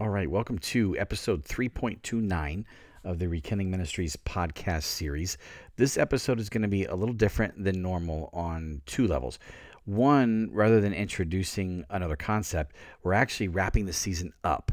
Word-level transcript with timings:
All 0.00 0.08
right, 0.08 0.30
welcome 0.30 0.58
to 0.60 0.96
episode 0.96 1.44
3.29 1.44 2.64
of 3.04 3.18
the 3.18 3.28
Rekindling 3.28 3.70
Ministries 3.70 4.16
podcast 4.16 4.84
series. 4.84 5.36
This 5.76 5.98
episode 5.98 6.40
is 6.40 6.48
going 6.48 6.62
to 6.62 6.68
be 6.68 6.86
a 6.86 6.94
little 6.94 7.12
different 7.12 7.62
than 7.62 7.82
normal 7.82 8.30
on 8.32 8.80
two 8.86 9.06
levels. 9.06 9.38
One, 9.84 10.48
rather 10.54 10.80
than 10.80 10.94
introducing 10.94 11.84
another 11.90 12.16
concept, 12.16 12.76
we're 13.02 13.12
actually 13.12 13.48
wrapping 13.48 13.84
the 13.84 13.92
season 13.92 14.32
up. 14.42 14.72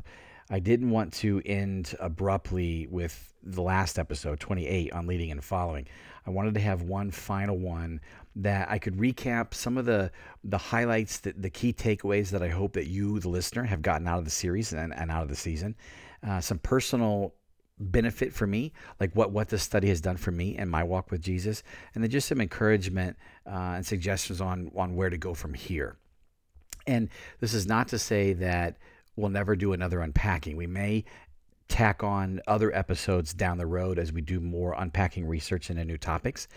I 0.49 0.59
didn't 0.59 0.91
want 0.91 1.11
to 1.15 1.41
end 1.45 1.93
abruptly 1.99 2.87
with 2.87 3.33
the 3.43 3.61
last 3.61 3.99
episode, 3.99 4.39
28, 4.39 4.93
on 4.93 5.07
leading 5.07 5.31
and 5.31 5.43
following. 5.43 5.89
I 6.25 6.29
wanted 6.29 6.53
to 6.53 6.61
have 6.61 6.83
one 6.83 7.11
final 7.11 7.57
one 7.57 7.99
that 8.37 8.69
I 8.69 8.77
could 8.77 8.97
recap 8.97 9.53
some 9.53 9.77
of 9.77 9.85
the 9.85 10.11
the 10.43 10.57
highlights, 10.57 11.19
the, 11.19 11.33
the 11.33 11.49
key 11.49 11.73
takeaways 11.73 12.29
that 12.29 12.43
I 12.43 12.49
hope 12.49 12.73
that 12.73 12.87
you, 12.87 13.19
the 13.19 13.29
listener, 13.29 13.63
have 13.63 13.81
gotten 13.81 14.07
out 14.07 14.19
of 14.19 14.25
the 14.25 14.31
series 14.31 14.73
and, 14.73 14.93
and 14.93 15.11
out 15.11 15.23
of 15.23 15.29
the 15.29 15.35
season. 15.35 15.75
Uh, 16.25 16.39
some 16.39 16.59
personal 16.59 17.33
benefit 17.79 18.33
for 18.33 18.47
me, 18.47 18.73
like 18.99 19.15
what 19.15 19.31
what 19.31 19.49
this 19.49 19.63
study 19.63 19.89
has 19.89 20.01
done 20.01 20.17
for 20.17 20.31
me 20.31 20.55
and 20.55 20.69
my 20.69 20.83
walk 20.83 21.09
with 21.11 21.21
Jesus, 21.21 21.63
and 21.95 22.03
then 22.03 22.11
just 22.11 22.27
some 22.27 22.39
encouragement 22.39 23.17
uh, 23.47 23.73
and 23.75 23.85
suggestions 23.85 24.39
on 24.39 24.71
on 24.75 24.95
where 24.95 25.09
to 25.09 25.17
go 25.17 25.33
from 25.33 25.53
here. 25.53 25.97
And 26.85 27.09
this 27.39 27.53
is 27.53 27.65
not 27.65 27.87
to 27.89 27.99
say 27.99 28.33
that 28.33 28.77
we'll 29.15 29.29
never 29.29 29.55
do 29.55 29.73
another 29.73 29.99
unpacking. 30.01 30.55
We 30.55 30.67
may 30.67 31.05
tack 31.67 32.03
on 32.03 32.39
other 32.47 32.73
episodes 32.73 33.33
down 33.33 33.57
the 33.57 33.65
road 33.65 33.99
as 33.99 34.13
we 34.13 34.21
do 34.21 34.39
more 34.39 34.73
unpacking 34.77 35.27
research 35.27 35.69
into 35.69 35.83
new 35.83 35.97
topics 35.97 36.47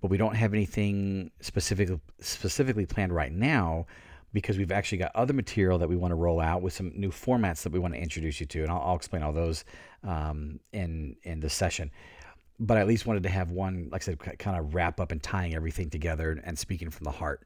but 0.00 0.10
we 0.10 0.16
don't 0.16 0.36
have 0.36 0.54
anything 0.54 1.30
specifically 1.40 2.00
specifically 2.20 2.86
planned 2.86 3.12
right 3.12 3.32
now 3.32 3.86
because 4.32 4.58
we've 4.58 4.72
actually 4.72 4.98
got 4.98 5.10
other 5.14 5.32
material 5.32 5.78
that 5.78 5.88
we 5.88 5.96
want 5.96 6.12
to 6.12 6.14
roll 6.14 6.40
out 6.40 6.62
with 6.62 6.72
some 6.72 6.92
new 6.94 7.10
formats 7.10 7.62
that 7.62 7.72
we 7.72 7.78
want 7.78 7.94
to 7.94 8.00
introduce 8.00 8.40
you 8.40 8.46
to, 8.46 8.62
and 8.62 8.70
I'll, 8.70 8.80
I'll 8.80 8.96
explain 8.96 9.22
all 9.22 9.32
those 9.32 9.64
um, 10.04 10.60
in 10.72 11.16
in 11.22 11.40
the 11.40 11.50
session. 11.50 11.90
But 12.60 12.76
I 12.76 12.80
at 12.80 12.88
least 12.88 13.06
wanted 13.06 13.22
to 13.22 13.28
have 13.28 13.52
one, 13.52 13.88
like 13.92 14.02
I 14.02 14.04
said, 14.04 14.18
kind 14.18 14.58
of 14.58 14.74
wrap 14.74 14.98
up 14.98 15.12
and 15.12 15.22
tying 15.22 15.54
everything 15.54 15.90
together 15.90 16.40
and 16.44 16.58
speaking 16.58 16.90
from 16.90 17.04
the 17.04 17.12
heart. 17.12 17.44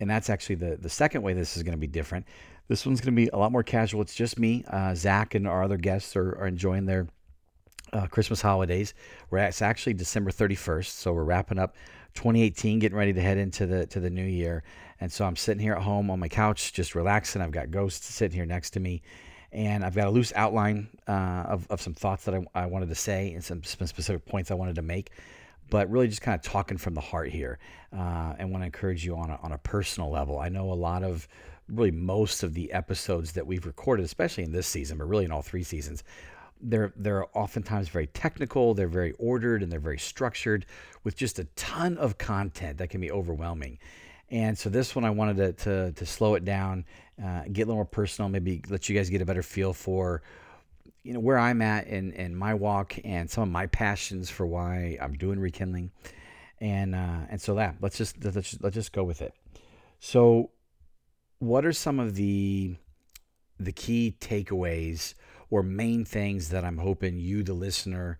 And 0.00 0.10
that's 0.10 0.28
actually 0.28 0.56
the 0.56 0.76
the 0.76 0.88
second 0.88 1.22
way 1.22 1.32
this 1.32 1.56
is 1.56 1.62
going 1.62 1.74
to 1.74 1.78
be 1.78 1.86
different. 1.86 2.26
This 2.68 2.86
one's 2.86 3.00
going 3.00 3.14
to 3.14 3.20
be 3.20 3.28
a 3.28 3.36
lot 3.36 3.50
more 3.50 3.64
casual. 3.64 4.00
It's 4.00 4.14
just 4.14 4.38
me, 4.38 4.64
uh, 4.68 4.94
Zach, 4.94 5.34
and 5.34 5.46
our 5.48 5.64
other 5.64 5.76
guests 5.76 6.14
are, 6.14 6.36
are 6.38 6.46
enjoying 6.46 6.86
their 6.86 7.08
uh, 7.92 8.06
Christmas 8.06 8.40
holidays. 8.40 8.94
We're 9.30 9.38
at, 9.38 9.50
it's 9.50 9.62
actually 9.62 9.94
December 9.94 10.30
31st, 10.30 10.86
so 10.86 11.12
we're 11.12 11.24
wrapping 11.24 11.58
up 11.58 11.76
2018, 12.14 12.78
getting 12.78 12.96
ready 12.96 13.12
to 13.12 13.20
head 13.20 13.38
into 13.38 13.66
the 13.66 13.86
to 13.86 14.00
the 14.00 14.10
new 14.10 14.24
year. 14.24 14.62
And 15.00 15.10
so 15.10 15.24
I'm 15.24 15.36
sitting 15.36 15.62
here 15.62 15.74
at 15.74 15.82
home 15.82 16.10
on 16.10 16.18
my 16.18 16.28
couch, 16.28 16.72
just 16.72 16.94
relaxing. 16.94 17.40
I've 17.40 17.52
got 17.52 17.70
Ghost 17.70 18.04
sitting 18.04 18.34
here 18.34 18.46
next 18.46 18.70
to 18.70 18.80
me, 18.80 19.02
and 19.52 19.84
I've 19.84 19.94
got 19.94 20.08
a 20.08 20.10
loose 20.10 20.32
outline 20.34 20.88
uh, 21.08 21.44
of 21.46 21.66
of 21.70 21.80
some 21.80 21.94
thoughts 21.94 22.24
that 22.24 22.34
I, 22.34 22.44
I 22.54 22.66
wanted 22.66 22.88
to 22.88 22.94
say 22.94 23.32
and 23.32 23.44
some, 23.44 23.62
some 23.62 23.86
specific 23.86 24.24
points 24.26 24.50
I 24.50 24.54
wanted 24.54 24.76
to 24.76 24.82
make. 24.82 25.10
But 25.70 25.88
really, 25.88 26.08
just 26.08 26.22
kind 26.22 26.34
of 26.34 26.42
talking 26.42 26.78
from 26.78 26.94
the 26.94 27.00
heart 27.00 27.28
here, 27.28 27.60
uh, 27.96 28.34
and 28.38 28.50
want 28.50 28.62
to 28.62 28.66
encourage 28.66 29.04
you 29.04 29.16
on 29.16 29.30
a, 29.30 29.38
on 29.40 29.52
a 29.52 29.58
personal 29.58 30.10
level. 30.10 30.38
I 30.38 30.48
know 30.48 30.72
a 30.72 30.74
lot 30.74 31.04
of 31.04 31.28
really 31.68 31.92
most 31.92 32.42
of 32.42 32.54
the 32.54 32.72
episodes 32.72 33.32
that 33.32 33.46
we've 33.46 33.64
recorded, 33.64 34.04
especially 34.04 34.42
in 34.42 34.52
this 34.52 34.66
season, 34.66 34.98
but 34.98 35.04
really 35.04 35.24
in 35.24 35.30
all 35.30 35.42
three 35.42 35.62
seasons, 35.62 36.02
they're 36.62 36.92
they're 36.96 37.26
oftentimes 37.36 37.88
very 37.88 38.06
technical, 38.08 38.74
they're 38.74 38.88
very 38.88 39.12
ordered, 39.12 39.62
and 39.62 39.70
they're 39.70 39.80
very 39.80 39.98
structured 39.98 40.66
with 41.04 41.16
just 41.16 41.38
a 41.38 41.44
ton 41.56 41.98
of 41.98 42.18
content 42.18 42.78
that 42.78 42.90
can 42.90 43.00
be 43.00 43.10
overwhelming. 43.10 43.78
And 44.30 44.56
so 44.56 44.70
this 44.70 44.94
one, 44.94 45.04
I 45.04 45.10
wanted 45.10 45.36
to 45.36 45.52
to, 45.64 45.92
to 45.92 46.06
slow 46.06 46.34
it 46.34 46.44
down, 46.44 46.84
uh, 47.22 47.42
get 47.52 47.62
a 47.62 47.66
little 47.66 47.76
more 47.76 47.84
personal, 47.84 48.28
maybe 48.28 48.62
let 48.68 48.88
you 48.88 48.96
guys 48.96 49.10
get 49.10 49.22
a 49.22 49.26
better 49.26 49.42
feel 49.42 49.72
for 49.72 50.22
you 51.02 51.14
know 51.14 51.20
where 51.20 51.38
I'm 51.38 51.62
at 51.62 51.86
in 51.86 52.12
in 52.12 52.34
my 52.36 52.54
walk 52.54 52.98
and 53.04 53.30
some 53.30 53.42
of 53.42 53.48
my 53.48 53.66
passions 53.66 54.30
for 54.30 54.46
why 54.46 54.98
I'm 55.00 55.14
doing 55.14 55.40
rekindling, 55.40 55.90
and 56.60 56.94
uh, 56.94 57.20
and 57.30 57.40
so 57.40 57.54
that 57.54 57.76
let's 57.80 57.96
just 57.96 58.22
let's 58.22 58.60
let's 58.60 58.74
just 58.74 58.92
go 58.92 59.02
with 59.02 59.22
it. 59.22 59.34
So, 59.98 60.50
what 61.38 61.64
are 61.64 61.72
some 61.72 61.98
of 62.00 62.14
the 62.14 62.76
the 63.58 63.72
key 63.72 64.16
takeaways? 64.20 65.14
Or 65.50 65.62
main 65.62 66.04
things 66.04 66.48
that 66.50 66.64
I'm 66.64 66.78
hoping 66.78 67.18
you, 67.18 67.42
the 67.42 67.52
listener, 67.52 68.18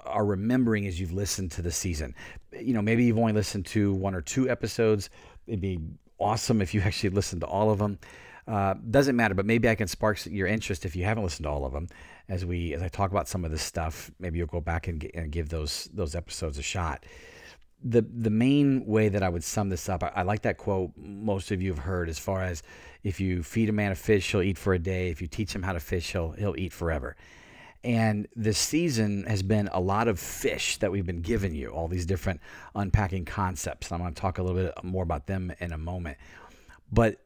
are 0.00 0.24
remembering 0.24 0.86
as 0.86 1.00
you've 1.00 1.12
listened 1.12 1.52
to 1.52 1.62
the 1.62 1.70
season. 1.70 2.14
You 2.52 2.74
know, 2.74 2.82
maybe 2.82 3.04
you've 3.04 3.18
only 3.18 3.32
listened 3.32 3.66
to 3.66 3.94
one 3.94 4.14
or 4.14 4.20
two 4.20 4.50
episodes. 4.50 5.10
It'd 5.46 5.60
be 5.60 5.80
awesome 6.18 6.60
if 6.60 6.74
you 6.74 6.80
actually 6.84 7.10
listened 7.10 7.40
to 7.40 7.46
all 7.46 7.70
of 7.70 7.78
them. 7.78 7.98
Uh, 8.46 8.74
doesn't 8.90 9.16
matter, 9.16 9.34
but 9.34 9.46
maybe 9.46 9.70
I 9.70 9.74
can 9.74 9.88
spark 9.88 10.26
your 10.26 10.46
interest 10.46 10.84
if 10.84 10.94
you 10.94 11.04
haven't 11.04 11.24
listened 11.24 11.44
to 11.44 11.50
all 11.50 11.64
of 11.64 11.72
them. 11.72 11.88
As 12.28 12.44
we, 12.44 12.74
as 12.74 12.82
I 12.82 12.88
talk 12.88 13.10
about 13.10 13.26
some 13.26 13.44
of 13.44 13.50
this 13.50 13.62
stuff, 13.62 14.10
maybe 14.18 14.38
you'll 14.38 14.46
go 14.46 14.60
back 14.60 14.86
and, 14.88 15.08
and 15.14 15.30
give 15.30 15.48
those 15.48 15.88
those 15.94 16.14
episodes 16.14 16.58
a 16.58 16.62
shot. 16.62 17.04
The 17.86 18.00
the 18.00 18.30
main 18.30 18.86
way 18.86 19.10
that 19.10 19.22
I 19.22 19.28
would 19.28 19.44
sum 19.44 19.68
this 19.68 19.88
up, 19.88 20.02
I, 20.02 20.12
I 20.16 20.22
like 20.22 20.42
that 20.42 20.56
quote 20.56 20.92
most 20.96 21.50
of 21.50 21.60
you 21.60 21.70
have 21.70 21.84
heard, 21.84 22.08
as 22.08 22.18
far 22.18 22.42
as 22.42 22.62
if 23.02 23.20
you 23.20 23.42
feed 23.42 23.68
a 23.68 23.72
man 23.72 23.92
a 23.92 23.94
fish, 23.94 24.30
he'll 24.30 24.42
eat 24.42 24.56
for 24.56 24.72
a 24.72 24.78
day. 24.78 25.10
If 25.10 25.20
you 25.20 25.28
teach 25.28 25.54
him 25.54 25.62
how 25.62 25.74
to 25.74 25.80
fish, 25.80 26.12
he'll 26.12 26.32
he'll 26.32 26.56
eat 26.56 26.72
forever. 26.72 27.16
And 27.84 28.26
this 28.34 28.56
season 28.56 29.24
has 29.24 29.42
been 29.42 29.68
a 29.70 29.80
lot 29.80 30.08
of 30.08 30.18
fish 30.18 30.78
that 30.78 30.90
we've 30.90 31.04
been 31.04 31.20
giving 31.20 31.54
you, 31.54 31.68
all 31.68 31.86
these 31.86 32.06
different 32.06 32.40
unpacking 32.74 33.26
concepts. 33.26 33.92
I'm 33.92 34.00
going 34.00 34.14
to 34.14 34.18
talk 34.18 34.38
a 34.38 34.42
little 34.42 34.56
bit 34.56 34.72
more 34.82 35.02
about 35.02 35.26
them 35.26 35.52
in 35.60 35.70
a 35.70 35.76
moment. 35.76 36.16
But 36.90 37.20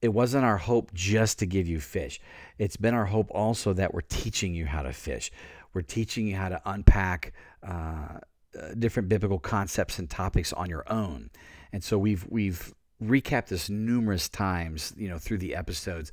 it 0.00 0.08
wasn't 0.08 0.46
our 0.46 0.56
hope 0.56 0.94
just 0.94 1.40
to 1.40 1.46
give 1.46 1.68
you 1.68 1.78
fish. 1.78 2.20
It's 2.56 2.76
been 2.76 2.94
our 2.94 3.04
hope 3.04 3.28
also 3.30 3.74
that 3.74 3.92
we're 3.92 4.00
teaching 4.00 4.54
you 4.54 4.64
how 4.64 4.82
to 4.82 4.94
fish. 4.94 5.30
We're 5.74 5.82
teaching 5.82 6.26
you 6.26 6.36
how 6.36 6.48
to 6.48 6.62
unpack 6.64 7.34
uh, 7.62 8.20
uh 8.58 8.74
different 8.78 9.08
biblical 9.08 9.38
concepts 9.38 9.98
and 9.98 10.08
topics 10.08 10.52
on 10.52 10.68
your 10.68 10.90
own. 10.90 11.30
And 11.72 11.82
so 11.82 11.98
we've 11.98 12.26
we've 12.28 12.72
recapped 13.02 13.48
this 13.48 13.68
numerous 13.70 14.28
times, 14.28 14.92
you 14.96 15.08
know, 15.08 15.18
through 15.18 15.38
the 15.38 15.54
episodes. 15.54 16.12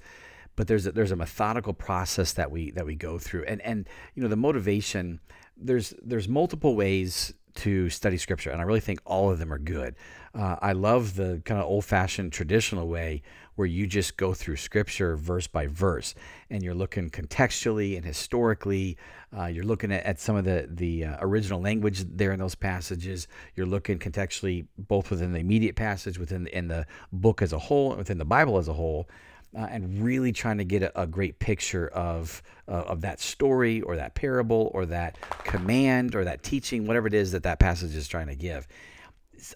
But 0.56 0.68
there's 0.68 0.88
a, 0.88 0.91
there's 0.91 1.12
a 1.12 1.18
methodical 1.18 1.73
process 1.73 2.34
that 2.34 2.50
we 2.50 2.72
that 2.72 2.85
we 2.85 2.96
go 2.96 3.19
through, 3.19 3.44
and 3.46 3.62
and 3.62 3.88
you 4.13 4.23
know 4.23 4.29
the 4.29 4.38
motivation. 4.38 5.19
There's 5.57 5.94
there's 6.01 6.29
multiple 6.29 6.75
ways 6.75 7.34
to 7.55 7.89
study 7.89 8.17
scripture, 8.17 8.51
and 8.51 8.61
I 8.61 8.63
really 8.63 8.79
think 8.79 8.99
all 9.05 9.31
of 9.31 9.39
them 9.39 9.51
are 9.51 9.59
good. 9.59 9.95
Uh, 10.33 10.57
I 10.61 10.73
love 10.73 11.16
the 11.16 11.41
kind 11.45 11.61
of 11.61 11.66
old 11.67 11.85
fashioned 11.85 12.33
traditional 12.33 12.88
way 12.88 13.21
where 13.55 13.67
you 13.67 13.88
just 13.88 14.17
go 14.17 14.33
through 14.33 14.57
scripture 14.57 15.16
verse 15.16 15.47
by 15.47 15.66
verse 15.66 16.13
and 16.49 16.61
you're 16.61 16.73
looking 16.73 17.09
contextually 17.09 17.95
and 17.95 18.05
historically. 18.05 18.97
Uh, 19.38 19.45
you're 19.45 19.63
looking 19.63 19.93
at, 19.93 20.03
at, 20.03 20.19
some 20.19 20.35
of 20.35 20.43
the, 20.43 20.67
the 20.69 21.05
uh, 21.05 21.17
original 21.21 21.61
language 21.61 22.03
there 22.03 22.33
in 22.33 22.39
those 22.39 22.55
passages. 22.55 23.29
You're 23.55 23.66
looking 23.66 23.97
contextually 23.97 24.66
both 24.77 25.09
within 25.09 25.31
the 25.31 25.39
immediate 25.39 25.77
passage, 25.77 26.19
within 26.19 26.43
the, 26.43 26.57
in 26.57 26.67
the 26.67 26.85
book 27.13 27.41
as 27.41 27.53
a 27.53 27.59
whole, 27.59 27.91
and 27.91 27.97
within 27.97 28.17
the 28.17 28.25
Bible 28.25 28.57
as 28.57 28.67
a 28.67 28.73
whole. 28.73 29.07
Uh, 29.55 29.67
and 29.71 30.03
really 30.03 30.33
trying 30.33 30.57
to 30.57 30.66
get 30.66 30.83
a, 30.83 31.01
a 31.01 31.07
great 31.07 31.39
picture 31.39 31.88
of 31.88 32.43
uh, 32.67 32.83
of 32.88 32.99
that 33.01 33.21
story 33.21 33.81
or 33.81 33.95
that 33.95 34.13
parable 34.13 34.69
or 34.73 34.85
that 34.85 35.17
command 35.45 36.13
or 36.13 36.25
that 36.25 36.43
teaching, 36.43 36.85
whatever 36.85 37.07
it 37.07 37.13
is 37.13 37.31
that 37.31 37.43
that 37.43 37.57
passage 37.57 37.95
is 37.95 38.05
trying 38.05 38.27
to 38.27 38.35
give. 38.35 38.67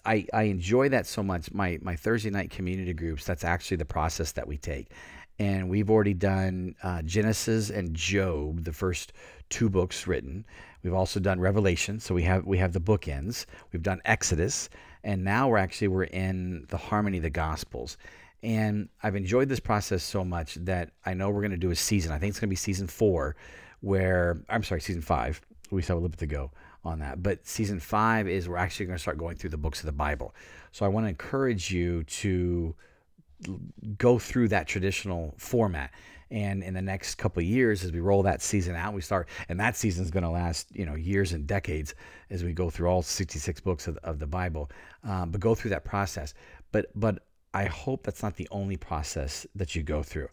I, 0.06 0.26
I 0.32 0.44
enjoy 0.44 0.88
that 0.90 1.06
so 1.06 1.22
much. 1.22 1.52
My 1.52 1.78
my 1.82 1.96
Thursday 1.96 2.30
night 2.30 2.50
community 2.50 2.94
groups. 2.94 3.24
That's 3.24 3.44
actually 3.44 3.76
the 3.76 3.84
process 3.84 4.32
that 4.32 4.48
we 4.48 4.56
take, 4.56 4.88
and 5.38 5.68
we've 5.68 5.90
already 5.90 6.14
done 6.14 6.76
uh, 6.82 7.02
Genesis 7.02 7.70
and 7.70 7.94
Job, 7.94 8.64
the 8.64 8.72
first 8.72 9.12
two 9.48 9.68
books 9.68 10.06
written. 10.06 10.44
We've 10.82 10.94
also 10.94 11.20
done 11.20 11.40
Revelation, 11.40 12.00
so 12.00 12.14
we 12.14 12.22
have 12.22 12.46
we 12.46 12.58
have 12.58 12.72
the 12.72 12.80
bookends. 12.80 13.46
We've 13.72 13.82
done 13.82 14.00
Exodus, 14.04 14.70
and 15.04 15.24
now 15.24 15.48
we're 15.48 15.58
actually 15.58 15.88
we're 15.88 16.04
in 16.04 16.66
the 16.68 16.76
harmony 16.76 17.18
of 17.18 17.22
the 17.22 17.30
Gospels. 17.30 17.98
And 18.42 18.88
I've 19.02 19.16
enjoyed 19.16 19.48
this 19.48 19.60
process 19.60 20.02
so 20.02 20.24
much 20.24 20.54
that 20.54 20.90
I 21.04 21.14
know 21.14 21.30
we're 21.30 21.42
going 21.42 21.50
to 21.50 21.56
do 21.56 21.70
a 21.70 21.76
season. 21.76 22.12
I 22.12 22.18
think 22.18 22.30
it's 22.30 22.40
going 22.40 22.48
to 22.48 22.52
be 22.52 22.56
season 22.56 22.86
four, 22.86 23.36
where 23.80 24.42
I'm 24.48 24.62
sorry, 24.62 24.80
season 24.80 25.02
five. 25.02 25.40
We 25.70 25.82
still 25.82 25.96
have 25.96 26.02
a 26.02 26.06
little 26.06 26.10
bit 26.10 26.20
to 26.20 26.26
go 26.26 26.50
on 26.84 27.00
that. 27.00 27.22
But 27.22 27.46
season 27.46 27.80
five 27.80 28.28
is 28.28 28.48
we're 28.48 28.56
actually 28.56 28.86
going 28.86 28.96
to 28.96 29.02
start 29.02 29.18
going 29.18 29.36
through 29.36 29.50
the 29.50 29.58
books 29.58 29.80
of 29.80 29.86
the 29.86 29.92
Bible. 29.92 30.34
So 30.72 30.86
I 30.86 30.88
want 30.88 31.04
to 31.04 31.08
encourage 31.08 31.70
you 31.70 32.04
to 32.04 32.74
go 33.98 34.18
through 34.18 34.48
that 34.48 34.66
traditional 34.66 35.34
format. 35.38 35.92
And 36.30 36.62
in 36.62 36.74
the 36.74 36.82
next 36.82 37.16
couple 37.16 37.40
of 37.40 37.46
years, 37.46 37.82
as 37.82 37.90
we 37.90 37.98
roll 37.98 38.22
that 38.22 38.40
season 38.40 38.76
out, 38.76 38.94
we 38.94 39.00
start, 39.00 39.28
and 39.48 39.58
that 39.58 39.76
season 39.76 40.04
is 40.04 40.12
going 40.12 40.22
to 40.22 40.30
last, 40.30 40.68
you 40.72 40.86
know, 40.86 40.94
years 40.94 41.32
and 41.32 41.44
decades 41.44 41.94
as 42.30 42.44
we 42.44 42.52
go 42.52 42.70
through 42.70 42.88
all 42.88 43.02
66 43.02 43.60
books 43.60 43.88
of, 43.88 43.96
of 43.98 44.20
the 44.20 44.28
Bible. 44.28 44.70
Um, 45.02 45.32
but 45.32 45.40
go 45.40 45.56
through 45.56 45.70
that 45.70 45.84
process. 45.84 46.34
But 46.70 46.86
but 46.94 47.24
I 47.52 47.64
hope 47.64 48.04
that's 48.04 48.22
not 48.22 48.36
the 48.36 48.48
only 48.50 48.76
process 48.76 49.46
that 49.56 49.74
you 49.74 49.82
go 49.82 50.02
through. 50.02 50.28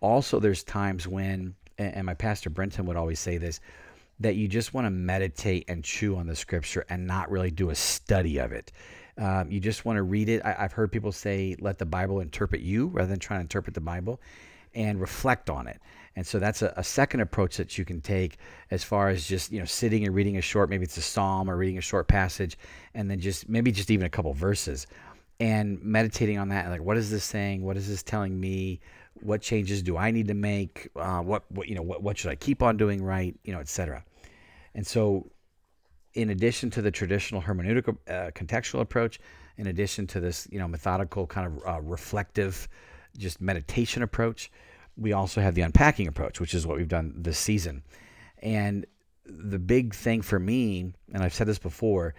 Also, 0.00 0.40
there's 0.40 0.62
times 0.62 1.06
when, 1.06 1.54
and 1.78 2.04
my 2.06 2.14
pastor 2.14 2.50
Brenton 2.50 2.86
would 2.86 2.96
always 2.96 3.20
say 3.20 3.38
this 3.38 3.60
that 4.20 4.34
you 4.34 4.48
just 4.48 4.74
want 4.74 4.84
to 4.84 4.90
meditate 4.90 5.64
and 5.68 5.84
chew 5.84 6.16
on 6.16 6.26
the 6.26 6.34
scripture 6.34 6.84
and 6.88 7.06
not 7.06 7.30
really 7.30 7.52
do 7.52 7.70
a 7.70 7.74
study 7.74 8.38
of 8.38 8.50
it. 8.50 8.72
Um, 9.16 9.50
you 9.50 9.60
just 9.60 9.84
want 9.84 9.96
to 9.96 10.02
read 10.02 10.28
it. 10.28 10.44
I, 10.44 10.52
have 10.54 10.72
heard 10.72 10.90
people 10.90 11.12
say, 11.12 11.56
let 11.60 11.78
the 11.78 11.86
Bible 11.86 12.20
interpret 12.20 12.60
you 12.60 12.88
rather 12.88 13.08
than 13.08 13.20
trying 13.20 13.38
to 13.38 13.42
interpret 13.42 13.74
the 13.74 13.80
Bible 13.80 14.20
and 14.74 15.00
reflect 15.00 15.50
on 15.50 15.66
it. 15.66 15.80
And 16.16 16.26
so 16.26 16.40
that's 16.40 16.62
a, 16.62 16.72
a, 16.76 16.82
second 16.82 17.20
approach 17.20 17.56
that 17.58 17.78
you 17.78 17.84
can 17.84 18.00
take 18.00 18.38
as 18.72 18.82
far 18.82 19.08
as 19.08 19.26
just, 19.26 19.52
you 19.52 19.60
know, 19.60 19.64
sitting 19.64 20.04
and 20.04 20.14
reading 20.14 20.36
a 20.36 20.40
short, 20.40 20.68
maybe 20.68 20.84
it's 20.84 20.96
a 20.96 21.02
psalm 21.02 21.48
or 21.48 21.56
reading 21.56 21.78
a 21.78 21.80
short 21.80 22.08
passage, 22.08 22.58
and 22.94 23.08
then 23.08 23.20
just 23.20 23.48
maybe 23.48 23.70
just 23.70 23.90
even 23.90 24.04
a 24.04 24.10
couple 24.10 24.32
verses 24.32 24.88
and 25.40 25.82
meditating 25.82 26.38
on 26.38 26.48
that. 26.48 26.68
Like, 26.68 26.82
what 26.82 26.96
is 26.96 27.10
this 27.10 27.24
saying? 27.24 27.62
What 27.62 27.76
is 27.76 27.88
this 27.88 28.02
telling 28.02 28.38
me? 28.38 28.80
What 29.20 29.40
changes 29.40 29.82
do 29.82 29.96
I 29.96 30.10
need 30.10 30.28
to 30.28 30.34
make? 30.34 30.88
Uh, 30.96 31.20
what, 31.20 31.50
what, 31.50 31.68
you 31.68 31.74
know, 31.74 31.82
what, 31.82 32.02
what 32.02 32.18
should 32.18 32.30
I 32.30 32.34
keep 32.34 32.62
on 32.62 32.76
doing 32.76 33.02
right? 33.02 33.36
You 33.44 33.52
know, 33.52 33.60
etc. 33.60 34.04
And 34.74 34.86
so, 34.86 35.30
in 36.14 36.30
addition 36.30 36.70
to 36.70 36.82
the 36.82 36.90
traditional 36.90 37.42
hermeneutical 37.42 37.96
uh, 38.08 38.30
contextual 38.34 38.80
approach, 38.80 39.20
in 39.56 39.66
addition 39.66 40.06
to 40.08 40.20
this, 40.20 40.48
you 40.50 40.58
know, 40.58 40.68
methodical 40.68 41.26
kind 41.26 41.46
of 41.46 41.66
uh, 41.66 41.80
reflective, 41.80 42.68
just 43.16 43.40
meditation 43.40 44.02
approach, 44.02 44.50
we 44.96 45.12
also 45.12 45.40
have 45.40 45.54
the 45.54 45.62
unpacking 45.62 46.08
approach, 46.08 46.40
which 46.40 46.54
is 46.54 46.66
what 46.66 46.76
we've 46.76 46.88
done 46.88 47.14
this 47.16 47.38
season. 47.38 47.82
And 48.42 48.86
the 49.24 49.58
big 49.58 49.94
thing 49.94 50.22
for 50.22 50.38
me, 50.38 50.92
and 51.12 51.22
I've 51.22 51.34
said 51.34 51.46
this 51.46 51.58
before, 51.58 52.14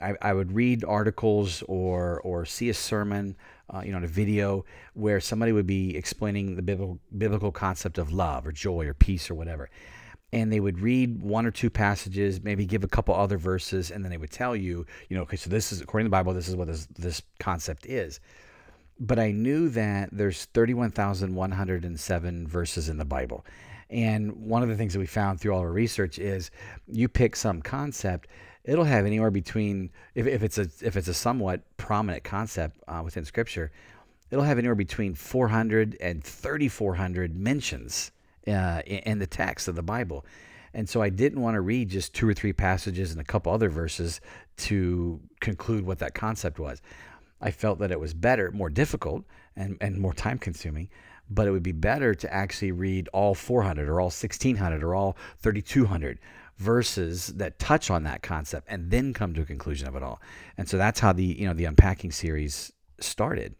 I, 0.00 0.14
I 0.20 0.32
would 0.32 0.52
read 0.52 0.84
articles 0.84 1.62
or 1.68 2.20
or 2.22 2.44
see 2.44 2.68
a 2.68 2.74
sermon, 2.74 3.36
uh, 3.72 3.82
you 3.84 3.92
know, 3.92 3.98
a 3.98 4.06
video 4.06 4.64
where 4.94 5.20
somebody 5.20 5.52
would 5.52 5.66
be 5.66 5.96
explaining 5.96 6.56
the 6.56 6.62
biblical 6.62 6.98
biblical 7.16 7.52
concept 7.52 7.98
of 7.98 8.12
love 8.12 8.46
or 8.46 8.52
joy 8.52 8.86
or 8.86 8.94
peace 8.94 9.30
or 9.30 9.34
whatever, 9.34 9.70
and 10.32 10.52
they 10.52 10.60
would 10.60 10.80
read 10.80 11.22
one 11.22 11.46
or 11.46 11.50
two 11.50 11.70
passages, 11.70 12.42
maybe 12.42 12.66
give 12.66 12.84
a 12.84 12.88
couple 12.88 13.14
other 13.14 13.38
verses, 13.38 13.90
and 13.90 14.04
then 14.04 14.10
they 14.10 14.18
would 14.18 14.30
tell 14.30 14.54
you, 14.54 14.86
you 15.08 15.16
know, 15.16 15.22
okay, 15.22 15.36
so 15.36 15.50
this 15.50 15.72
is 15.72 15.80
according 15.80 16.04
to 16.04 16.08
the 16.08 16.16
Bible, 16.16 16.34
this 16.34 16.48
is 16.48 16.56
what 16.56 16.68
this 16.68 16.86
this 16.96 17.22
concept 17.38 17.86
is 17.86 18.20
but 18.98 19.18
I 19.18 19.30
knew 19.30 19.68
that 19.70 20.10
there's 20.12 20.46
31,107 20.46 22.48
verses 22.48 22.88
in 22.88 22.96
the 22.96 23.04
Bible. 23.04 23.44
And 23.90 24.34
one 24.36 24.62
of 24.62 24.68
the 24.68 24.76
things 24.76 24.94
that 24.94 24.98
we 24.98 25.06
found 25.06 25.40
through 25.40 25.54
all 25.54 25.60
our 25.60 25.70
research 25.70 26.18
is 26.18 26.50
you 26.86 27.08
pick 27.08 27.36
some 27.36 27.62
concept, 27.62 28.28
it'll 28.66 28.84
have 28.84 29.06
anywhere 29.06 29.30
between 29.30 29.90
if, 30.14 30.26
if 30.26 30.42
it's 30.42 30.58
a 30.58 30.68
if 30.82 30.96
it's 30.96 31.08
a 31.08 31.14
somewhat 31.14 31.62
prominent 31.76 32.24
concept 32.24 32.76
uh, 32.86 33.00
within 33.02 33.24
Scripture, 33.24 33.70
it'll 34.30 34.44
have 34.44 34.58
anywhere 34.58 34.74
between 34.74 35.14
400 35.14 35.96
and 36.00 36.22
3,400 36.22 37.34
mentions 37.36 38.10
uh, 38.46 38.82
in, 38.86 38.98
in 38.98 39.18
the 39.18 39.26
text 39.26 39.68
of 39.68 39.76
the 39.76 39.82
Bible. 39.82 40.26
And 40.74 40.86
so 40.86 41.00
I 41.00 41.08
didn't 41.08 41.40
want 41.40 41.54
to 41.54 41.62
read 41.62 41.88
just 41.88 42.12
two 42.12 42.28
or 42.28 42.34
three 42.34 42.52
passages 42.52 43.12
and 43.12 43.20
a 43.20 43.24
couple 43.24 43.50
other 43.50 43.70
verses 43.70 44.20
to 44.58 45.20
conclude 45.40 45.86
what 45.86 46.00
that 46.00 46.14
concept 46.14 46.58
was. 46.58 46.82
I 47.40 47.50
felt 47.50 47.78
that 47.78 47.90
it 47.90 48.00
was 48.00 48.12
better, 48.12 48.50
more 48.50 48.68
difficult, 48.68 49.24
and, 49.56 49.78
and 49.80 49.98
more 49.98 50.12
time 50.12 50.38
consuming, 50.38 50.90
but 51.30 51.46
it 51.46 51.50
would 51.50 51.62
be 51.62 51.72
better 51.72 52.14
to 52.14 52.32
actually 52.32 52.72
read 52.72 53.08
all 53.14 53.34
400 53.34 53.88
or 53.88 54.00
all 54.00 54.06
1600 54.06 54.82
or 54.82 54.94
all 54.94 55.16
3200 55.38 56.18
verses 56.56 57.28
that 57.28 57.58
touch 57.58 57.90
on 57.90 58.04
that 58.04 58.22
concept 58.22 58.66
and 58.70 58.90
then 58.90 59.12
come 59.12 59.34
to 59.34 59.42
a 59.42 59.44
conclusion 59.44 59.86
of 59.88 59.96
it 59.96 60.02
all. 60.02 60.20
And 60.56 60.68
so 60.68 60.76
that's 60.76 61.00
how 61.00 61.12
the, 61.12 61.24
you 61.24 61.46
know, 61.46 61.54
the 61.54 61.66
unpacking 61.66 62.12
series 62.12 62.72
started. 63.00 63.54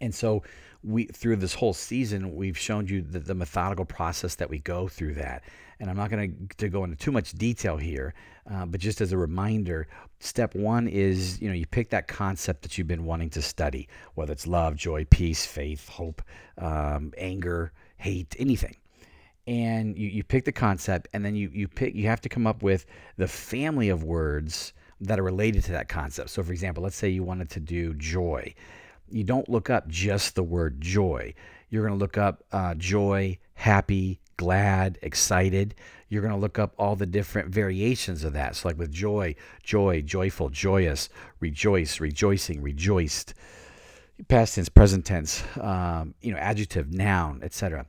And 0.00 0.14
so 0.14 0.42
we 0.84 1.06
through 1.06 1.36
this 1.36 1.54
whole 1.54 1.72
season 1.72 2.34
we've 2.34 2.58
shown 2.58 2.86
you 2.86 3.00
the, 3.00 3.18
the 3.18 3.34
methodical 3.34 3.84
process 3.84 4.34
that 4.34 4.50
we 4.50 4.58
go 4.58 4.86
through 4.86 5.14
that 5.14 5.42
and 5.80 5.88
i'm 5.88 5.96
not 5.96 6.10
going 6.10 6.48
to 6.56 6.68
go 6.68 6.84
into 6.84 6.96
too 6.96 7.10
much 7.10 7.32
detail 7.32 7.76
here 7.76 8.12
uh, 8.52 8.66
but 8.66 8.78
just 8.78 9.00
as 9.00 9.10
a 9.12 9.16
reminder 9.16 9.88
step 10.20 10.54
one 10.54 10.86
is 10.86 11.40
you 11.40 11.48
know 11.48 11.54
you 11.54 11.66
pick 11.66 11.88
that 11.88 12.06
concept 12.06 12.62
that 12.62 12.76
you've 12.76 12.86
been 12.86 13.06
wanting 13.06 13.30
to 13.30 13.40
study 13.40 13.88
whether 14.14 14.32
it's 14.32 14.46
love 14.46 14.76
joy 14.76 15.04
peace 15.10 15.46
faith 15.46 15.88
hope 15.88 16.20
um, 16.58 17.12
anger 17.16 17.72
hate 17.96 18.36
anything 18.38 18.76
and 19.46 19.96
you, 19.98 20.08
you 20.08 20.24
pick 20.24 20.44
the 20.44 20.52
concept 20.52 21.08
and 21.12 21.24
then 21.24 21.34
you, 21.34 21.50
you 21.52 21.68
pick 21.68 21.94
you 21.94 22.06
have 22.06 22.20
to 22.20 22.28
come 22.28 22.46
up 22.46 22.62
with 22.62 22.86
the 23.16 23.28
family 23.28 23.88
of 23.88 24.02
words 24.02 24.72
that 25.00 25.18
are 25.18 25.22
related 25.22 25.62
to 25.62 25.72
that 25.72 25.88
concept 25.88 26.30
so 26.30 26.42
for 26.42 26.52
example 26.52 26.82
let's 26.82 26.96
say 26.96 27.08
you 27.08 27.22
wanted 27.22 27.50
to 27.50 27.60
do 27.60 27.92
joy 27.94 28.54
you 29.10 29.24
don't 29.24 29.48
look 29.48 29.70
up 29.70 29.88
just 29.88 30.34
the 30.34 30.42
word 30.42 30.80
joy. 30.80 31.34
You're 31.70 31.86
going 31.86 31.98
to 31.98 32.02
look 32.02 32.18
up 32.18 32.42
uh, 32.52 32.74
joy, 32.74 33.38
happy, 33.54 34.20
glad, 34.36 34.98
excited. 35.02 35.74
You're 36.08 36.22
going 36.22 36.34
to 36.34 36.40
look 36.40 36.58
up 36.58 36.74
all 36.78 36.96
the 36.96 37.06
different 37.06 37.48
variations 37.48 38.24
of 38.24 38.32
that. 38.34 38.56
So, 38.56 38.68
like 38.68 38.78
with 38.78 38.92
joy, 38.92 39.34
joy, 39.62 40.02
joyful, 40.02 40.50
joyous, 40.50 41.08
rejoice, 41.40 42.00
rejoicing, 42.00 42.62
rejoiced, 42.62 43.34
past 44.28 44.54
tense, 44.54 44.68
present 44.68 45.04
tense, 45.04 45.42
um, 45.60 46.14
you 46.20 46.32
know, 46.32 46.38
adjective, 46.38 46.92
noun, 46.92 47.40
etc. 47.42 47.86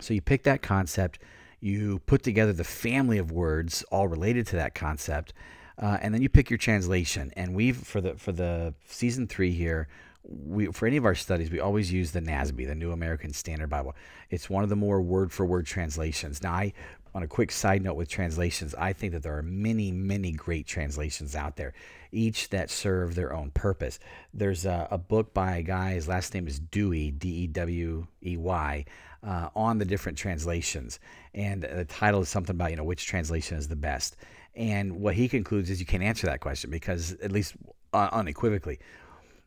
So 0.00 0.14
you 0.14 0.20
pick 0.22 0.44
that 0.44 0.62
concept, 0.62 1.18
you 1.60 2.00
put 2.00 2.22
together 2.22 2.52
the 2.52 2.64
family 2.64 3.18
of 3.18 3.32
words 3.32 3.82
all 3.90 4.08
related 4.08 4.46
to 4.48 4.56
that 4.56 4.74
concept, 4.74 5.32
uh, 5.78 5.98
and 6.00 6.14
then 6.14 6.22
you 6.22 6.28
pick 6.28 6.50
your 6.50 6.58
translation. 6.58 7.32
And 7.36 7.54
we've 7.54 7.76
for 7.76 8.00
the 8.00 8.14
for 8.14 8.32
the 8.32 8.74
season 8.86 9.26
three 9.26 9.52
here, 9.52 9.88
we 10.24 10.66
for 10.66 10.86
any 10.86 10.96
of 10.96 11.04
our 11.04 11.14
studies 11.14 11.50
we 11.50 11.60
always 11.60 11.92
use 11.92 12.12
the 12.12 12.20
NASB, 12.20 12.66
the 12.66 12.74
New 12.74 12.92
American 12.92 13.32
Standard 13.32 13.70
Bible. 13.70 13.94
It's 14.30 14.50
one 14.50 14.62
of 14.62 14.70
the 14.70 14.76
more 14.76 15.00
word 15.00 15.32
for 15.32 15.46
word 15.46 15.66
translations. 15.66 16.42
Now, 16.42 16.52
I 16.52 16.72
on 17.18 17.24
a 17.24 17.26
quick 17.26 17.50
side 17.50 17.82
note 17.82 17.94
with 17.94 18.08
translations, 18.08 18.76
I 18.76 18.92
think 18.92 19.12
that 19.12 19.24
there 19.24 19.36
are 19.36 19.42
many, 19.42 19.90
many 19.90 20.30
great 20.30 20.68
translations 20.68 21.34
out 21.34 21.56
there, 21.56 21.74
each 22.12 22.48
that 22.50 22.70
serve 22.70 23.16
their 23.16 23.32
own 23.32 23.50
purpose. 23.50 23.98
There's 24.32 24.64
a, 24.64 24.86
a 24.92 24.98
book 24.98 25.34
by 25.34 25.56
a 25.56 25.62
guy, 25.64 25.94
his 25.94 26.06
last 26.06 26.32
name 26.32 26.46
is 26.46 26.60
Dewey, 26.60 27.10
D 27.10 27.28
E 27.28 27.46
W 27.48 28.06
E 28.24 28.36
Y, 28.36 28.84
uh, 29.26 29.48
on 29.56 29.78
the 29.78 29.84
different 29.84 30.16
translations. 30.16 31.00
And 31.34 31.64
the 31.64 31.84
title 31.86 32.20
is 32.20 32.28
something 32.28 32.54
about, 32.54 32.70
you 32.70 32.76
know, 32.76 32.84
which 32.84 33.04
translation 33.04 33.58
is 33.58 33.66
the 33.66 33.74
best. 33.74 34.14
And 34.54 35.00
what 35.00 35.14
he 35.16 35.28
concludes 35.28 35.70
is 35.70 35.80
you 35.80 35.86
can't 35.86 36.04
answer 36.04 36.28
that 36.28 36.38
question 36.38 36.70
because, 36.70 37.14
at 37.14 37.32
least 37.32 37.56
uh, 37.92 38.10
unequivocally, 38.12 38.78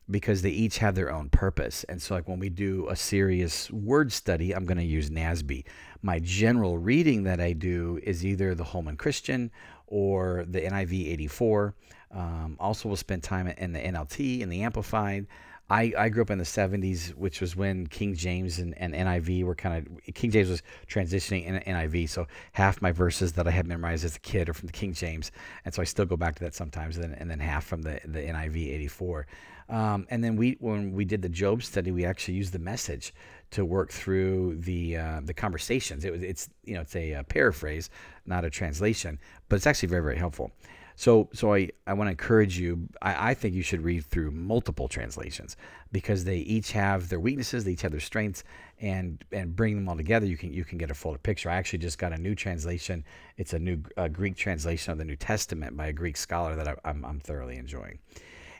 because 0.09 0.41
they 0.41 0.49
each 0.49 0.77
have 0.79 0.95
their 0.95 1.09
own 1.09 1.29
purpose. 1.29 1.85
And 1.85 2.01
so, 2.01 2.15
like 2.15 2.27
when 2.27 2.39
we 2.39 2.49
do 2.49 2.89
a 2.89 2.97
serious 2.97 3.71
word 3.71 4.11
study, 4.11 4.53
I'm 4.53 4.65
going 4.65 4.77
to 4.77 4.83
use 4.83 5.09
NASB. 5.09 5.63
My 6.01 6.19
general 6.19 6.77
reading 6.77 7.23
that 7.23 7.39
I 7.39 7.53
do 7.53 7.99
is 8.03 8.25
either 8.25 8.55
the 8.55 8.63
Holman 8.63 8.97
Christian 8.97 9.51
or 9.87 10.45
the 10.47 10.61
NIV 10.61 11.11
84. 11.11 11.75
Um, 12.11 12.57
also, 12.59 12.89
we'll 12.89 12.95
spend 12.95 13.23
time 13.23 13.47
in 13.47 13.73
the 13.73 13.79
NLT 13.79 14.41
and 14.41 14.51
the 14.51 14.63
Amplified. 14.63 15.27
I, 15.71 15.93
I 15.97 16.09
grew 16.09 16.21
up 16.23 16.29
in 16.29 16.37
the 16.37 16.43
70s, 16.43 17.15
which 17.15 17.39
was 17.39 17.55
when 17.55 17.87
King 17.87 18.13
James 18.13 18.59
and, 18.59 18.77
and 18.77 18.93
NIV 18.93 19.45
were 19.45 19.55
kind 19.55 19.87
of, 19.87 20.13
King 20.13 20.29
James 20.29 20.49
was 20.49 20.61
transitioning 20.85 21.45
in 21.45 21.59
NIV. 21.59 22.09
So 22.09 22.27
half 22.51 22.81
my 22.81 22.91
verses 22.91 23.31
that 23.33 23.47
I 23.47 23.51
had 23.51 23.67
memorized 23.67 24.03
as 24.03 24.17
a 24.17 24.19
kid 24.19 24.49
are 24.49 24.53
from 24.53 24.67
the 24.67 24.73
King 24.73 24.93
James. 24.93 25.31
And 25.63 25.73
so 25.73 25.81
I 25.81 25.85
still 25.85 26.05
go 26.05 26.17
back 26.17 26.35
to 26.35 26.43
that 26.43 26.55
sometimes, 26.55 26.97
and 26.97 27.05
then, 27.05 27.13
and 27.13 27.31
then 27.31 27.39
half 27.39 27.63
from 27.63 27.83
the, 27.83 28.01
the 28.03 28.19
NIV 28.19 28.73
84. 28.73 29.27
Um, 29.71 30.05
and 30.09 30.21
then 30.21 30.35
we, 30.35 30.57
when 30.59 30.91
we 30.91 31.05
did 31.05 31.21
the 31.21 31.29
Job 31.29 31.63
study, 31.63 31.91
we 31.91 32.05
actually 32.05 32.33
used 32.33 32.51
the 32.51 32.59
message 32.59 33.13
to 33.51 33.63
work 33.65 33.89
through 33.89 34.57
the 34.57 34.97
uh, 34.97 35.21
the 35.23 35.33
conversations. 35.33 36.03
It 36.05 36.11
was, 36.11 36.21
it's 36.21 36.49
you 36.65 36.73
know, 36.73 36.81
it's 36.81 36.95
a, 36.95 37.13
a 37.13 37.23
paraphrase, 37.23 37.89
not 38.25 38.45
a 38.45 38.49
translation, 38.49 39.17
but 39.47 39.55
it's 39.55 39.67
actually 39.67 39.89
very, 39.89 40.03
very 40.03 40.17
helpful. 40.17 40.51
So, 40.95 41.29
so 41.33 41.53
I, 41.53 41.69
I 41.87 41.93
want 41.93 42.09
to 42.09 42.11
encourage 42.11 42.59
you. 42.59 42.87
I, 43.01 43.31
I 43.31 43.33
think 43.33 43.55
you 43.55 43.63
should 43.63 43.81
read 43.81 44.05
through 44.05 44.31
multiple 44.31 44.87
translations 44.87 45.55
because 45.91 46.25
they 46.25 46.37
each 46.39 46.73
have 46.73 47.09
their 47.09 47.19
weaknesses, 47.19 47.63
they 47.63 47.71
each 47.71 47.81
have 47.81 47.91
their 47.91 48.01
strengths, 48.01 48.43
and 48.81 49.23
and 49.31 49.55
bring 49.55 49.75
them 49.75 49.87
all 49.87 49.95
together. 49.95 50.25
You 50.25 50.37
can 50.37 50.51
you 50.53 50.65
can 50.65 50.77
get 50.77 50.91
a 50.91 50.93
fuller 50.93 51.17
picture. 51.17 51.49
I 51.49 51.55
actually 51.55 51.79
just 51.79 51.97
got 51.97 52.11
a 52.11 52.17
new 52.17 52.35
translation. 52.35 53.05
It's 53.37 53.53
a 53.53 53.59
new 53.59 53.81
uh, 53.95 54.09
Greek 54.09 54.35
translation 54.35 54.91
of 54.91 54.97
the 54.97 55.05
New 55.05 55.15
Testament 55.15 55.77
by 55.77 55.87
a 55.87 55.93
Greek 55.93 56.17
scholar 56.17 56.55
that 56.57 56.67
I, 56.67 56.75
I'm, 56.83 57.05
I'm 57.05 57.19
thoroughly 57.21 57.55
enjoying. 57.55 57.99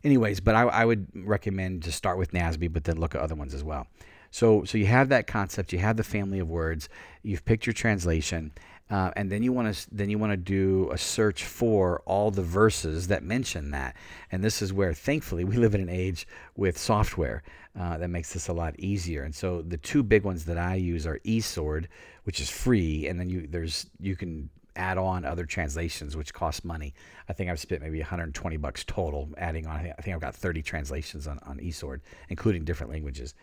Anyways, 0.04 0.40
but 0.40 0.56
I, 0.56 0.64
I 0.64 0.86
would 0.86 1.08
recommend 1.14 1.84
to 1.84 1.92
start 1.92 2.18
with 2.18 2.32
NASB, 2.32 2.72
but 2.74 2.84
then 2.84 3.00
look 3.00 3.16
at 3.16 3.22
other 3.22 3.36
ones 3.36 3.54
as 3.54 3.64
well. 3.64 3.88
So, 4.32 4.64
so 4.64 4.78
you 4.78 4.86
have 4.86 5.10
that 5.10 5.28
concept, 5.28 5.74
you 5.74 5.80
have 5.80 5.98
the 5.98 6.04
family 6.04 6.40
of 6.40 6.50
words, 6.50 6.88
you've 7.22 7.44
picked 7.44 7.66
your 7.66 7.74
translation, 7.74 8.54
uh, 8.90 9.12
and 9.16 9.32
then 9.32 9.44
you 9.44 9.54
want 9.54 9.74
to 9.74 9.96
then 9.96 10.10
you 10.10 10.18
want 10.18 10.32
to 10.32 10.38
do 10.38 10.90
a 10.92 10.98
search 10.98 11.46
for 11.46 12.02
all 12.06 12.30
the 12.32 12.42
verses 12.42 13.08
that 13.08 13.24
mention 13.24 13.72
that. 13.72 13.96
And 14.32 14.44
this 14.44 14.62
is 14.62 14.74
where, 14.74 14.94
thankfully, 14.94 15.44
we 15.46 15.58
live 15.58 15.76
in 15.76 15.82
an 15.82 15.90
age 15.90 16.28
with 16.56 16.78
software 16.78 17.44
uh, 17.80 17.98
that 17.98 18.10
makes 18.10 18.34
this 18.34 18.48
a 18.48 18.54
lot 18.54 18.78
easier. 18.80 19.24
And 19.24 19.34
so 19.34 19.62
the 19.62 19.78
two 19.78 20.04
big 20.04 20.24
ones 20.24 20.46
that 20.46 20.58
I 20.58 20.76
use 20.76 21.06
are 21.06 21.20
eSword, 21.20 21.86
which 22.24 22.40
is 22.40 22.50
free, 22.50 23.08
and 23.08 23.20
then 23.20 23.30
you 23.30 23.48
there's 23.48 23.86
you 24.00 24.16
can 24.16 24.50
add 24.82 24.98
on 24.98 25.26
other 25.26 25.46
translations 25.46 26.18
which 26.18 26.34
cost 26.34 26.66
money. 26.66 26.94
I 27.30 27.34
think 27.34 27.50
I've 27.50 27.60
spent 27.60 27.82
maybe 27.82 28.00
120 28.00 28.58
bucks 28.58 28.84
total 28.84 29.30
adding 29.38 29.68
on. 29.68 29.76
I 29.76 30.02
think 30.02 30.16
I've 30.16 30.22
got 30.22 30.36
30 30.36 30.62
translations 30.64 31.28
on, 31.28 31.40
on 31.46 31.60
eSword, 31.60 32.02
including 32.30 32.66
different 32.66 32.92
languages 32.92 33.36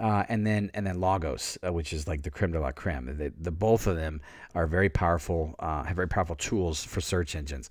uh, 0.00 0.24
and 0.28 0.46
then 0.46 0.70
and 0.74 0.86
then 0.86 1.00
Logos, 1.00 1.58
uh, 1.66 1.72
which 1.72 1.92
is 1.92 2.06
like 2.06 2.22
the 2.22 2.30
creme 2.30 2.52
de 2.52 2.60
la 2.60 2.72
creme. 2.72 3.16
The, 3.16 3.32
the 3.40 3.50
both 3.50 3.86
of 3.86 3.96
them 3.96 4.20
are 4.54 4.66
very 4.66 4.88
powerful, 4.88 5.54
uh, 5.58 5.84
have 5.84 5.96
very 5.96 6.08
powerful 6.08 6.36
tools 6.36 6.84
for 6.84 7.00
search 7.00 7.34
engines. 7.34 7.70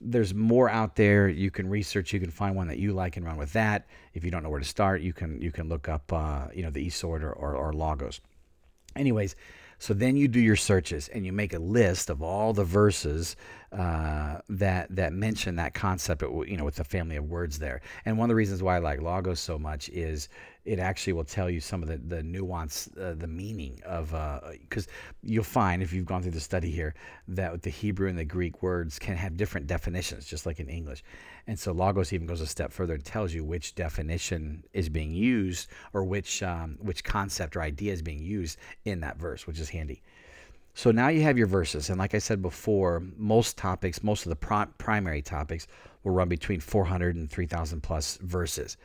There's 0.00 0.34
more 0.34 0.68
out 0.68 0.96
there. 0.96 1.28
You 1.28 1.50
can 1.52 1.68
research. 1.68 2.12
You 2.12 2.18
can 2.18 2.30
find 2.30 2.56
one 2.56 2.66
that 2.68 2.78
you 2.78 2.92
like 2.92 3.16
and 3.16 3.24
run 3.24 3.36
with 3.36 3.52
that. 3.52 3.86
If 4.14 4.24
you 4.24 4.32
don't 4.32 4.42
know 4.42 4.50
where 4.50 4.60
to 4.60 4.66
start, 4.66 5.02
you 5.02 5.12
can 5.12 5.40
you 5.40 5.52
can 5.52 5.68
look 5.68 5.88
up 5.88 6.12
uh, 6.12 6.46
you 6.54 6.62
know 6.62 6.70
the 6.70 6.86
eSword 6.86 7.22
or, 7.22 7.32
or, 7.32 7.54
or 7.54 7.72
Logos. 7.72 8.20
Anyways, 8.96 9.36
So 9.82 9.94
then 9.94 10.16
you 10.16 10.28
do 10.28 10.38
your 10.38 10.54
searches 10.54 11.08
and 11.08 11.26
you 11.26 11.32
make 11.32 11.52
a 11.52 11.58
list 11.58 12.08
of 12.08 12.22
all 12.22 12.52
the 12.52 12.62
verses 12.62 13.34
uh, 13.72 14.38
that 14.48 14.94
that 14.94 15.12
mention 15.12 15.56
that 15.56 15.74
concept, 15.74 16.22
you 16.22 16.56
know, 16.56 16.64
with 16.64 16.76
the 16.76 16.84
family 16.84 17.16
of 17.16 17.28
words 17.28 17.58
there. 17.58 17.80
And 18.04 18.16
one 18.16 18.26
of 18.26 18.28
the 18.28 18.36
reasons 18.36 18.62
why 18.62 18.76
I 18.76 18.78
like 18.78 19.02
Logos 19.02 19.40
so 19.40 19.58
much 19.58 19.88
is 19.88 20.28
it 20.64 20.78
actually 20.78 21.12
will 21.12 21.24
tell 21.24 21.50
you 21.50 21.60
some 21.60 21.82
of 21.82 21.88
the, 21.88 21.98
the 21.98 22.22
nuance, 22.22 22.88
uh, 23.00 23.14
the 23.16 23.26
meaning 23.26 23.80
of, 23.84 24.10
because 24.60 24.86
uh, 24.86 24.90
you'll 25.22 25.42
find 25.42 25.82
if 25.82 25.92
you've 25.92 26.06
gone 26.06 26.22
through 26.22 26.30
the 26.30 26.40
study 26.40 26.70
here 26.70 26.94
that 27.28 27.62
the 27.62 27.70
Hebrew 27.70 28.08
and 28.08 28.18
the 28.18 28.24
Greek 28.24 28.62
words 28.62 28.98
can 28.98 29.16
have 29.16 29.36
different 29.36 29.66
definitions, 29.66 30.24
just 30.24 30.46
like 30.46 30.60
in 30.60 30.68
English. 30.68 31.02
And 31.48 31.58
so 31.58 31.72
Logos 31.72 32.12
even 32.12 32.28
goes 32.28 32.40
a 32.40 32.46
step 32.46 32.72
further 32.72 32.94
and 32.94 33.04
tells 33.04 33.34
you 33.34 33.44
which 33.44 33.74
definition 33.74 34.62
is 34.72 34.88
being 34.88 35.12
used 35.12 35.68
or 35.92 36.04
which, 36.04 36.42
um, 36.44 36.78
which 36.80 37.02
concept 37.02 37.56
or 37.56 37.62
idea 37.62 37.92
is 37.92 38.02
being 38.02 38.22
used 38.22 38.58
in 38.84 39.00
that 39.00 39.16
verse, 39.16 39.46
which 39.48 39.58
is 39.58 39.70
handy. 39.70 40.00
So 40.74 40.90
now 40.90 41.08
you 41.08 41.22
have 41.22 41.36
your 41.36 41.48
verses. 41.48 41.90
And 41.90 41.98
like 41.98 42.14
I 42.14 42.18
said 42.18 42.40
before, 42.40 43.02
most 43.16 43.58
topics, 43.58 44.02
most 44.02 44.24
of 44.26 44.30
the 44.30 44.68
primary 44.78 45.22
topics, 45.22 45.66
will 46.04 46.12
run 46.12 46.28
between 46.28 46.60
400 46.60 47.16
and 47.16 47.30
3,000 47.30 47.82
plus 47.82 48.16
verses. 48.18 48.76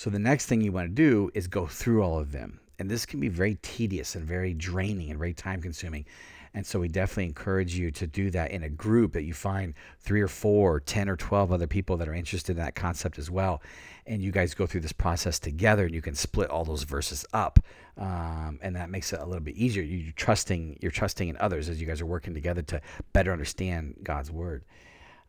So 0.00 0.08
the 0.08 0.18
next 0.18 0.46
thing 0.46 0.62
you 0.62 0.72
want 0.72 0.88
to 0.88 0.94
do 0.94 1.30
is 1.34 1.46
go 1.46 1.66
through 1.66 2.02
all 2.02 2.18
of 2.18 2.32
them. 2.32 2.58
And 2.78 2.90
this 2.90 3.04
can 3.04 3.20
be 3.20 3.28
very 3.28 3.58
tedious 3.60 4.14
and 4.14 4.24
very 4.24 4.54
draining 4.54 5.10
and 5.10 5.18
very 5.18 5.34
time 5.34 5.60
consuming. 5.60 6.06
And 6.54 6.66
so 6.66 6.80
we 6.80 6.88
definitely 6.88 7.26
encourage 7.26 7.74
you 7.74 7.90
to 7.90 8.06
do 8.06 8.30
that 8.30 8.50
in 8.50 8.62
a 8.62 8.70
group 8.70 9.12
that 9.12 9.24
you 9.24 9.34
find 9.34 9.74
three 9.98 10.22
or 10.22 10.26
four, 10.26 10.76
or 10.76 10.80
10 10.80 11.10
or 11.10 11.16
12 11.16 11.52
other 11.52 11.66
people 11.66 11.98
that 11.98 12.08
are 12.08 12.14
interested 12.14 12.52
in 12.52 12.64
that 12.64 12.74
concept 12.74 13.18
as 13.18 13.30
well. 13.30 13.60
And 14.06 14.22
you 14.22 14.32
guys 14.32 14.54
go 14.54 14.66
through 14.66 14.80
this 14.80 14.92
process 14.94 15.38
together 15.38 15.84
and 15.84 15.94
you 15.94 16.00
can 16.00 16.14
split 16.14 16.48
all 16.48 16.64
those 16.64 16.84
verses 16.84 17.26
up. 17.34 17.58
Um, 17.98 18.58
and 18.62 18.74
that 18.76 18.88
makes 18.88 19.12
it 19.12 19.20
a 19.20 19.26
little 19.26 19.44
bit 19.44 19.56
easier. 19.56 19.82
You're 19.82 20.12
trusting, 20.12 20.78
you're 20.80 20.90
trusting 20.90 21.28
in 21.28 21.36
others 21.36 21.68
as 21.68 21.78
you 21.78 21.86
guys 21.86 22.00
are 22.00 22.06
working 22.06 22.32
together 22.32 22.62
to 22.62 22.80
better 23.12 23.32
understand 23.32 23.96
God's 24.02 24.30
word. 24.30 24.64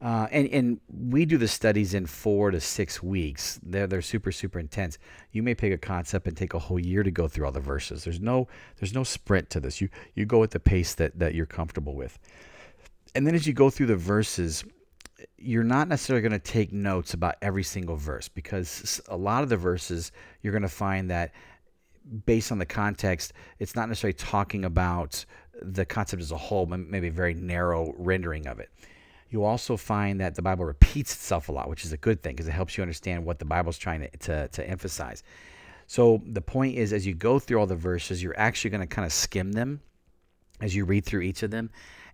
Uh, 0.02 0.28
and, 0.32 0.48
and 0.48 0.80
we 0.90 1.26
do 1.26 1.38
the 1.38 1.48
studies 1.48 1.94
in 1.94 2.08
four 2.08 2.50
to 2.50 2.60
six 2.60 3.04
weeks. 3.04 3.60
They're, 3.62 3.86
they're 3.86 4.02
super, 4.02 4.32
super 4.32 4.60
intense. 4.60 4.98
You 5.32 5.44
may 5.44 5.54
pick 5.54 5.72
a 5.72 5.78
concept 5.78 6.28
and 6.28 6.36
take 6.36 6.56
a 6.56 6.60
whole 6.60 6.80
year 6.80 7.04
to 7.04 7.12
go 7.12 7.28
through 7.28 7.46
all 7.46 7.52
the 7.52 7.60
verses. 7.60 8.04
There's 8.04 8.20
no, 8.20 8.48
there's 8.78 8.96
no 8.96 9.04
sprint 9.04 9.52
to 9.52 9.60
this. 9.60 9.80
You, 9.80 9.90
you 10.16 10.26
go 10.26 10.42
at 10.42 10.52
the 10.52 10.60
pace 10.60 10.96
that, 10.96 11.20
that 11.20 11.36
you're 11.36 11.46
comfortable 11.46 11.94
with. 11.94 12.18
And 13.14 13.28
then 13.28 13.36
as 13.36 13.46
you 13.46 13.54
go 13.54 13.70
through 13.70 13.88
the 13.88 13.96
verses, 13.96 14.64
you're 15.38 15.64
not 15.64 15.88
necessarily 15.88 16.28
going 16.28 16.32
to 16.32 16.40
take 16.40 16.74
notes 16.74 17.14
about 17.14 17.36
every 17.44 17.64
single 17.64 17.96
verse 17.96 18.28
because 18.28 19.00
a 19.08 19.18
lot 19.18 19.44
of 19.44 19.50
the 19.50 19.58
verses 19.58 20.12
you're 20.42 20.54
going 20.54 20.64
to 20.64 20.70
find 20.70 21.12
that 21.12 21.32
based 22.26 22.52
on 22.52 22.58
the 22.58 22.66
context, 22.66 23.34
it's 23.60 23.76
not 23.76 23.88
necessarily 23.88 24.16
talking 24.16 24.66
about 24.66 25.26
the 25.62 25.86
concept 25.86 26.24
as 26.24 26.32
a 26.32 26.38
whole, 26.38 26.66
but 26.66 26.80
maybe 26.80 27.10
a 27.10 27.12
very 27.12 27.36
narrow 27.36 27.94
rendering 28.00 28.48
of 28.48 28.60
it 28.60 28.72
you 29.32 29.46
also 29.46 29.78
find 29.78 30.20
that 30.20 30.36
the 30.36 30.42
Bible 30.42 30.66
repeats 30.66 31.14
itself 31.14 31.50
a 31.50 31.52
lot, 31.52 31.70
which 31.70 31.86
is 31.86 31.94
a 31.94 31.98
good 31.98 32.22
thing 32.22 32.36
because 32.36 32.48
it 32.48 32.52
helps 32.52 32.78
you 32.78 32.82
understand 32.82 33.26
what 33.26 33.40
the 33.40 33.46
Bible's 33.46 33.78
trying 33.78 34.02
to, 34.02 34.10
to, 34.18 34.48
to 34.50 34.70
emphasize. 34.70 35.24
So 35.88 36.22
the 36.26 36.42
point 36.42 36.78
is, 36.78 36.94
as 36.94 37.08
you 37.08 37.14
go 37.14 37.40
through 37.40 37.60
all 37.60 37.66
the 37.66 37.76
verses, 37.76 38.22
you're 38.22 38.38
actually 38.38 38.72
going 38.72 38.82
to 38.82 38.88
kind 38.88 39.06
of 39.06 39.14
skim 39.14 39.54
them 39.54 39.82
as 40.62 40.76
you 40.76 40.86
read 40.86 41.06
through 41.06 41.22
each 41.22 41.44
of 41.44 41.52
them. 41.52 41.70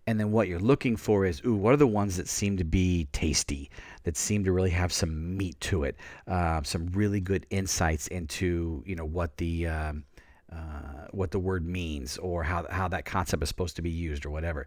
And 0.05 0.19
then 0.19 0.31
what 0.31 0.47
you're 0.47 0.59
looking 0.59 0.95
for 0.95 1.25
is, 1.25 1.41
ooh, 1.45 1.53
what 1.53 1.73
are 1.73 1.77
the 1.77 1.85
ones 1.85 2.15
that 2.17 2.29
seem 2.29 2.55
to 2.57 2.63
be 2.63 3.07
tasty, 3.11 3.69
that 4.03 4.15
seem 4.15 4.45
to 4.45 4.53
really 4.53 4.69
have 4.69 4.93
some 4.93 5.35
meat 5.35 5.59
to 5.61 5.83
it, 5.83 5.97
uh, 6.27 6.61
some 6.63 6.87
really 6.93 7.19
good 7.19 7.45
insights 7.49 8.07
into, 8.07 8.83
you 8.85 8.95
know, 8.95 9.05
what 9.05 9.35
the 9.37 9.67
um, 9.67 10.05
uh, 10.51 11.07
what 11.11 11.31
the 11.31 11.39
word 11.39 11.65
means 11.65 12.17
or 12.19 12.43
how 12.43 12.65
how 12.69 12.87
that 12.87 13.03
concept 13.03 13.43
is 13.43 13.49
supposed 13.49 13.75
to 13.75 13.81
be 13.81 13.89
used 13.89 14.25
or 14.25 14.29
whatever. 14.29 14.65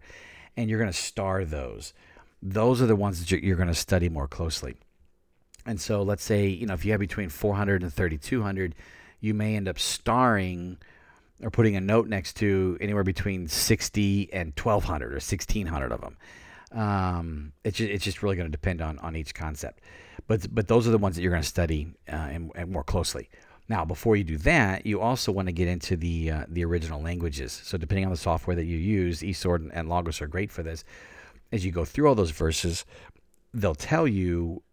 And 0.55 0.69
you're 0.69 0.79
going 0.79 0.91
to 0.91 0.97
star 0.97 1.43
those 1.43 1.93
those 2.41 2.81
are 2.81 2.87
the 2.87 2.95
ones 2.95 3.19
that 3.19 3.43
you're 3.43 3.55
going 3.55 3.67
to 3.67 3.75
study 3.75 4.09
more 4.09 4.27
closely. 4.27 4.75
And 5.65 5.79
so 5.79 6.01
let's 6.01 6.23
say, 6.23 6.47
you 6.47 6.65
know, 6.65 6.73
if 6.73 6.85
you 6.85 6.91
have 6.91 6.99
between 6.99 7.29
400 7.29 7.83
and 7.83 7.93
3200, 7.93 8.75
you 9.19 9.33
may 9.33 9.55
end 9.55 9.67
up 9.67 9.77
starring 9.77 10.77
or 11.43 11.51
putting 11.51 11.75
a 11.75 11.81
note 11.81 12.07
next 12.07 12.33
to 12.37 12.77
anywhere 12.81 13.03
between 13.03 13.47
60 13.47 14.33
and 14.33 14.53
1200 14.57 15.07
or 15.07 15.15
1600 15.15 15.91
of 15.91 16.01
them. 16.01 16.17
Um, 16.71 17.53
it's, 17.63 17.77
just, 17.77 17.91
it's 17.91 18.03
just 18.03 18.23
really 18.23 18.35
going 18.35 18.47
to 18.47 18.51
depend 18.51 18.81
on, 18.81 18.97
on 18.99 19.15
each 19.15 19.35
concept. 19.35 19.81
But, 20.27 20.53
but 20.53 20.67
those 20.67 20.87
are 20.87 20.91
the 20.91 20.97
ones 20.97 21.15
that 21.15 21.21
you're 21.21 21.31
going 21.31 21.43
to 21.43 21.47
study 21.47 21.93
uh, 22.11 22.15
and, 22.15 22.51
and 22.55 22.71
more 22.71 22.83
closely. 22.83 23.29
Now, 23.69 23.85
before 23.85 24.15
you 24.15 24.23
do 24.23 24.37
that, 24.39 24.85
you 24.85 24.99
also 24.99 25.31
want 25.31 25.47
to 25.47 25.53
get 25.53 25.67
into 25.69 25.95
the 25.95 26.31
uh, 26.31 26.45
the 26.49 26.65
original 26.65 27.01
languages. 27.01 27.61
So, 27.63 27.77
depending 27.77 28.03
on 28.03 28.11
the 28.11 28.17
software 28.17 28.53
that 28.55 28.65
you 28.65 28.75
use, 28.75 29.21
eSword 29.21 29.69
and 29.71 29.87
Logos 29.87 30.21
are 30.21 30.27
great 30.27 30.51
for 30.51 30.61
this 30.61 30.83
as 31.51 31.65
you 31.65 31.71
go 31.71 31.85
through 31.85 32.07
all 32.07 32.15
those 32.15 32.31
verses, 32.31 32.85
they'll 33.53 33.75
tell 33.75 34.07
you 34.07 34.63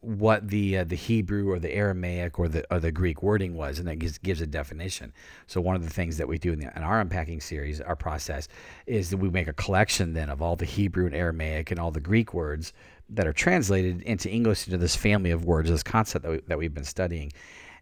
what 0.00 0.48
the 0.50 0.78
uh, 0.78 0.84
the 0.84 0.94
Hebrew 0.94 1.50
or 1.50 1.58
the 1.58 1.74
Aramaic 1.74 2.38
or 2.38 2.48
the 2.48 2.64
or 2.72 2.78
the 2.78 2.92
Greek 2.92 3.22
wording 3.22 3.56
was, 3.56 3.78
and 3.78 3.88
that 3.88 3.98
gives, 3.98 4.18
gives 4.18 4.40
a 4.40 4.46
definition. 4.46 5.12
So 5.46 5.60
one 5.60 5.74
of 5.74 5.82
the 5.82 5.90
things 5.90 6.16
that 6.18 6.28
we 6.28 6.38
do 6.38 6.52
in, 6.52 6.60
the, 6.60 6.70
in, 6.76 6.82
our 6.82 7.00
unpacking 7.00 7.40
series, 7.40 7.80
our 7.80 7.96
process, 7.96 8.46
is 8.86 9.10
that 9.10 9.16
we 9.16 9.30
make 9.30 9.48
a 9.48 9.52
collection 9.52 10.12
then 10.12 10.30
of 10.30 10.40
all 10.40 10.54
the 10.54 10.64
Hebrew 10.64 11.06
and 11.06 11.14
Aramaic 11.14 11.70
and 11.70 11.80
all 11.80 11.90
the 11.90 12.00
Greek 12.00 12.34
words 12.34 12.72
that 13.08 13.26
are 13.26 13.32
translated 13.32 14.02
into 14.02 14.30
English 14.30 14.66
into 14.66 14.78
this 14.78 14.94
family 14.94 15.30
of 15.30 15.44
words, 15.44 15.70
this 15.70 15.82
concept 15.82 16.24
that, 16.24 16.30
we, 16.30 16.40
that 16.46 16.58
we've 16.58 16.74
been 16.74 16.84
studying. 16.84 17.32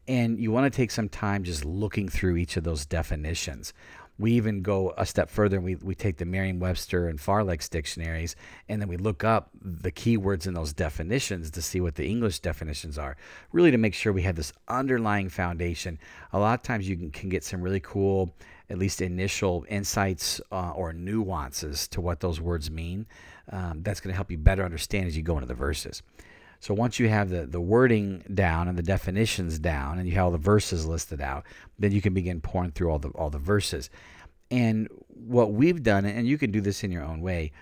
And 0.06 0.38
you 0.38 0.50
want 0.50 0.70
to 0.70 0.76
take 0.76 0.90
some 0.90 1.08
time 1.08 1.44
just 1.44 1.64
looking 1.64 2.08
through 2.08 2.37
each 2.37 2.56
of 2.56 2.64
those 2.64 2.87
definitions 2.87 3.73
we 4.18 4.33
even 4.33 4.62
go 4.62 4.94
a 4.97 5.04
step 5.04 5.28
further 5.28 5.56
and 5.56 5.64
we, 5.64 5.75
we 5.76 5.94
take 5.94 6.18
the 6.18 6.25
Merriam-Webster 6.25 7.09
and 7.09 7.18
Farlex 7.18 7.68
dictionaries 7.68 8.37
and 8.68 8.80
then 8.80 8.88
we 8.88 8.97
look 8.97 9.25
up 9.25 9.50
the 9.61 9.90
keywords 9.90 10.47
in 10.47 10.54
those 10.54 10.73
definitions 10.73 11.50
to 11.50 11.62
see 11.62 11.80
what 11.80 11.97
the 11.97 12.06
English 12.06 12.38
definitions 12.38 12.97
are, 12.97 13.16
really 13.52 13.71
to 13.73 13.78
make 13.78 13.94
sure 13.94 14.12
we 14.12 14.23
have 14.23 14.37
this 14.37 14.52
underlying 14.68 15.28
foundation. 15.28 15.99
A 16.33 16.38
lot 16.38 16.59
of 16.59 16.62
times 16.62 16.88
you 16.88 16.97
can, 16.97 17.11
can 17.11 17.28
get 17.28 17.42
some 17.42 17.61
really 17.61 17.80
cool, 17.80 18.35
at 18.71 18.78
least 18.78 19.02
initial 19.02 19.66
insights 19.68 20.40
uh, 20.52 20.71
or 20.71 20.92
nuances 20.92 21.88
to 21.88 22.00
what 22.00 22.21
those 22.21 22.40
words 22.40 22.71
mean. 22.71 23.06
Um, 23.50 23.83
that's 23.83 24.00
going 24.00 24.12
to 24.12 24.16
help 24.16 24.30
you 24.30 24.38
better 24.38 24.64
understand 24.64 25.06
as 25.06 25.16
you 25.16 25.23
go 25.23 25.35
into 25.35 25.47
the 25.47 25.54
verses. 25.54 26.02
So 26.64 26.73
once 26.73 26.99
you 26.99 27.11
have 27.11 27.28
the, 27.28 27.44
the 27.44 27.61
wording 27.61 28.25
down 28.33 28.68
and 28.68 28.78
the 28.78 28.83
definitions 28.83 29.59
down 29.59 29.99
and 29.99 30.09
you 30.09 30.14
have 30.14 30.25
all 30.25 30.30
the 30.30 30.38
verses 30.38 30.87
listed 30.87 31.21
out, 31.21 31.44
then 31.78 31.92
you 31.92 32.00
can 32.00 32.14
begin 32.14 32.40
pouring 32.40 32.71
through 32.71 32.88
all 32.88 32.99
the 32.99 33.11
all 33.11 33.28
the 33.28 33.38
verses. 33.38 33.90
And 34.50 34.88
what 35.09 35.52
we've 35.52 35.83
done, 35.83 36.06
and 36.06 36.26
you 36.26 36.38
can 36.38 36.50
do 36.50 36.62
this 36.62 36.83
in 36.83 36.90
your 36.90 37.04
own 37.04 37.21
way, 37.21 37.52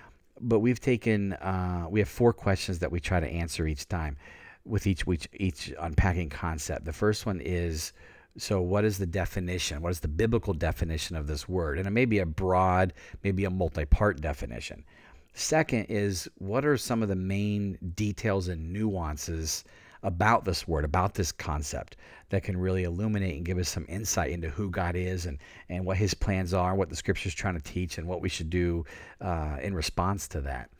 but 0.40 0.60
we've 0.60 0.78
taken 0.78 1.32
uh, 1.32 1.88
we 1.90 1.98
have 1.98 2.08
four 2.08 2.32
questions 2.32 2.78
that 2.78 2.92
we 2.92 3.00
try 3.00 3.18
to 3.18 3.26
answer 3.26 3.66
each 3.66 3.88
time 3.88 4.16
with 4.64 4.86
each 4.86 5.02
each, 5.08 5.28
each 5.32 5.74
unpacking 5.80 6.28
concept. 6.28 6.84
The 6.84 6.92
first 6.92 7.26
one 7.26 7.40
is 7.40 7.92
so 8.38 8.60
what 8.60 8.84
is 8.84 8.98
the 8.98 9.06
definition? 9.06 9.82
What 9.82 9.90
is 9.90 9.98
the 9.98 10.06
biblical 10.06 10.54
definition 10.54 11.16
of 11.16 11.26
this 11.26 11.48
word? 11.48 11.78
And 11.78 11.88
it 11.88 11.90
may 11.90 12.04
be 12.04 12.20
a 12.20 12.26
broad, 12.26 12.92
maybe 13.24 13.46
a 13.46 13.50
multi-part 13.50 14.20
definition. 14.20 14.84
Second 15.34 15.86
is 15.88 16.28
what 16.38 16.64
are 16.64 16.76
some 16.76 17.02
of 17.02 17.08
the 17.08 17.16
main 17.16 17.78
details 17.94 18.48
and 18.48 18.72
nuances 18.72 19.64
about 20.02 20.44
this 20.44 20.66
word, 20.66 20.84
about 20.84 21.14
this 21.14 21.32
concept 21.32 21.96
that 22.30 22.42
can 22.42 22.56
really 22.56 22.82
illuminate 22.84 23.36
and 23.36 23.44
give 23.44 23.58
us 23.58 23.68
some 23.68 23.86
insight 23.88 24.30
into 24.30 24.50
who 24.50 24.68
God 24.68 24.96
is 24.96 25.26
and, 25.26 25.38
and 25.68 25.86
what 25.86 25.96
his 25.96 26.12
plans 26.12 26.52
are, 26.52 26.74
what 26.74 26.90
the 26.90 26.96
scripture 26.96 27.28
is 27.28 27.34
trying 27.34 27.54
to 27.54 27.62
teach, 27.62 27.98
and 27.98 28.06
what 28.06 28.20
we 28.20 28.28
should 28.28 28.50
do 28.50 28.84
uh, 29.20 29.58
in 29.62 29.74
response 29.74 30.26
to 30.28 30.40
that. 30.40 30.70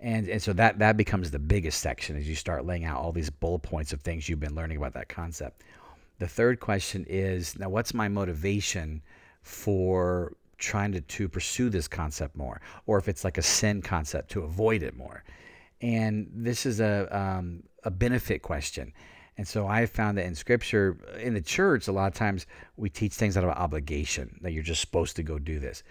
And, 0.00 0.28
and 0.28 0.42
so 0.42 0.52
that, 0.54 0.78
that 0.78 0.96
becomes 0.96 1.30
the 1.30 1.38
biggest 1.38 1.80
section 1.80 2.16
as 2.16 2.28
you 2.28 2.34
start 2.34 2.66
laying 2.66 2.84
out 2.84 3.00
all 3.00 3.12
these 3.12 3.30
bullet 3.30 3.60
points 3.60 3.92
of 3.92 4.00
things 4.00 4.28
you've 4.28 4.40
been 4.40 4.54
learning 4.54 4.78
about 4.78 4.94
that 4.94 5.08
concept. 5.08 5.62
The 6.18 6.28
third 6.28 6.60
question 6.60 7.04
is 7.08 7.58
now, 7.58 7.68
what's 7.68 7.92
my 7.94 8.08
motivation 8.08 9.02
for 9.42 10.32
trying 10.58 10.92
to, 10.92 11.00
to 11.00 11.28
pursue 11.28 11.68
this 11.70 11.88
concept 11.88 12.36
more, 12.36 12.60
or 12.86 12.98
if 12.98 13.08
it's 13.08 13.24
like 13.24 13.38
a 13.38 13.42
sin 13.42 13.82
concept 13.82 14.30
to 14.30 14.42
avoid 14.42 14.82
it 14.82 14.96
more. 14.96 15.24
And 15.80 16.30
this 16.32 16.66
is 16.66 16.80
a, 16.80 17.08
um, 17.16 17.62
a 17.84 17.90
benefit 17.90 18.42
question. 18.42 18.92
And 19.36 19.46
so 19.46 19.66
I 19.66 19.86
found 19.86 20.16
that 20.18 20.26
in 20.26 20.34
scripture, 20.34 20.96
in 21.20 21.34
the 21.34 21.40
church, 21.40 21.88
a 21.88 21.92
lot 21.92 22.06
of 22.06 22.14
times 22.14 22.46
we 22.76 22.88
teach 22.88 23.12
things 23.12 23.36
out 23.36 23.44
of 23.44 23.50
obligation 23.50 24.38
that 24.42 24.52
you're 24.52 24.62
just 24.62 24.80
supposed 24.80 25.16
to 25.16 25.22
go 25.22 25.38
do 25.38 25.58
this. 25.58 25.82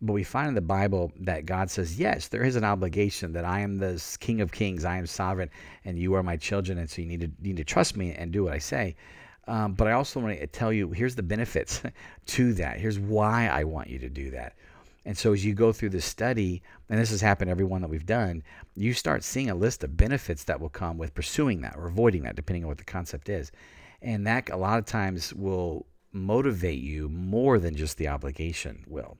But 0.00 0.12
we 0.12 0.24
find 0.24 0.48
in 0.48 0.54
the 0.54 0.60
Bible 0.60 1.12
that 1.20 1.46
God 1.46 1.70
says, 1.70 1.98
yes, 1.98 2.28
there 2.28 2.42
is 2.42 2.56
an 2.56 2.64
obligation 2.64 3.32
that 3.32 3.44
I 3.44 3.60
am 3.60 3.78
the 3.78 4.02
King 4.20 4.40
of 4.40 4.50
Kings, 4.50 4.84
I 4.84 4.96
am 4.98 5.06
sovereign, 5.06 5.50
and 5.84 5.98
you 5.98 6.14
are 6.14 6.22
my 6.22 6.36
children, 6.36 6.78
and 6.78 6.90
so 6.90 7.02
you 7.02 7.08
need 7.08 7.20
to 7.20 7.30
you 7.40 7.54
need 7.54 7.58
to 7.58 7.64
trust 7.64 7.96
me 7.96 8.12
and 8.12 8.32
do 8.32 8.44
what 8.44 8.52
I 8.52 8.58
say. 8.58 8.96
Um, 9.48 9.74
but 9.74 9.88
I 9.88 9.92
also 9.92 10.20
want 10.20 10.38
to 10.38 10.46
tell 10.46 10.72
you 10.72 10.90
here's 10.90 11.16
the 11.16 11.22
benefits 11.22 11.82
to 12.26 12.54
that. 12.54 12.78
Here's 12.78 12.98
why 12.98 13.48
I 13.48 13.64
want 13.64 13.88
you 13.88 13.98
to 14.00 14.08
do 14.08 14.30
that. 14.30 14.54
And 15.04 15.18
so 15.18 15.32
as 15.32 15.44
you 15.44 15.52
go 15.52 15.72
through 15.72 15.90
this 15.90 16.04
study, 16.04 16.62
and 16.88 16.98
this 16.98 17.10
has 17.10 17.20
happened 17.20 17.50
every 17.50 17.64
one 17.64 17.80
that 17.80 17.88
we've 17.90 18.06
done, 18.06 18.44
you 18.76 18.94
start 18.94 19.24
seeing 19.24 19.50
a 19.50 19.54
list 19.54 19.82
of 19.82 19.96
benefits 19.96 20.44
that 20.44 20.60
will 20.60 20.68
come 20.68 20.96
with 20.96 21.14
pursuing 21.14 21.60
that 21.62 21.74
or 21.76 21.86
avoiding 21.86 22.22
that, 22.22 22.36
depending 22.36 22.62
on 22.62 22.68
what 22.68 22.78
the 22.78 22.84
concept 22.84 23.28
is. 23.28 23.50
And 24.00 24.26
that 24.26 24.50
a 24.50 24.56
lot 24.56 24.78
of 24.78 24.84
times 24.84 25.34
will 25.34 25.86
motivate 26.12 26.80
you 26.80 27.08
more 27.08 27.58
than 27.58 27.74
just 27.74 27.96
the 27.96 28.08
obligation 28.08 28.84
will. 28.86 29.18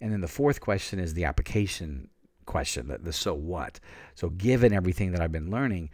And 0.00 0.12
then 0.12 0.20
the 0.20 0.28
fourth 0.28 0.60
question 0.60 0.98
is 0.98 1.14
the 1.14 1.24
application 1.24 2.10
question, 2.44 2.88
the, 2.88 2.98
the 2.98 3.12
so 3.12 3.34
what. 3.34 3.80
So, 4.14 4.30
given 4.30 4.72
everything 4.72 5.12
that 5.12 5.20
I've 5.20 5.32
been 5.32 5.50
learning, 5.50 5.90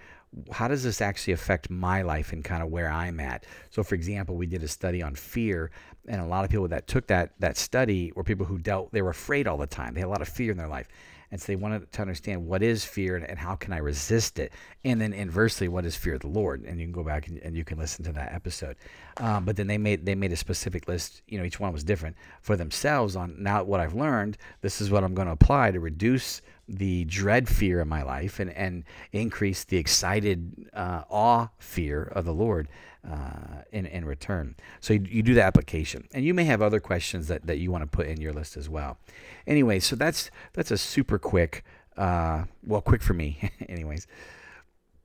how 0.51 0.69
does 0.69 0.83
this 0.83 1.01
actually 1.01 1.35
affect 1.35 1.69
my 1.71 2.03
life 2.03 2.33
and 2.33 2.43
kind 2.43 2.63
of 2.63 2.71
where 2.71 2.91
I'm 2.91 3.21
at? 3.21 3.45
So, 3.71 3.83
for 3.83 3.95
example, 3.95 4.37
we 4.37 4.47
did 4.47 4.63
a 4.63 4.69
study 4.69 5.03
on 5.03 5.15
fear, 5.15 5.71
and 6.09 6.21
a 6.21 6.27
lot 6.27 6.45
of 6.45 6.51
people 6.51 6.69
that 6.69 6.87
took 6.87 7.07
that 7.09 7.33
that 7.39 7.57
study 7.57 8.13
were 8.17 8.25
people 8.25 8.47
who 8.47 8.59
dealt 8.59 8.93
they 8.93 9.03
were 9.03 9.11
afraid 9.11 9.47
all 9.47 9.59
the 9.59 9.67
time. 9.67 9.95
They 9.95 10.01
had 10.01 10.07
a 10.07 10.11
lot 10.11 10.23
of 10.23 10.29
fear 10.29 10.51
in 10.51 10.57
their 10.57 10.69
life, 10.69 10.89
and 11.31 11.41
so 11.41 11.47
they 11.47 11.57
wanted 11.57 11.93
to 11.93 12.01
understand 12.01 12.47
what 12.47 12.63
is 12.63 12.85
fear 12.85 13.17
and, 13.17 13.29
and 13.29 13.39
how 13.39 13.57
can 13.57 13.73
I 13.73 13.79
resist 13.79 14.39
it, 14.39 14.53
and 14.85 15.01
then 15.01 15.13
inversely, 15.13 15.69
what 15.69 15.85
is 15.85 15.97
fear 15.97 16.15
of 16.15 16.21
the 16.21 16.29
Lord? 16.29 16.65
And 16.65 16.81
you 16.81 16.87
can 16.87 16.93
go 16.93 17.05
back 17.05 17.29
and, 17.29 17.39
and 17.39 17.55
you 17.55 17.65
can 17.65 17.79
listen 17.79 18.05
to 18.07 18.13
that 18.13 18.33
episode. 18.33 18.77
Um, 19.19 19.45
but 19.45 19.57
then 19.57 19.67
they 19.67 19.79
made 19.79 20.07
they 20.07 20.15
made 20.15 20.33
a 20.33 20.37
specific 20.37 20.89
list. 20.89 21.21
You 21.29 21.39
know, 21.39 21.45
each 21.45 21.61
one 21.61 21.73
was 21.73 21.85
different 21.85 22.17
for 22.41 22.57
themselves 22.57 23.17
on 23.17 23.43
now 23.43 23.63
what 23.65 23.81
I've 23.81 23.95
learned. 23.95 24.39
This 24.63 24.81
is 24.81 24.91
what 24.91 25.05
I'm 25.05 25.15
going 25.15 25.27
to 25.27 25.33
apply 25.33 25.73
to 25.73 25.81
reduce 25.81 26.41
the 26.69 27.05
dread 27.05 27.49
fear 27.49 27.81
in 27.81 27.89
my 27.89 28.03
life 28.03 28.39
and, 28.39 28.51
and 28.51 28.85
increase 29.13 29.65
the 29.65 29.77
excited 29.77 30.69
uh, 30.73 31.03
awe 31.11 31.49
fear 31.59 32.03
of 32.03 32.25
the 32.25 32.33
Lord 32.33 32.69
uh, 33.09 33.63
in, 33.73 33.87
in 33.87 34.05
return. 34.05 34.55
So 34.81 34.95
you, 34.95 35.07
you 35.09 35.23
do 35.23 35.35
the 35.35 35.43
application. 35.43 36.07
And 36.15 36.25
you 36.25 36.35
may 36.35 36.45
have 36.45 36.63
other 36.63 36.81
questions 36.81 37.29
that, 37.29 37.47
that 37.47 37.59
you 37.59 37.71
want 37.71 37.83
to 37.83 37.89
put 37.89 38.07
in 38.07 38.21
your 38.21 38.33
list 38.33 38.57
as 38.57 38.69
well. 38.69 38.99
Anyway, 39.47 39.81
so 39.81 39.97
that's 39.97 40.31
that's 40.53 40.71
a 40.71 40.79
super 40.79 41.19
quick, 41.19 41.65
uh, 41.97 42.45
well, 42.65 42.81
quick 42.81 43.03
for 43.03 43.15
me, 43.15 43.51
anyways, 43.69 44.07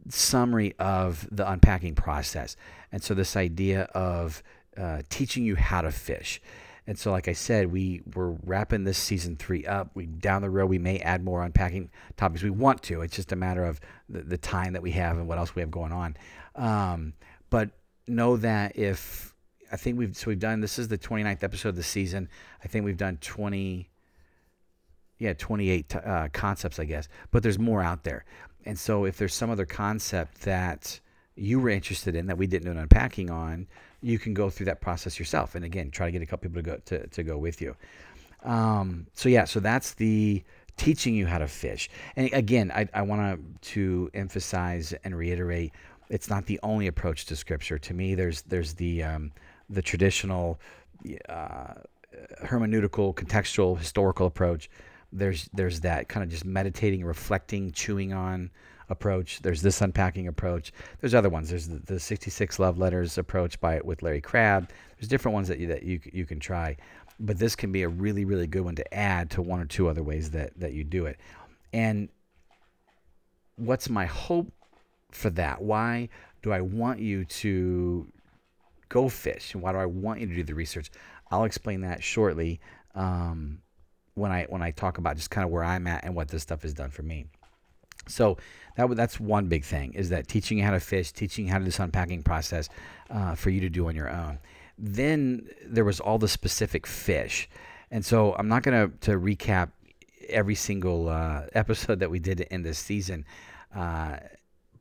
summary 0.09 0.75
of 0.77 1.27
the 1.31 1.49
unpacking 1.49 1.95
process. 1.95 2.55
And 2.91 3.03
so 3.03 3.13
this 3.13 3.35
idea 3.35 3.83
of 3.93 4.43
uh, 4.77 5.01
teaching 5.09 5.43
you 5.43 5.55
how 5.55 5.81
to 5.81 5.91
fish. 5.91 6.39
And 6.87 6.97
so, 6.97 7.11
like 7.11 7.27
I 7.27 7.33
said, 7.33 7.71
we 7.71 8.01
we're 8.15 8.37
wrapping 8.45 8.85
this 8.85 8.97
season 8.97 9.35
three 9.35 9.65
up. 9.65 9.91
We 9.93 10.05
down 10.05 10.41
the 10.41 10.49
road 10.49 10.67
we 10.67 10.79
may 10.79 10.99
add 10.99 11.21
more 11.23 11.43
unpacking 11.43 11.89
topics. 12.15 12.41
We 12.41 12.49
want 12.49 12.81
to. 12.83 13.01
It's 13.01 13.15
just 13.15 13.33
a 13.33 13.35
matter 13.35 13.65
of 13.65 13.81
the, 14.07 14.21
the 14.21 14.37
time 14.37 14.71
that 14.73 14.81
we 14.81 14.91
have 14.91 15.17
and 15.17 15.27
what 15.27 15.37
else 15.37 15.53
we 15.53 15.61
have 15.61 15.69
going 15.69 15.91
on. 15.91 16.15
Um, 16.55 17.13
but 17.49 17.71
know 18.07 18.37
that 18.37 18.77
if 18.77 19.35
I 19.69 19.75
think 19.75 19.99
we've 19.99 20.15
so 20.15 20.27
we've 20.27 20.39
done 20.39 20.61
this 20.61 20.79
is 20.79 20.87
the 20.87 20.97
29th 20.97 21.43
episode 21.43 21.69
of 21.69 21.75
the 21.75 21.83
season. 21.83 22.29
I 22.63 22.69
think 22.69 22.85
we've 22.85 22.97
done 22.97 23.17
20 23.17 23.89
yeah 25.19 25.33
28 25.33 25.95
uh, 25.95 26.27
concepts 26.31 26.79
I 26.79 26.85
guess, 26.85 27.09
but 27.31 27.43
there's 27.43 27.59
more 27.59 27.83
out 27.83 28.05
there. 28.05 28.23
And 28.65 28.79
so 28.79 29.03
if 29.03 29.17
there's 29.17 29.33
some 29.33 29.49
other 29.49 29.65
concept 29.65 30.41
that 30.41 31.01
you 31.35 31.59
were 31.59 31.69
interested 31.69 32.15
in 32.15 32.27
that 32.27 32.37
we 32.37 32.47
didn't 32.47 32.65
do 32.65 32.71
an 32.71 32.77
unpacking 32.77 33.29
on, 33.29 33.67
you 34.01 34.19
can 34.19 34.33
go 34.33 34.49
through 34.49 34.67
that 34.67 34.81
process 34.81 35.19
yourself. 35.19 35.55
And 35.55 35.65
again, 35.65 35.91
try 35.91 36.07
to 36.07 36.11
get 36.11 36.21
a 36.21 36.25
couple 36.25 36.49
people 36.49 36.63
to 36.63 36.69
go 36.69 36.77
to, 36.85 37.07
to 37.07 37.23
go 37.23 37.37
with 37.37 37.61
you. 37.61 37.75
Um, 38.43 39.07
so 39.13 39.29
yeah, 39.29 39.45
so 39.45 39.59
that's 39.59 39.95
the 39.95 40.43
teaching 40.77 41.15
you 41.15 41.25
how 41.25 41.39
to 41.39 41.47
fish. 41.47 41.89
And 42.15 42.31
again, 42.33 42.71
I, 42.71 42.87
I 42.93 43.01
want 43.01 43.61
to 43.61 44.11
emphasize 44.13 44.93
and 45.03 45.17
reiterate, 45.17 45.73
it's 46.09 46.29
not 46.29 46.45
the 46.45 46.59
only 46.63 46.87
approach 46.87 47.25
to 47.25 47.35
scripture. 47.35 47.77
To 47.79 47.93
me, 47.93 48.15
there's 48.15 48.43
there's 48.43 48.75
the 48.75 49.03
um, 49.03 49.31
the 49.69 49.81
traditional 49.81 50.59
uh, 51.27 51.73
hermeneutical, 52.43 53.13
contextual, 53.13 53.77
historical 53.77 54.27
approach. 54.27 54.69
There's 55.11 55.49
there's 55.53 55.81
that 55.81 56.07
kind 56.07 56.23
of 56.23 56.29
just 56.29 56.45
meditating, 56.45 57.03
reflecting, 57.03 57.71
chewing 57.71 58.13
on 58.13 58.51
approach. 58.89 59.41
There's 59.41 59.61
this 59.61 59.81
unpacking 59.81 60.27
approach. 60.27 60.71
There's 60.99 61.13
other 61.13 61.29
ones. 61.29 61.49
There's 61.49 61.67
the, 61.67 61.79
the 61.79 61.99
66 61.99 62.59
love 62.59 62.77
letters 62.77 63.17
approach 63.17 63.59
by 63.59 63.81
with 63.83 64.03
Larry 64.03 64.21
Crabb. 64.21 64.69
There's 64.97 65.09
different 65.09 65.33
ones 65.33 65.47
that 65.47 65.59
you, 65.59 65.67
that 65.67 65.83
you 65.83 65.99
you 66.11 66.25
can 66.25 66.39
try, 66.39 66.77
but 67.19 67.37
this 67.37 67.55
can 67.55 67.71
be 67.71 67.83
a 67.83 67.89
really 67.89 68.25
really 68.25 68.47
good 68.47 68.61
one 68.61 68.75
to 68.75 68.93
add 68.93 69.29
to 69.31 69.41
one 69.41 69.59
or 69.59 69.65
two 69.65 69.87
other 69.87 70.03
ways 70.03 70.31
that 70.31 70.57
that 70.59 70.73
you 70.73 70.83
do 70.83 71.05
it. 71.05 71.17
And 71.73 72.09
what's 73.57 73.89
my 73.89 74.05
hope 74.05 74.51
for 75.11 75.29
that? 75.31 75.61
Why 75.61 76.09
do 76.41 76.51
I 76.51 76.61
want 76.61 76.99
you 76.99 77.25
to 77.25 78.07
go 78.89 79.09
fish? 79.09 79.55
Why 79.55 79.71
do 79.71 79.77
I 79.77 79.85
want 79.85 80.21
you 80.21 80.27
to 80.27 80.35
do 80.35 80.43
the 80.43 80.55
research? 80.55 80.89
I'll 81.29 81.43
explain 81.43 81.81
that 81.81 82.03
shortly 82.03 82.59
um, 82.95 83.59
when 84.15 84.31
I 84.31 84.45
when 84.49 84.61
I 84.61 84.71
talk 84.71 84.97
about 84.97 85.17
just 85.17 85.29
kind 85.29 85.45
of 85.45 85.51
where 85.51 85.63
I'm 85.63 85.87
at 85.87 86.05
and 86.05 86.15
what 86.15 86.29
this 86.29 86.43
stuff 86.43 86.61
has 86.61 86.73
done 86.73 86.89
for 86.89 87.03
me. 87.03 87.25
So 88.07 88.37
that 88.75 88.95
that's 88.95 89.19
one 89.19 89.47
big 89.47 89.63
thing 89.63 89.93
is 89.93 90.09
that 90.09 90.27
teaching 90.27 90.59
you 90.59 90.63
how 90.63 90.71
to 90.71 90.79
fish, 90.79 91.11
teaching 91.11 91.45
you 91.45 91.51
how 91.51 91.57
to 91.57 91.63
do 91.63 91.65
this 91.65 91.79
unpacking 91.79 92.23
process 92.23 92.69
uh, 93.09 93.35
for 93.35 93.49
you 93.49 93.59
to 93.61 93.69
do 93.69 93.87
on 93.87 93.95
your 93.95 94.09
own. 94.09 94.39
Then 94.77 95.49
there 95.65 95.83
was 95.83 95.99
all 95.99 96.19
the 96.19 96.27
specific 96.27 96.85
fish, 96.85 97.49
and 97.89 98.05
so 98.05 98.35
I'm 98.35 98.47
not 98.47 98.63
gonna 98.63 98.89
to 99.01 99.11
recap 99.11 99.71
every 100.29 100.55
single 100.55 101.09
uh, 101.09 101.43
episode 101.53 101.99
that 101.99 102.11
we 102.11 102.19
did 102.19 102.41
in 102.41 102.61
this 102.61 102.77
season, 102.77 103.25
uh, 103.75 104.17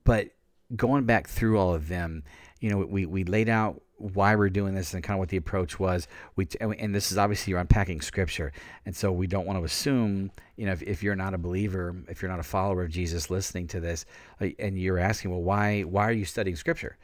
but 0.04 0.28
going 0.74 1.04
back 1.04 1.28
through 1.28 1.58
all 1.58 1.74
of 1.74 1.88
them, 1.88 2.24
you 2.60 2.68
know, 2.68 2.78
we 2.78 3.06
we 3.06 3.24
laid 3.24 3.48
out 3.48 3.80
why 3.98 4.34
we're 4.34 4.50
doing 4.50 4.74
this 4.74 4.92
and 4.94 5.02
kind 5.02 5.16
of 5.16 5.20
what 5.20 5.28
the 5.28 5.36
approach 5.36 5.78
was. 5.78 6.06
We 6.34 6.46
and 6.60 6.94
this 6.94 7.10
is 7.10 7.18
obviously 7.18 7.52
you're 7.52 7.60
unpacking 7.60 8.00
scripture, 8.00 8.52
and 8.84 8.94
so 8.94 9.10
we 9.10 9.26
don't 9.26 9.46
want 9.46 9.58
to 9.58 9.64
assume, 9.64 10.30
you 10.56 10.66
know, 10.66 10.72
if, 10.72 10.82
if 10.82 11.02
you're 11.02 11.16
not 11.16 11.34
a 11.34 11.38
believer, 11.38 11.94
if 12.08 12.22
you're 12.22 12.30
not 12.30 12.40
a 12.40 12.44
follower 12.44 12.82
of 12.82 12.90
Jesus, 12.90 13.30
listening 13.30 13.66
to 13.68 13.80
this, 13.80 14.04
and 14.40 14.78
you're 14.78 14.98
asking, 14.98 15.30
well, 15.30 15.42
why 15.42 15.82
why 15.82 16.08
are 16.08 16.12
you 16.12 16.24
studying 16.24 16.56
scripture? 16.56 16.96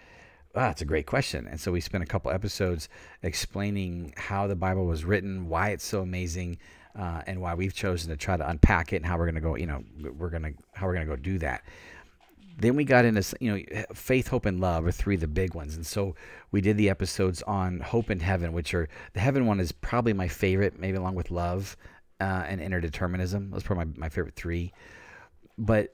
Ah, 0.54 0.68
that's 0.68 0.82
a 0.82 0.86
great 0.86 1.06
question. 1.06 1.46
And 1.46 1.58
so 1.58 1.72
we 1.72 1.80
spent 1.80 2.04
a 2.04 2.06
couple 2.06 2.30
episodes 2.30 2.90
explaining 3.22 4.12
how 4.18 4.46
the 4.46 4.56
Bible 4.56 4.84
was 4.84 5.02
written, 5.02 5.48
why 5.48 5.70
it's 5.70 5.84
so 5.84 6.02
amazing, 6.02 6.58
uh, 6.94 7.22
and 7.26 7.40
why 7.40 7.54
we've 7.54 7.72
chosen 7.72 8.10
to 8.10 8.18
try 8.18 8.36
to 8.36 8.46
unpack 8.46 8.92
it, 8.92 8.96
and 8.96 9.06
how 9.06 9.16
we're 9.16 9.24
going 9.24 9.36
to 9.36 9.40
go. 9.40 9.56
You 9.56 9.66
know, 9.66 9.84
we're 10.18 10.30
going 10.30 10.42
to 10.42 10.52
how 10.74 10.86
we're 10.86 10.94
going 10.94 11.06
to 11.06 11.16
go 11.16 11.20
do 11.20 11.38
that 11.38 11.62
then 12.58 12.76
we 12.76 12.84
got 12.84 13.04
into 13.04 13.36
you 13.40 13.52
know 13.52 13.84
faith 13.94 14.28
hope 14.28 14.46
and 14.46 14.60
love 14.60 14.86
are 14.86 14.92
three 14.92 15.14
of 15.14 15.20
the 15.20 15.28
big 15.28 15.54
ones. 15.54 15.74
And 15.74 15.86
so 15.86 16.14
we 16.50 16.60
did 16.60 16.76
the 16.76 16.90
episodes 16.90 17.42
on 17.42 17.80
hope 17.80 18.10
and 18.10 18.22
heaven 18.22 18.52
which 18.52 18.74
are 18.74 18.88
the 19.14 19.20
heaven 19.20 19.46
one 19.46 19.60
is 19.60 19.72
probably 19.72 20.12
my 20.12 20.28
favorite 20.28 20.78
maybe 20.78 20.96
along 20.96 21.14
with 21.14 21.30
love 21.30 21.76
uh, 22.20 22.44
and 22.46 22.60
interdeterminism. 22.60 23.50
Those 23.50 23.62
are 23.62 23.66
probably 23.66 23.86
my, 23.86 23.92
my 23.96 24.08
favorite 24.08 24.34
three. 24.34 24.72
But 25.58 25.90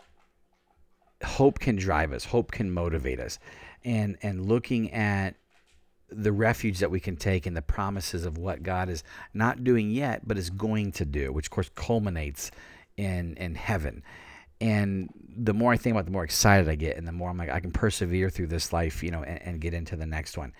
hope 1.24 1.58
can 1.58 1.76
drive 1.76 2.12
us. 2.12 2.24
Hope 2.24 2.52
can 2.52 2.70
motivate 2.70 3.20
us. 3.20 3.38
And 3.84 4.18
and 4.22 4.46
looking 4.46 4.92
at 4.92 5.36
the 6.10 6.32
refuge 6.32 6.78
that 6.78 6.90
we 6.90 7.00
can 7.00 7.16
take 7.16 7.44
and 7.44 7.56
the 7.56 7.62
promises 7.62 8.24
of 8.24 8.38
what 8.38 8.62
God 8.62 8.88
is 8.88 9.04
not 9.34 9.62
doing 9.62 9.90
yet, 9.90 10.26
but 10.26 10.38
is 10.38 10.48
going 10.48 10.92
to 10.92 11.04
do, 11.04 11.32
which 11.32 11.46
of 11.46 11.50
course 11.50 11.70
culminates 11.74 12.50
in 12.96 13.36
in 13.36 13.54
heaven 13.54 14.02
and 14.60 15.08
the 15.36 15.54
more 15.54 15.72
I 15.72 15.76
think 15.76 15.94
about 15.94 16.00
it, 16.00 16.06
the 16.06 16.12
more 16.12 16.24
excited 16.24 16.68
I 16.68 16.74
get, 16.74 16.96
and 16.96 17.06
the 17.06 17.12
more 17.12 17.30
I'm 17.30 17.38
like, 17.38 17.50
I 17.50 17.60
can 17.60 17.70
persevere 17.70 18.28
through 18.28 18.48
this 18.48 18.72
life, 18.72 19.02
you 19.02 19.10
know, 19.10 19.22
and, 19.22 19.40
and, 19.42 19.60
get 19.60 19.72
into 19.72 19.94
the 19.94 20.06
next 20.06 20.36
one. 20.36 20.52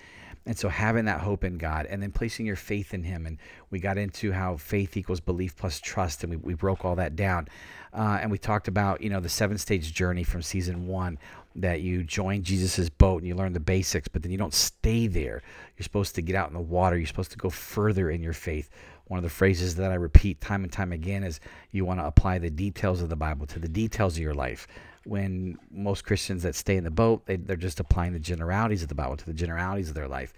And 0.46 0.56
so 0.56 0.68
having 0.68 1.06
that 1.06 1.20
hope 1.20 1.42
in 1.42 1.58
God 1.58 1.86
and 1.86 2.00
then 2.02 2.12
placing 2.12 2.46
your 2.46 2.56
faith 2.56 2.94
in 2.94 3.02
Him. 3.02 3.26
And 3.26 3.38
we 3.70 3.80
got 3.80 3.98
into 3.98 4.32
how 4.32 4.56
faith 4.56 4.96
equals 4.96 5.20
belief 5.20 5.56
plus 5.56 5.80
trust, 5.80 6.22
and 6.22 6.30
we, 6.30 6.36
we 6.36 6.54
broke 6.54 6.84
all 6.84 6.94
that 6.94 7.16
down. 7.16 7.48
Uh, 7.92 8.18
and 8.22 8.30
we 8.30 8.38
talked 8.38 8.68
about, 8.68 9.02
you 9.02 9.10
know, 9.10 9.20
the 9.20 9.28
seven 9.28 9.58
stage 9.58 9.92
journey 9.92 10.22
from 10.22 10.42
season 10.42 10.86
one 10.86 11.18
that 11.56 11.80
you 11.80 12.04
join 12.04 12.42
Jesus's 12.44 12.88
boat 12.88 13.18
and 13.18 13.26
you 13.26 13.34
learn 13.34 13.52
the 13.52 13.60
basics, 13.60 14.06
but 14.06 14.22
then 14.22 14.30
you 14.30 14.38
don't 14.38 14.54
stay 14.54 15.08
there. 15.08 15.42
You're 15.76 15.84
supposed 15.84 16.14
to 16.14 16.22
get 16.22 16.36
out 16.36 16.48
in 16.48 16.54
the 16.54 16.60
water, 16.60 16.96
you're 16.96 17.06
supposed 17.06 17.32
to 17.32 17.38
go 17.38 17.50
further 17.50 18.10
in 18.10 18.22
your 18.22 18.32
faith 18.32 18.70
one 19.08 19.18
of 19.18 19.24
the 19.24 19.30
phrases 19.30 19.74
that 19.76 19.90
I 19.90 19.94
repeat 19.94 20.40
time 20.40 20.62
and 20.62 20.72
time 20.72 20.92
again 20.92 21.24
is 21.24 21.40
you 21.70 21.84
want 21.84 22.00
to 22.00 22.06
apply 22.06 22.38
the 22.38 22.50
details 22.50 23.02
of 23.02 23.08
the 23.08 23.16
Bible 23.16 23.46
to 23.46 23.58
the 23.58 23.68
details 23.68 24.16
of 24.16 24.22
your 24.22 24.34
life. 24.34 24.68
When 25.04 25.58
most 25.70 26.04
Christians 26.04 26.42
that 26.42 26.54
stay 26.54 26.76
in 26.76 26.84
the 26.84 26.90
boat, 26.90 27.24
they, 27.26 27.36
they're 27.36 27.56
just 27.56 27.80
applying 27.80 28.12
the 28.12 28.18
generalities 28.18 28.82
of 28.82 28.88
the 28.88 28.94
Bible 28.94 29.16
to 29.16 29.26
the 29.26 29.32
generalities 29.32 29.88
of 29.88 29.94
their 29.94 30.08
life. 30.08 30.34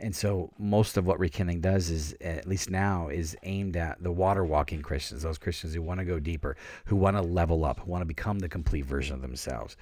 And 0.00 0.14
so 0.14 0.52
most 0.58 0.96
of 0.96 1.06
what 1.06 1.18
rekindling 1.18 1.60
does 1.60 1.90
is, 1.90 2.14
at 2.20 2.46
least 2.46 2.70
now, 2.70 3.08
is 3.08 3.36
aimed 3.42 3.76
at 3.76 4.02
the 4.02 4.12
water 4.12 4.44
walking 4.44 4.80
Christians, 4.80 5.22
those 5.22 5.38
Christians 5.38 5.74
who 5.74 5.82
want 5.82 5.98
to 5.98 6.04
go 6.04 6.20
deeper, 6.20 6.56
who 6.84 6.96
want 6.96 7.16
to 7.16 7.22
level 7.22 7.64
up, 7.64 7.80
who 7.80 7.90
want 7.90 8.02
to 8.02 8.06
become 8.06 8.38
the 8.38 8.48
complete 8.48 8.84
version 8.84 9.14
of 9.14 9.22
themselves. 9.22 9.76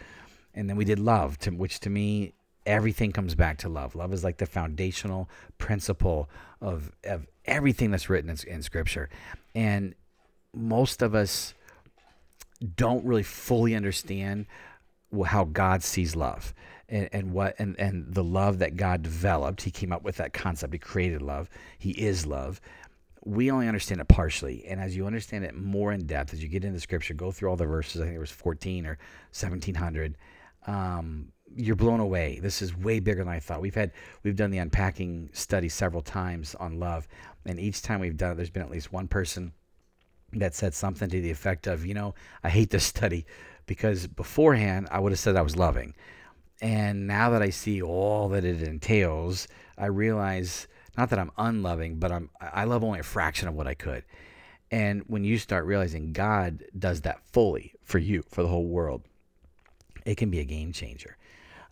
And 0.55 0.71
then 0.71 0.77
we 0.77 0.87
did 0.87 0.99
love, 0.99 1.39
to, 1.41 1.51
which 1.51 1.81
to 1.81 1.91
me 1.91 2.33
everything 2.65 3.13
comes 3.13 3.35
back 3.35 3.59
to 3.59 3.69
love. 3.69 3.95
Love 3.95 4.13
is 4.13 4.25
like 4.25 4.39
the 4.39 4.47
foundational 4.47 5.29
principle 5.59 6.29
of, 6.61 6.93
of 7.05 7.27
everything 7.47 7.91
that's 7.91 8.09
written 8.09 8.31
in, 8.31 8.37
in 8.49 8.63
Scripture. 8.63 9.09
And 9.55 9.95
most 10.55 11.03
of 11.03 11.15
us 11.15 11.55
don't 12.75 13.05
really 13.05 13.23
fully 13.23 13.75
understand 13.75 14.47
how 15.27 15.45
God 15.45 15.83
sees 15.83 16.17
love 16.17 16.55
and, 16.89 17.09
and 17.13 17.33
what 17.33 17.55
and, 17.59 17.79
and 17.79 18.13
the 18.13 18.25
love 18.25 18.59
that 18.59 18.77
God 18.77 19.03
developed. 19.03 19.63
He 19.63 19.71
came 19.71 19.93
up 19.93 20.03
with 20.03 20.17
that 20.17 20.33
concept. 20.33 20.73
He 20.73 20.79
created 20.79 21.23
love. 21.23 21.49
He 21.79 21.91
is 21.91 22.27
love. 22.27 22.61
We 23.25 23.51
only 23.51 23.67
understand 23.67 24.01
it 24.01 24.09
partially. 24.09 24.65
And 24.67 24.81
as 24.81 24.97
you 24.97 25.07
understand 25.07 25.45
it 25.45 25.55
more 25.55 25.93
in 25.93 26.07
depth, 26.07 26.33
as 26.33 26.43
you 26.43 26.49
get 26.49 26.65
into 26.65 26.79
scripture, 26.81 27.15
go 27.15 27.33
through 27.33 27.51
all 27.51 27.57
the 27.57 27.67
verses, 27.67 28.01
I 28.01 28.05
think 28.05 28.17
it 28.17 28.21
was 28.21 28.31
14 28.31 28.87
or 28.87 28.99
1700, 29.33 30.17
um, 30.67 31.33
you're 31.55 31.77
blown 31.77 32.01
away. 32.01 32.39
This 32.41 32.63
is 32.63 32.77
way 32.77 33.01
bigger 33.01 33.25
than 33.25 33.33
I 33.33 33.41
thought. 33.41 33.61
We've 33.61 33.75
had 33.75 33.93
we've 34.23 34.37
done 34.37 34.51
the 34.51 34.59
unpacking 34.59 35.31
study 35.33 35.69
several 35.69 36.03
times 36.03 36.55
on 36.57 36.79
love, 36.79 37.09
and 37.47 37.59
each 37.61 37.83
time 37.83 38.01
we've 38.01 38.17
done 38.17 38.33
it, 38.33 38.35
there's 38.37 38.51
been 38.51 38.63
at 38.63 38.71
least 38.71 38.93
one 38.93 39.09
person 39.09 39.53
that 40.33 40.55
said 40.55 40.75
something 40.75 41.09
to 41.09 41.21
the 41.21 41.31
effect 41.31 41.67
of, 41.67 41.87
you 41.87 41.95
know, 41.95 42.15
I 42.43 42.51
hate 42.51 42.71
this 42.71 42.85
study 42.85 43.27
because 43.67 44.07
beforehand 44.07 44.89
I 44.91 44.99
would 44.99 45.13
have 45.13 45.19
said 45.19 45.37
I 45.37 45.43
was 45.43 45.57
loving. 45.57 45.95
And 46.61 47.07
now 47.07 47.31
that 47.31 47.43
I 47.43 47.51
see 47.51 47.83
all 47.83 48.29
that 48.31 48.45
it 48.45 48.63
entails, 48.63 49.47
I 49.77 49.87
realize 49.87 50.67
not 50.97 51.11
that 51.11 51.19
I'm 51.19 51.31
unloving, 51.37 51.99
but 51.99 52.11
I'm 52.11 52.31
I 52.41 52.65
love 52.65 52.83
only 52.83 53.01
a 53.01 53.05
fraction 53.05 53.49
of 53.49 53.55
what 53.55 53.67
I 53.67 53.75
could. 53.75 54.05
And 54.71 55.05
when 55.07 55.23
you 55.23 55.39
start 55.39 55.67
realizing 55.67 56.13
God 56.13 56.65
does 56.77 57.03
that 57.03 57.25
fully 57.33 57.75
for 57.85 57.99
you, 57.99 58.23
for 58.29 58.43
the 58.43 58.49
whole 58.49 58.67
world, 58.67 59.03
it 60.05 60.17
can 60.17 60.31
be 60.31 60.41
a 60.41 60.45
game 60.45 60.73
changer. 60.73 61.17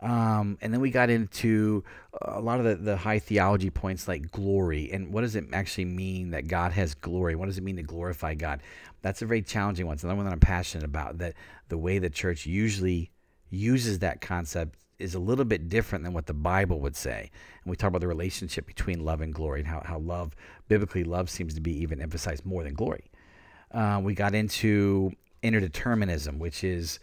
Um, 0.04 0.58
and 0.60 0.70
then 0.70 0.82
we 0.82 0.90
got 0.90 1.08
into 1.08 1.82
a 2.20 2.38
lot 2.38 2.58
of 2.58 2.66
the, 2.66 2.74
the 2.74 2.96
high 2.98 3.18
theology 3.18 3.70
points 3.70 4.06
like 4.06 4.30
glory 4.30 4.92
and 4.92 5.10
what 5.10 5.22
does 5.22 5.34
it 5.34 5.46
actually 5.54 5.86
mean 5.86 6.32
that 6.32 6.46
God 6.46 6.72
has 6.72 6.94
glory? 6.94 7.34
What 7.34 7.46
does 7.46 7.56
it 7.56 7.64
mean 7.64 7.76
to 7.76 7.82
glorify 7.82 8.34
God? 8.34 8.60
That's 9.00 9.22
a 9.22 9.26
very 9.26 9.40
challenging 9.40 9.86
one. 9.86 9.94
It's 9.94 10.04
another 10.04 10.18
one 10.18 10.26
that 10.26 10.32
I'm 10.32 10.40
passionate 10.40 10.84
about. 10.84 11.18
That 11.18 11.32
the 11.70 11.78
way 11.78 11.98
the 11.98 12.10
church 12.10 12.44
usually 12.44 13.12
uses 13.48 14.00
that 14.00 14.20
concept 14.20 14.76
is 14.98 15.14
a 15.14 15.18
little 15.18 15.46
bit 15.46 15.70
different 15.70 16.04
than 16.04 16.12
what 16.12 16.26
the 16.26 16.34
Bible 16.34 16.80
would 16.80 16.96
say. 16.96 17.30
And 17.62 17.70
we 17.70 17.76
talk 17.76 17.88
about 17.88 18.02
the 18.02 18.06
relationship 18.08 18.66
between 18.66 19.06
love 19.06 19.22
and 19.22 19.32
glory 19.32 19.60
and 19.60 19.68
how, 19.68 19.82
how 19.86 19.98
love, 19.98 20.36
biblically, 20.68 21.04
love 21.04 21.30
seems 21.30 21.54
to 21.54 21.62
be 21.62 21.72
even 21.80 22.02
emphasized 22.02 22.44
more 22.44 22.62
than 22.62 22.74
glory. 22.74 23.10
Uh, 23.72 24.00
we 24.02 24.14
got 24.14 24.34
into 24.34 25.12
interdeterminism, 25.42 26.38
which 26.38 26.62
is 26.62 27.00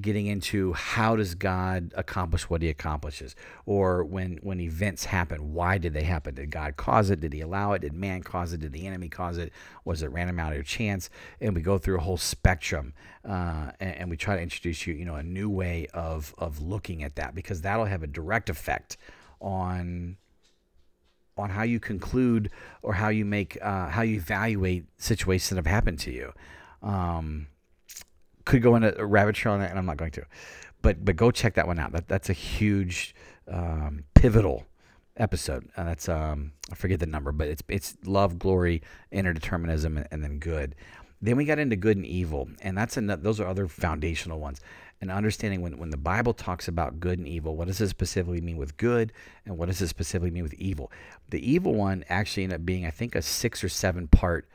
getting 0.00 0.26
into 0.26 0.72
how 0.74 1.16
does 1.16 1.34
God 1.34 1.92
accomplish 1.96 2.48
what 2.48 2.62
he 2.62 2.68
accomplishes? 2.68 3.34
Or 3.66 4.04
when 4.04 4.38
when 4.42 4.60
events 4.60 5.06
happen 5.06 5.52
why 5.52 5.78
did 5.78 5.92
they 5.92 6.04
happen? 6.04 6.34
Did 6.34 6.50
God 6.50 6.76
cause 6.76 7.10
it? 7.10 7.20
Did 7.20 7.32
he 7.32 7.40
allow 7.40 7.72
it? 7.72 7.80
Did 7.80 7.92
man 7.92 8.22
cause 8.22 8.52
it? 8.52 8.60
Did 8.60 8.72
the 8.72 8.86
enemy 8.86 9.08
cause 9.08 9.38
it? 9.38 9.52
Was 9.84 10.02
it 10.02 10.10
random 10.12 10.38
out 10.38 10.52
of 10.52 10.64
chance? 10.64 11.10
And 11.40 11.54
we 11.54 11.62
go 11.62 11.78
through 11.78 11.98
a 11.98 12.02
whole 12.02 12.16
spectrum 12.16 12.94
uh, 13.24 13.72
and, 13.80 13.96
and, 13.96 14.10
we 14.10 14.16
try 14.16 14.36
to 14.36 14.42
introduce 14.42 14.86
you 14.86 14.94
you 14.94 15.04
know 15.04 15.14
a 15.14 15.22
new 15.22 15.48
way 15.48 15.86
of 15.94 16.34
of 16.38 16.60
looking 16.60 17.02
at 17.02 17.16
that 17.16 17.34
because 17.34 17.62
that'll 17.62 17.84
have 17.86 18.02
a 18.02 18.08
direct 18.08 18.50
effect 18.50 18.96
on 19.40 20.16
on 21.36 21.50
how 21.50 21.62
you 21.62 21.80
conclude 21.80 22.50
or 22.82 22.94
how 22.94 23.08
you 23.08 23.24
make 23.24 23.58
uh, 23.62 23.88
how 23.88 24.02
you 24.02 24.16
evaluate 24.16 24.84
situations 24.98 25.50
that 25.50 25.56
have 25.56 25.66
happened 25.66 25.98
to 26.00 26.12
you. 26.12 26.32
Um, 26.82 27.46
could 28.44 28.62
go 28.62 28.76
into 28.76 28.98
a, 28.98 29.04
rabbit 29.04 29.34
trail 29.34 29.54
on 29.54 29.60
that, 29.60 29.70
and 29.70 29.78
I'm 29.78 29.86
not 29.86 29.96
going 29.96 30.10
to. 30.12 30.24
But 30.80 31.04
but 31.04 31.16
go 31.16 31.30
check 31.30 31.54
that 31.54 31.66
one 31.66 31.78
out. 31.78 31.92
That 31.92 32.08
that's 32.08 32.28
a 32.28 32.34
huge 32.34 33.14
um, 33.50 34.04
pivotal 34.14 34.66
episode. 35.16 35.68
Uh, 35.76 35.84
that's 35.84 36.08
um, 36.08 36.52
I 36.70 36.74
forget 36.74 37.00
the 37.00 37.06
number, 37.06 37.32
but 37.32 37.48
it's 37.48 37.62
it's 37.68 37.96
love, 38.04 38.38
glory, 38.38 38.82
interdeterminism, 39.12 39.96
and, 39.96 40.08
and 40.10 40.24
then 40.24 40.38
good. 40.38 40.74
Then 41.20 41.36
we 41.36 41.44
got 41.44 41.60
into 41.60 41.76
good 41.76 41.96
and 41.96 42.06
evil, 42.06 42.48
and 42.62 42.76
that's 42.76 42.96
another, 42.96 43.22
those 43.22 43.38
are 43.38 43.46
other 43.46 43.68
foundational 43.68 44.40
ones. 44.40 44.60
And 45.00 45.10
understanding 45.10 45.62
when, 45.62 45.78
when 45.78 45.90
the 45.90 45.96
Bible 45.96 46.32
talks 46.32 46.68
about 46.68 47.00
good 47.00 47.18
and 47.18 47.26
evil, 47.26 47.56
what 47.56 47.66
does 47.66 47.80
it 47.80 47.88
specifically 47.88 48.40
mean 48.40 48.56
with 48.56 48.76
good, 48.76 49.12
and 49.46 49.56
what 49.56 49.66
does 49.66 49.80
it 49.80 49.88
specifically 49.88 50.32
mean 50.32 50.42
with 50.42 50.54
evil? 50.54 50.90
The 51.30 51.48
evil 51.48 51.74
one 51.74 52.04
actually 52.08 52.44
ended 52.44 52.60
up 52.60 52.66
being, 52.66 52.86
I 52.86 52.90
think, 52.90 53.14
a 53.14 53.22
six 53.22 53.62
or 53.62 53.68
seven 53.68 54.08
part 54.08 54.48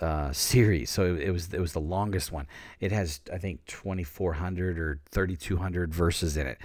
uh, 0.00 0.32
series. 0.32 0.90
So 0.90 1.14
it, 1.14 1.22
it, 1.22 1.30
was 1.30 1.52
it 1.52 1.60
was 1.60 1.72
the 1.72 1.80
longest 1.80 2.32
one. 2.32 2.46
It 2.80 2.92
has 2.92 3.20
I 3.32 3.38
think 3.38 3.64
2,400 3.66 4.78
or 4.78 5.00
3,200 5.10 5.94
verses 5.94 6.36
in 6.36 6.46
it, 6.46 6.58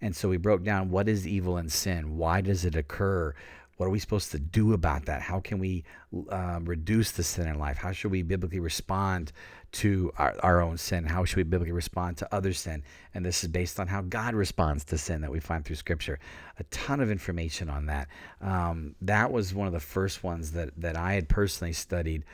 and 0.00 0.14
so 0.14 0.28
we 0.28 0.36
broke 0.36 0.62
down 0.62 0.90
what 0.90 1.08
is 1.08 1.26
evil 1.26 1.56
and 1.56 1.70
sin. 1.70 2.16
Why 2.16 2.40
does 2.40 2.64
it 2.64 2.76
occur? 2.76 3.34
What 3.76 3.86
are 3.86 3.90
we 3.90 3.98
supposed 3.98 4.30
to 4.32 4.38
do 4.38 4.74
about 4.74 5.06
that? 5.06 5.22
How 5.22 5.40
can 5.40 5.58
we 5.58 5.84
um, 6.30 6.66
reduce 6.66 7.10
the 7.10 7.22
sin 7.22 7.48
in 7.48 7.58
life? 7.58 7.78
How 7.78 7.90
should 7.90 8.12
we 8.12 8.22
biblically 8.22 8.60
respond 8.60 9.32
to 9.72 10.12
our, 10.18 10.36
our 10.42 10.60
own 10.60 10.76
sin? 10.76 11.04
How 11.04 11.24
should 11.24 11.38
we 11.38 11.42
biblically 11.42 11.72
respond 11.72 12.18
to 12.18 12.34
other 12.34 12.52
sin? 12.52 12.84
And 13.14 13.24
this 13.24 13.42
is 13.42 13.48
based 13.48 13.80
on 13.80 13.88
how 13.88 14.02
God 14.02 14.34
responds 14.34 14.84
to 14.84 14.98
sin 14.98 15.22
that 15.22 15.32
we 15.32 15.40
find 15.40 15.64
through 15.64 15.76
Scripture. 15.76 16.20
A 16.58 16.64
ton 16.64 17.00
of 17.00 17.10
information 17.10 17.70
on 17.70 17.86
that. 17.86 18.08
Um, 18.40 18.94
that 19.00 19.32
was 19.32 19.54
one 19.54 19.66
of 19.66 19.72
the 19.72 19.80
first 19.80 20.22
ones 20.22 20.52
that, 20.52 20.70
that 20.76 20.96
I 20.96 21.14
had 21.14 21.28
personally 21.28 21.72
studied 21.72 22.24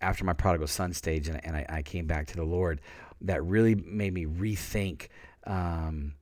after 0.00 0.24
my 0.24 0.32
prodigal 0.32 0.66
son 0.66 0.92
stage 0.92 1.28
and, 1.28 1.44
and 1.44 1.56
I, 1.56 1.66
I, 1.68 1.82
came 1.82 2.06
back 2.06 2.26
to 2.28 2.36
the 2.36 2.44
Lord, 2.44 2.80
that 3.22 3.42
really 3.44 3.74
made 3.74 4.14
me 4.14 4.26
rethink 4.26 5.08
um, 5.44 6.14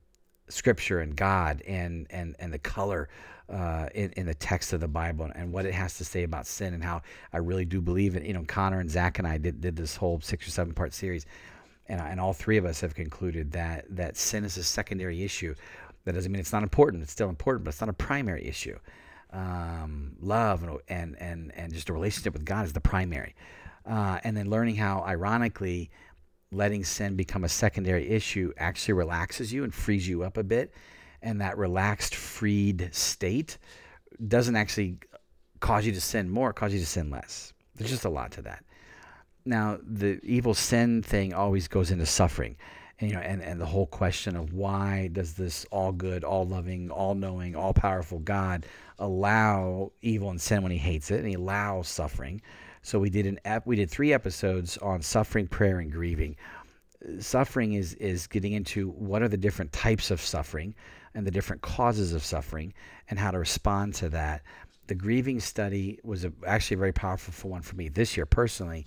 Scripture 0.47 0.99
and 0.99 1.15
God 1.15 1.61
and 1.67 2.07
and 2.09 2.35
and 2.39 2.53
the 2.53 2.59
color 2.59 3.09
uh, 3.49 3.87
in, 3.93 4.11
in 4.11 4.25
the 4.25 4.33
text 4.33 4.73
of 4.73 4.79
the 4.79 4.87
Bible 4.87 5.29
and 5.35 5.51
what 5.51 5.65
it 5.65 5.73
has 5.73 5.97
to 5.97 6.05
say 6.05 6.23
about 6.23 6.47
sin 6.47 6.73
and 6.73 6.83
how 6.83 7.01
I 7.31 7.37
really 7.37 7.65
do 7.65 7.81
believe 7.81 8.15
it. 8.15 8.23
You 8.23 8.33
know, 8.33 8.43
Connor 8.47 8.79
and 8.79 8.89
Zach 8.89 9.19
and 9.19 9.27
I 9.27 9.37
did, 9.37 9.61
did 9.61 9.75
this 9.75 9.95
whole 9.95 10.19
six 10.21 10.47
or 10.47 10.51
seven 10.51 10.73
part 10.73 10.93
series, 10.93 11.25
and, 11.87 12.01
and 12.01 12.19
all 12.19 12.33
three 12.33 12.57
of 12.57 12.65
us 12.65 12.81
have 12.81 12.95
concluded 12.95 13.51
that 13.51 13.85
that 13.89 14.17
sin 14.17 14.43
is 14.43 14.57
a 14.57 14.63
secondary 14.63 15.23
issue. 15.23 15.53
That 16.05 16.13
doesn't 16.13 16.31
mean 16.31 16.39
it's 16.39 16.53
not 16.53 16.63
important. 16.63 17.03
It's 17.03 17.11
still 17.11 17.29
important, 17.29 17.65
but 17.65 17.69
it's 17.69 17.81
not 17.81 17.89
a 17.89 17.93
primary 17.93 18.45
issue 18.45 18.77
um, 19.31 20.15
love 20.19 20.63
and, 20.63 20.79
and, 20.87 21.15
and, 21.19 21.51
and 21.55 21.73
just 21.73 21.89
a 21.89 21.93
relationship 21.93 22.33
with 22.33 22.45
God 22.45 22.65
is 22.65 22.73
the 22.73 22.81
primary. 22.81 23.35
Uh, 23.85 24.19
and 24.23 24.35
then 24.35 24.49
learning 24.49 24.75
how, 24.75 25.03
ironically, 25.05 25.91
letting 26.51 26.83
sin 26.83 27.15
become 27.15 27.43
a 27.43 27.49
secondary 27.49 28.09
issue 28.09 28.51
actually 28.57 28.93
relaxes 28.93 29.51
you 29.51 29.63
and 29.63 29.73
frees 29.73 30.07
you 30.07 30.23
up 30.23 30.37
a 30.37 30.43
bit. 30.43 30.73
And 31.21 31.41
that 31.41 31.57
relaxed, 31.57 32.15
freed 32.15 32.89
state 32.93 33.57
doesn't 34.27 34.55
actually 34.55 34.97
cause 35.59 35.85
you 35.85 35.91
to 35.91 36.01
sin 36.01 36.29
more, 36.29 36.53
cause 36.53 36.73
you 36.73 36.79
to 36.79 36.85
sin 36.85 37.09
less. 37.09 37.53
There's 37.75 37.89
just 37.89 38.05
a 38.05 38.09
lot 38.09 38.31
to 38.33 38.41
that. 38.43 38.63
Now, 39.45 39.77
the 39.83 40.19
evil 40.23 40.53
sin 40.53 41.03
thing 41.03 41.33
always 41.33 41.67
goes 41.67 41.91
into 41.91 42.05
suffering 42.05 42.55
and 42.99 43.09
you 43.09 43.15
know 43.15 43.21
and, 43.21 43.41
and 43.41 43.59
the 43.59 43.65
whole 43.65 43.87
question 43.87 44.35
of 44.35 44.53
why 44.53 45.09
does 45.11 45.33
this 45.33 45.65
all 45.71 45.91
good 45.91 46.23
all 46.23 46.47
loving 46.47 46.89
all 46.89 47.15
knowing 47.15 47.55
all 47.55 47.73
powerful 47.73 48.19
god 48.19 48.65
allow 48.99 49.91
evil 50.01 50.29
and 50.29 50.39
sin 50.39 50.63
when 50.63 50.71
he 50.71 50.77
hates 50.77 51.11
it 51.11 51.19
and 51.19 51.27
he 51.27 51.33
allows 51.33 51.87
suffering. 51.87 52.41
So 52.81 52.99
we 52.99 53.09
did 53.09 53.25
an 53.25 53.39
ep- 53.45 53.65
we 53.65 53.75
did 53.75 53.89
three 53.89 54.13
episodes 54.13 54.77
on 54.77 55.01
suffering 55.01 55.47
prayer 55.47 55.79
and 55.79 55.91
grieving. 55.91 56.35
Suffering 57.19 57.73
is 57.73 57.93
is 57.95 58.27
getting 58.27 58.53
into 58.53 58.89
what 58.91 59.21
are 59.21 59.27
the 59.27 59.37
different 59.37 59.73
types 59.73 60.11
of 60.11 60.21
suffering 60.21 60.75
and 61.13 61.25
the 61.25 61.31
different 61.31 61.61
causes 61.61 62.13
of 62.13 62.23
suffering 62.23 62.73
and 63.09 63.17
how 63.17 63.31
to 63.31 63.39
respond 63.39 63.95
to 63.95 64.09
that. 64.09 64.43
The 64.87 64.95
grieving 64.95 65.39
study 65.39 65.99
was 66.03 66.25
a, 66.25 66.33
actually 66.45 66.75
a 66.75 66.79
very 66.79 66.93
powerful 66.93 67.49
one 67.49 67.63
for 67.63 67.75
me 67.75 67.89
this 67.89 68.15
year 68.15 68.25
personally 68.25 68.85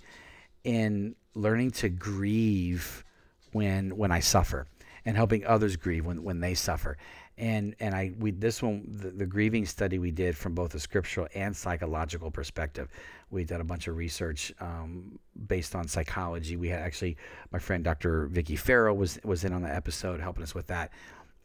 in 0.63 1.15
learning 1.33 1.71
to 1.71 1.89
grieve 1.89 3.03
when 3.51 3.97
when 3.97 4.11
I 4.11 4.19
suffer 4.21 4.67
and 5.05 5.17
helping 5.17 5.45
others 5.45 5.75
grieve 5.75 6.05
when, 6.05 6.23
when 6.23 6.39
they 6.39 6.53
suffer. 6.53 6.97
And 7.39 7.73
and 7.79 7.95
I 7.95 8.11
we 8.19 8.31
this 8.31 8.61
one 8.61 8.85
the, 8.87 9.11
the, 9.11 9.25
grieving 9.25 9.65
study 9.65 9.97
we 9.97 10.11
did 10.11 10.35
from 10.35 10.53
both 10.53 10.75
a 10.75 10.79
scriptural 10.79 11.27
and 11.33 11.55
psychological 11.55 12.29
perspective. 12.29 12.89
We 13.31 13.45
did 13.45 13.61
a 13.61 13.63
bunch 13.63 13.87
of 13.87 13.95
research 13.95 14.53
um, 14.59 15.17
based 15.47 15.73
on 15.73 15.87
psychology. 15.87 16.57
We 16.57 16.67
had 16.67 16.81
actually 16.81 17.15
my 17.51 17.59
friend 17.59 17.81
Dr. 17.81 18.27
Vicky 18.27 18.57
Farrow 18.57 18.93
was 18.93 19.19
was 19.23 19.45
in 19.45 19.53
on 19.53 19.61
the 19.61 19.73
episode 19.73 20.19
helping 20.19 20.43
us 20.43 20.53
with 20.53 20.67
that. 20.67 20.91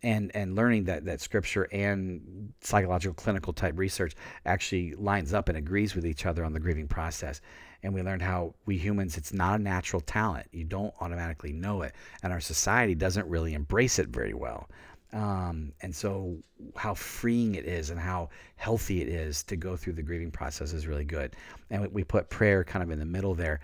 And, 0.02 0.32
and 0.34 0.54
learning 0.54 0.84
that, 0.84 1.06
that 1.06 1.22
scripture 1.22 1.66
and 1.72 2.52
psychological 2.60 3.14
clinical 3.14 3.54
type 3.54 3.78
research 3.78 4.14
actually 4.44 4.92
lines 4.96 5.32
up 5.32 5.48
and 5.48 5.56
agrees 5.56 5.94
with 5.94 6.04
each 6.04 6.26
other 6.26 6.44
on 6.44 6.52
the 6.52 6.60
grieving 6.60 6.88
process 6.88 7.40
and 7.84 7.94
we 7.94 8.02
learned 8.02 8.22
how 8.22 8.54
we 8.66 8.76
humans 8.76 9.16
it's 9.16 9.32
not 9.32 9.60
a 9.60 9.62
natural 9.62 10.00
talent 10.00 10.46
you 10.50 10.64
don't 10.64 10.92
automatically 11.00 11.52
know 11.52 11.82
it 11.82 11.94
and 12.22 12.32
our 12.32 12.40
society 12.40 12.94
doesn't 12.94 13.28
really 13.28 13.54
embrace 13.54 13.98
it 13.98 14.08
very 14.08 14.34
well 14.34 14.68
um, 15.14 15.72
and 15.80 15.94
so 15.94 16.36
how 16.74 16.92
freeing 16.92 17.54
it 17.54 17.66
is 17.66 17.90
and 17.90 18.00
how 18.00 18.30
healthy 18.56 19.00
it 19.00 19.08
is 19.08 19.44
to 19.44 19.56
go 19.56 19.76
through 19.76 19.92
the 19.92 20.02
grieving 20.02 20.32
process 20.32 20.72
is 20.72 20.88
really 20.88 21.04
good. 21.04 21.36
And 21.70 21.86
we 21.92 22.02
put 22.02 22.28
prayer 22.28 22.64
kind 22.64 22.82
of 22.82 22.90
in 22.90 22.98
the 22.98 23.04
middle 23.04 23.34
there. 23.34 23.60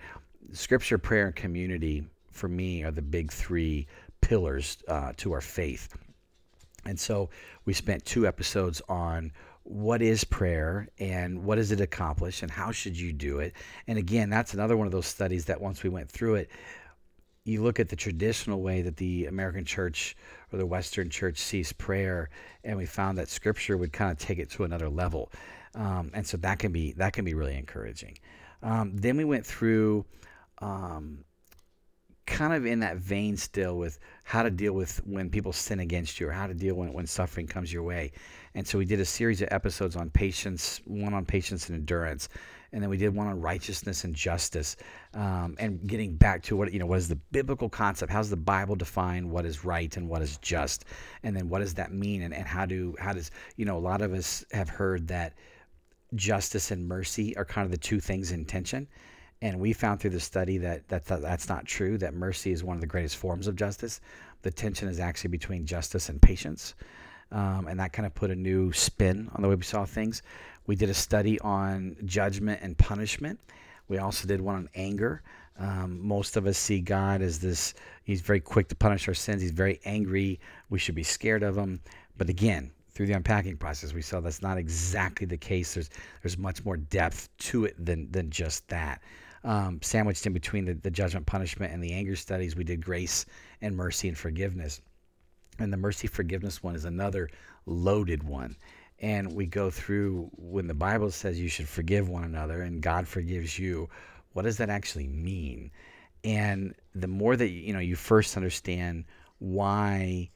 Scripture 0.53 0.97
prayer 0.97 1.25
and 1.25 1.35
community 1.35 2.07
for 2.29 2.47
me 2.47 2.83
are 2.83 2.91
the 2.91 3.01
big 3.01 3.31
three 3.31 3.85
pillars 4.21 4.77
uh, 4.87 5.11
to 5.17 5.33
our 5.33 5.41
faith. 5.41 5.93
And 6.85 6.97
so 6.97 7.29
we 7.65 7.73
spent 7.73 8.05
two 8.05 8.25
episodes 8.25 8.81
on 8.87 9.33
what 9.63 10.01
is 10.01 10.23
prayer 10.23 10.87
and 10.99 11.43
what 11.43 11.55
does 11.55 11.71
it 11.71 11.81
accomplish 11.81 12.41
and 12.41 12.49
how 12.49 12.71
should 12.71 12.97
you 12.97 13.11
do 13.11 13.39
it? 13.39 13.53
And 13.87 13.99
again 13.99 14.29
that's 14.29 14.53
another 14.53 14.77
one 14.77 14.87
of 14.87 14.93
those 14.93 15.05
studies 15.05 15.45
that 15.45 15.59
once 15.59 15.83
we 15.83 15.89
went 15.89 16.09
through 16.09 16.35
it 16.35 16.49
you 17.43 17.63
look 17.63 17.79
at 17.79 17.89
the 17.89 17.95
traditional 17.95 18.61
way 18.61 18.81
that 18.81 18.97
the 18.97 19.25
american 19.25 19.65
church 19.65 20.15
or 20.51 20.59
the 20.59 20.65
western 20.65 21.09
church 21.09 21.37
sees 21.37 21.73
prayer 21.73 22.29
and 22.63 22.77
we 22.77 22.85
found 22.85 23.17
that 23.17 23.29
scripture 23.29 23.77
would 23.77 23.91
kind 23.91 24.11
of 24.11 24.17
take 24.17 24.39
it 24.39 24.49
to 24.49 24.63
another 24.63 24.89
level 24.89 25.31
um, 25.75 26.11
and 26.13 26.25
so 26.25 26.37
that 26.37 26.59
can 26.59 26.71
be 26.71 26.91
that 26.93 27.13
can 27.13 27.25
be 27.25 27.33
really 27.33 27.55
encouraging 27.55 28.17
um, 28.63 28.95
then 28.95 29.17
we 29.17 29.23
went 29.23 29.45
through 29.45 30.05
um, 30.59 31.23
kind 32.31 32.53
of 32.53 32.65
in 32.65 32.79
that 32.79 32.97
vein 32.97 33.35
still 33.35 33.77
with 33.77 33.99
how 34.23 34.43
to 34.43 34.49
deal 34.49 34.73
with 34.73 35.01
when 35.05 35.29
people 35.29 35.51
sin 35.51 35.79
against 35.79 36.19
you 36.19 36.27
or 36.27 36.31
how 36.31 36.47
to 36.47 36.53
deal 36.53 36.75
when, 36.75 36.93
when 36.93 37.05
suffering 37.05 37.45
comes 37.45 37.71
your 37.71 37.83
way. 37.83 38.11
And 38.55 38.65
so 38.65 38.77
we 38.77 38.85
did 38.85 38.99
a 38.99 39.05
series 39.05 39.41
of 39.41 39.49
episodes 39.51 39.95
on 39.95 40.09
patience, 40.09 40.81
one 40.85 41.13
on 41.13 41.25
patience 41.25 41.69
and 41.69 41.77
endurance. 41.77 42.29
And 42.73 42.81
then 42.81 42.89
we 42.89 42.97
did 42.97 43.13
one 43.13 43.27
on 43.27 43.39
righteousness 43.41 44.03
and 44.03 44.15
justice, 44.15 44.77
um, 45.13 45.55
and 45.59 45.85
getting 45.87 46.15
back 46.15 46.41
to 46.43 46.55
what 46.55 46.71
you 46.71 46.79
know 46.79 46.85
what 46.85 46.99
is 46.99 47.07
the 47.07 47.19
biblical 47.31 47.69
concept? 47.69 48.11
How 48.11 48.19
does 48.19 48.29
the 48.29 48.37
Bible 48.37 48.75
define 48.75 49.29
what 49.29 49.45
is 49.45 49.65
right 49.65 49.95
and 49.97 50.07
what 50.07 50.21
is 50.21 50.37
just, 50.37 50.85
and 51.23 51.35
then 51.35 51.49
what 51.49 51.59
does 51.59 51.73
that 51.75 51.91
mean? 51.91 52.21
And, 52.21 52.33
and 52.33 52.45
how 52.45 52.65
do 52.65 52.95
how 52.99 53.13
does 53.13 53.31
you 53.57 53.65
know 53.65 53.77
a 53.77 53.79
lot 53.79 54.01
of 54.01 54.13
us 54.13 54.45
have 54.51 54.69
heard 54.69 55.07
that 55.09 55.33
justice 56.15 56.71
and 56.71 56.87
mercy 56.87 57.35
are 57.37 57.45
kind 57.45 57.65
of 57.65 57.71
the 57.71 57.77
two 57.77 57.99
things 57.99 58.31
in 58.31 58.45
tension. 58.45 58.87
And 59.41 59.59
we 59.59 59.73
found 59.73 59.99
through 59.99 60.11
the 60.11 60.19
study 60.19 60.57
that, 60.59 60.87
that, 60.89 61.05
that 61.05 61.21
that's 61.21 61.49
not 61.49 61.65
true, 61.65 61.97
that 61.97 62.13
mercy 62.13 62.51
is 62.51 62.63
one 62.63 62.75
of 62.75 62.81
the 62.81 62.87
greatest 62.87 63.17
forms 63.17 63.47
of 63.47 63.55
justice. 63.55 64.01
The 64.43 64.51
tension 64.51 64.87
is 64.87 64.99
actually 64.99 65.29
between 65.29 65.65
justice 65.65 66.09
and 66.09 66.21
patience. 66.21 66.75
Um, 67.31 67.67
and 67.67 67.79
that 67.79 67.93
kind 67.93 68.05
of 68.05 68.13
put 68.13 68.29
a 68.29 68.35
new 68.35 68.73
spin 68.73 69.29
on 69.33 69.41
the 69.41 69.47
way 69.47 69.55
we 69.55 69.63
saw 69.63 69.85
things. 69.85 70.21
We 70.71 70.77
did 70.77 70.89
a 70.89 70.93
study 70.93 71.37
on 71.41 71.97
judgment 72.05 72.61
and 72.63 72.77
punishment. 72.77 73.37
We 73.89 73.97
also 73.97 74.25
did 74.25 74.39
one 74.39 74.55
on 74.55 74.69
anger. 74.73 75.21
Um, 75.59 75.99
most 76.01 76.37
of 76.37 76.47
us 76.47 76.57
see 76.57 76.79
God 76.79 77.21
as 77.21 77.39
this, 77.39 77.73
he's 78.05 78.21
very 78.21 78.39
quick 78.39 78.69
to 78.69 78.75
punish 78.77 79.05
our 79.09 79.13
sins. 79.13 79.41
He's 79.41 79.51
very 79.51 79.81
angry. 79.83 80.39
We 80.69 80.79
should 80.79 80.95
be 80.95 81.03
scared 81.03 81.43
of 81.43 81.57
him. 81.57 81.81
But 82.15 82.29
again, 82.29 82.71
through 82.93 83.07
the 83.07 83.11
unpacking 83.11 83.57
process, 83.57 83.93
we 83.93 84.01
saw 84.01 84.21
that's 84.21 84.41
not 84.41 84.57
exactly 84.57 85.27
the 85.27 85.35
case. 85.35 85.73
There's 85.73 85.89
there's 86.23 86.37
much 86.37 86.63
more 86.63 86.77
depth 86.77 87.27
to 87.49 87.65
it 87.65 87.75
than 87.85 88.09
than 88.09 88.29
just 88.29 88.65
that. 88.69 89.01
Um, 89.43 89.77
sandwiched 89.81 90.25
in 90.25 90.31
between 90.31 90.63
the, 90.63 90.75
the 90.75 90.89
judgment, 90.89 91.25
punishment, 91.25 91.73
and 91.73 91.83
the 91.83 91.91
anger 91.91 92.15
studies, 92.15 92.55
we 92.55 92.63
did 92.63 92.81
grace 92.81 93.25
and 93.59 93.75
mercy 93.75 94.07
and 94.07 94.17
forgiveness. 94.17 94.79
And 95.59 95.73
the 95.73 95.75
mercy 95.75 96.07
forgiveness 96.07 96.63
one 96.63 96.75
is 96.75 96.85
another 96.85 97.29
loaded 97.65 98.23
one. 98.23 98.55
And 99.01 99.33
we 99.33 99.47
go 99.47 99.71
through 99.71 100.29
when 100.37 100.67
the 100.67 100.75
Bible 100.75 101.09
says 101.09 101.39
you 101.39 101.49
should 101.49 101.67
forgive 101.67 102.07
one 102.07 102.23
another 102.23 102.61
and 102.61 102.81
God 102.81 103.07
forgives 103.07 103.57
you, 103.57 103.89
what 104.33 104.43
does 104.43 104.57
that 104.57 104.69
actually 104.69 105.07
mean? 105.07 105.71
And 106.23 106.75
the 106.93 107.07
more 107.07 107.35
that 107.35 107.49
you 107.49 107.73
know, 107.73 107.79
you 107.79 107.95
first 107.95 108.37
understand 108.37 109.05
why 109.39 110.29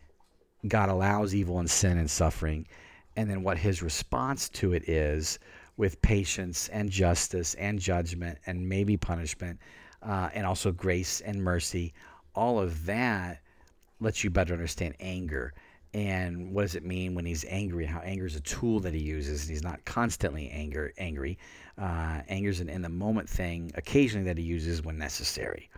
God 0.68 0.90
allows 0.90 1.36
evil 1.36 1.60
and 1.60 1.70
sin 1.70 2.00
and 2.00 2.10
suffering, 2.10 2.68
and 3.16 3.30
then 3.30 3.44
what 3.44 3.58
his 3.58 3.84
response 3.84 4.50
to 4.50 4.74
it 4.74 4.90
is 4.90 5.38
with 5.78 6.02
patience 6.02 6.68
and 6.70 6.90
justice 6.90 7.54
and 7.56 7.78
judgment 7.80 8.40
and 8.48 8.68
maybe 8.68 8.98
punishment, 8.98 9.60
uh, 10.02 10.30
and 10.34 10.46
also 10.46 10.72
grace 10.72 11.22
and 11.22 11.44
mercy. 11.44 11.94
All 12.34 12.60
of 12.60 12.86
that 12.88 13.42
lets 14.00 14.24
you 14.24 14.32
better 14.32 14.54
understand 14.54 14.96
anger 15.00 15.54
and 15.96 16.52
what 16.52 16.64
does 16.64 16.76
it 16.76 16.84
mean 16.84 17.16
when 17.16 17.26
he's 17.26 17.46
angry? 17.48 17.86
How 17.86 18.02
anger 18.02 18.26
is 18.26 18.36
a 18.36 18.42
tool 18.42 18.82
that 18.82 18.94
he 18.94 19.00
uses 19.00 19.44
and 19.44 19.50
he's 19.50 19.64
not 19.64 19.86
constantly 19.86 20.50
anger 20.50 20.92
angry. 20.98 21.38
Uh, 21.78 22.20
anger 22.28 22.50
is 22.50 22.60
an 22.60 22.68
in 22.68 22.82
the 22.82 22.90
moment 22.90 23.30
thing 23.30 23.72
occasionally 23.76 24.26
that 24.26 24.38
he 24.38 24.44
uses 24.44 24.84
when 24.84 24.98
necessary. 24.98 25.70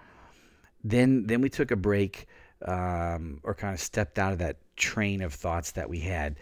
Then 0.83 1.27
then 1.27 1.39
we 1.39 1.49
took 1.49 1.69
a 1.69 1.75
break 1.75 2.25
um, 2.65 3.39
or 3.43 3.53
kind 3.53 3.75
of 3.75 3.79
stepped 3.79 4.17
out 4.17 4.33
of 4.33 4.39
that 4.39 4.57
train 4.75 5.21
of 5.21 5.35
thoughts 5.35 5.73
that 5.73 5.87
we 5.87 5.99
had 5.99 6.37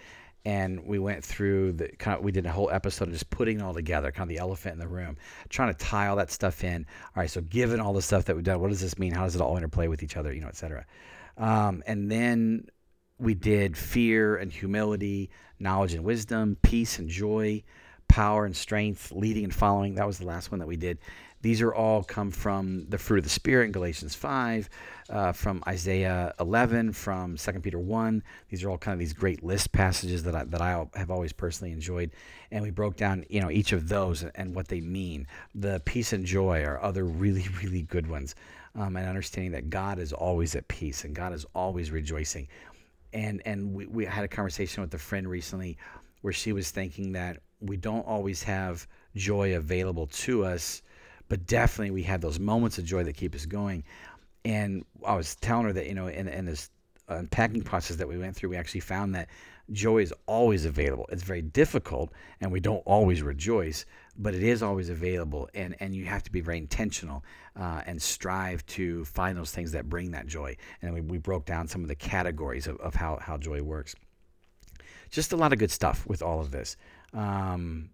and 0.45 0.85
we 0.85 0.97
went 0.97 1.21
through 1.21 1.73
the 1.73 1.89
kind 1.99 2.17
of 2.17 2.23
we 2.23 2.31
did 2.31 2.45
a 2.45 2.51
whole 2.53 2.71
episode 2.71 3.09
of 3.09 3.13
just 3.13 3.29
putting 3.29 3.59
it 3.59 3.61
all 3.61 3.73
together 3.73 4.09
kind 4.09 4.31
of 4.31 4.33
the 4.33 4.41
elephant 4.41 4.71
in 4.71 4.79
the 4.79 4.87
room 4.87 5.17
trying 5.49 5.73
to 5.73 5.77
tie 5.77 6.07
all 6.07 6.15
that 6.15 6.31
stuff 6.31 6.63
in. 6.63 6.85
All 7.13 7.21
right 7.21 7.29
so 7.29 7.41
given 7.41 7.81
all 7.81 7.91
the 7.91 8.01
stuff 8.01 8.23
that 8.23 8.37
we've 8.37 8.45
done 8.45 8.61
what 8.61 8.69
does 8.69 8.79
this 8.79 8.97
mean? 8.97 9.11
How 9.11 9.25
does 9.25 9.35
it 9.35 9.41
all 9.41 9.57
interplay 9.57 9.89
with 9.89 10.01
each 10.01 10.15
other? 10.15 10.31
You 10.31 10.39
know 10.39 10.47
et 10.47 10.55
cetera. 10.55 10.85
Um, 11.37 11.83
and 11.85 12.09
then 12.09 12.69
we 13.19 13.33
did 13.33 13.77
fear 13.77 14.35
and 14.37 14.51
humility 14.51 15.29
knowledge 15.59 15.93
and 15.93 16.03
wisdom 16.03 16.57
peace 16.61 16.99
and 16.99 17.09
joy 17.09 17.63
power 18.07 18.45
and 18.45 18.55
strength 18.55 19.11
leading 19.11 19.43
and 19.43 19.53
following 19.53 19.95
that 19.95 20.07
was 20.07 20.17
the 20.17 20.25
last 20.25 20.51
one 20.51 20.59
that 20.59 20.67
we 20.67 20.77
did 20.77 20.97
these 21.45 21.61
are 21.61 21.75
all 21.75 22.01
come 22.01 22.31
from 22.31 22.87
the 22.89 22.97
fruit 22.97 23.19
of 23.19 23.23
the 23.23 23.29
Spirit 23.29 23.65
in 23.65 23.71
Galatians 23.71 24.15
5, 24.15 24.67
uh, 25.11 25.31
from 25.31 25.61
Isaiah 25.67 26.33
11, 26.39 26.91
from 26.93 27.37
2 27.37 27.51
Peter 27.59 27.77
1. 27.77 28.23
These 28.49 28.63
are 28.63 28.71
all 28.71 28.79
kind 28.79 28.93
of 28.93 28.99
these 28.99 29.13
great 29.13 29.43
list 29.43 29.71
passages 29.71 30.23
that 30.23 30.35
I, 30.35 30.45
that 30.45 30.59
I 30.59 30.87
have 30.95 31.11
always 31.11 31.33
personally 31.33 31.71
enjoyed. 31.71 32.09
And 32.49 32.63
we 32.63 32.71
broke 32.71 32.95
down, 32.95 33.25
you 33.29 33.41
know, 33.41 33.51
each 33.51 33.73
of 33.73 33.89
those 33.89 34.23
and 34.23 34.55
what 34.55 34.69
they 34.69 34.81
mean. 34.81 35.27
The 35.53 35.83
peace 35.85 36.13
and 36.13 36.25
joy 36.25 36.63
are 36.63 36.81
other 36.81 37.05
really, 37.05 37.47
really 37.63 37.83
good 37.83 38.07
ones. 38.07 38.33
Um, 38.73 38.97
and 38.97 39.07
understanding 39.07 39.51
that 39.51 39.69
God 39.69 39.99
is 39.99 40.13
always 40.13 40.55
at 40.55 40.67
peace 40.67 41.03
and 41.03 41.13
God 41.13 41.31
is 41.31 41.45
always 41.53 41.91
rejoicing. 41.91 42.47
And, 43.15 43.41
and 43.45 43.73
we, 43.73 43.87
we 43.87 44.05
had 44.05 44.23
a 44.23 44.27
conversation 44.27 44.81
with 44.81 44.93
a 44.93 44.99
friend 44.99 45.27
recently 45.27 45.77
where 46.21 46.33
she 46.33 46.53
was 46.53 46.69
thinking 46.69 47.13
that 47.13 47.39
we 47.61 47.77
don't 47.77 48.05
always 48.05 48.43
have 48.43 48.87
joy 49.15 49.55
available 49.55 50.05
to 50.07 50.45
us 50.45 50.83
but 51.27 51.45
definitely 51.47 51.91
we 51.91 52.03
have 52.03 52.21
those 52.21 52.39
moments 52.39 52.77
of 52.77 52.85
joy 52.85 53.03
that 53.03 53.15
keep 53.15 53.33
us 53.35 53.45
going. 53.45 53.83
And 54.43 54.85
I 55.05 55.15
was 55.15 55.35
telling 55.35 55.65
her 55.65 55.73
that, 55.73 55.87
you 55.87 55.95
know, 55.95 56.07
in, 56.07 56.27
in 56.27 56.45
this 56.45 56.69
unpacking 57.07 57.63
process 57.63 57.97
that 57.97 58.07
we 58.07 58.17
went 58.17 58.35
through, 58.35 58.49
we 58.49 58.57
actually 58.57 58.81
found 58.81 59.15
that 59.15 59.29
joy 59.71 59.99
is 59.99 60.13
always 60.27 60.65
available. 60.65 61.07
It's 61.11 61.23
very 61.23 61.41
difficult 61.41 62.11
and 62.41 62.51
we 62.51 62.59
don't 62.59 62.83
always 62.85 63.23
rejoice, 63.23 63.85
but 64.17 64.33
it 64.33 64.43
is 64.43 64.63
always 64.63 64.89
available. 64.89 65.49
And, 65.53 65.75
and 65.79 65.95
you 65.95 66.05
have 66.05 66.23
to 66.23 66.31
be 66.31 66.41
very 66.41 66.57
intentional 66.57 67.23
uh, 67.55 67.81
and 67.85 68.01
strive 68.01 68.65
to 68.67 69.05
find 69.05 69.37
those 69.37 69.51
things 69.51 69.71
that 69.73 69.89
bring 69.89 70.11
that 70.11 70.27
joy. 70.27 70.57
And 70.81 70.93
we, 70.93 71.01
we 71.01 71.17
broke 71.17 71.45
down 71.45 71.67
some 71.67 71.81
of 71.81 71.87
the 71.87 71.95
categories 71.95 72.67
of, 72.67 72.77
of 72.77 72.95
how, 72.95 73.17
how 73.21 73.37
joy 73.37 73.61
works. 73.61 73.95
Just 75.09 75.33
a 75.33 75.37
lot 75.37 75.53
of 75.53 75.59
good 75.59 75.71
stuff 75.71 76.05
with 76.07 76.21
all 76.21 76.39
of 76.39 76.51
this. 76.51 76.77
Um, 77.13 77.89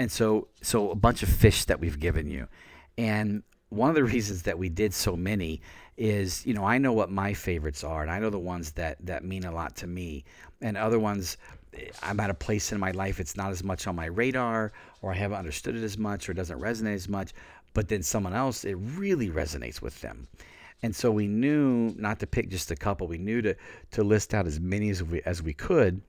and 0.00 0.10
so 0.10 0.48
so 0.62 0.90
a 0.90 0.96
bunch 0.96 1.22
of 1.22 1.28
fish 1.28 1.66
that 1.66 1.78
we've 1.78 2.00
given 2.00 2.28
you 2.28 2.48
and 2.96 3.42
one 3.68 3.90
of 3.90 3.94
the 3.94 4.02
reasons 4.14 4.42
that 4.42 4.58
we 4.58 4.68
did 4.68 4.92
so 4.92 5.14
many 5.14 5.60
is 5.96 6.44
you 6.46 6.54
know 6.54 6.64
i 6.64 6.78
know 6.78 6.92
what 6.92 7.10
my 7.10 7.34
favorites 7.34 7.84
are 7.84 8.02
and 8.02 8.10
i 8.10 8.18
know 8.18 8.30
the 8.30 8.38
ones 8.38 8.72
that 8.72 8.96
that 9.04 9.22
mean 9.22 9.44
a 9.44 9.52
lot 9.52 9.76
to 9.76 9.86
me 9.86 10.24
and 10.62 10.76
other 10.76 10.98
ones 10.98 11.36
i'm 12.02 12.20
at 12.20 12.30
a 12.30 12.34
place 12.34 12.72
in 12.72 12.80
my 12.80 12.90
life 12.90 13.20
it's 13.20 13.36
not 13.36 13.50
as 13.50 13.62
much 13.62 13.86
on 13.86 13.94
my 13.94 14.06
radar 14.06 14.72
or 15.02 15.12
i 15.12 15.14
haven't 15.14 15.38
understood 15.38 15.76
it 15.76 15.82
as 15.82 15.96
much 15.96 16.28
or 16.28 16.32
it 16.32 16.36
doesn't 16.36 16.60
resonate 16.60 16.94
as 16.94 17.08
much 17.08 17.32
but 17.72 17.88
then 17.88 18.02
someone 18.02 18.34
else 18.34 18.64
it 18.64 18.74
really 18.74 19.30
resonates 19.30 19.80
with 19.80 20.00
them. 20.00 20.28
And 20.82 20.96
so 20.96 21.10
we 21.10 21.26
knew 21.26 21.94
not 21.96 22.20
to 22.20 22.26
pick 22.26 22.48
just 22.48 22.70
a 22.70 22.76
couple 22.76 23.06
we 23.06 23.18
knew 23.18 23.42
to 23.42 23.54
to 23.92 24.02
list 24.02 24.34
out 24.34 24.46
as 24.46 24.58
many 24.58 24.90
as 24.90 25.02
we 25.02 25.20
as 25.22 25.42
we 25.42 25.52
could 25.52 26.00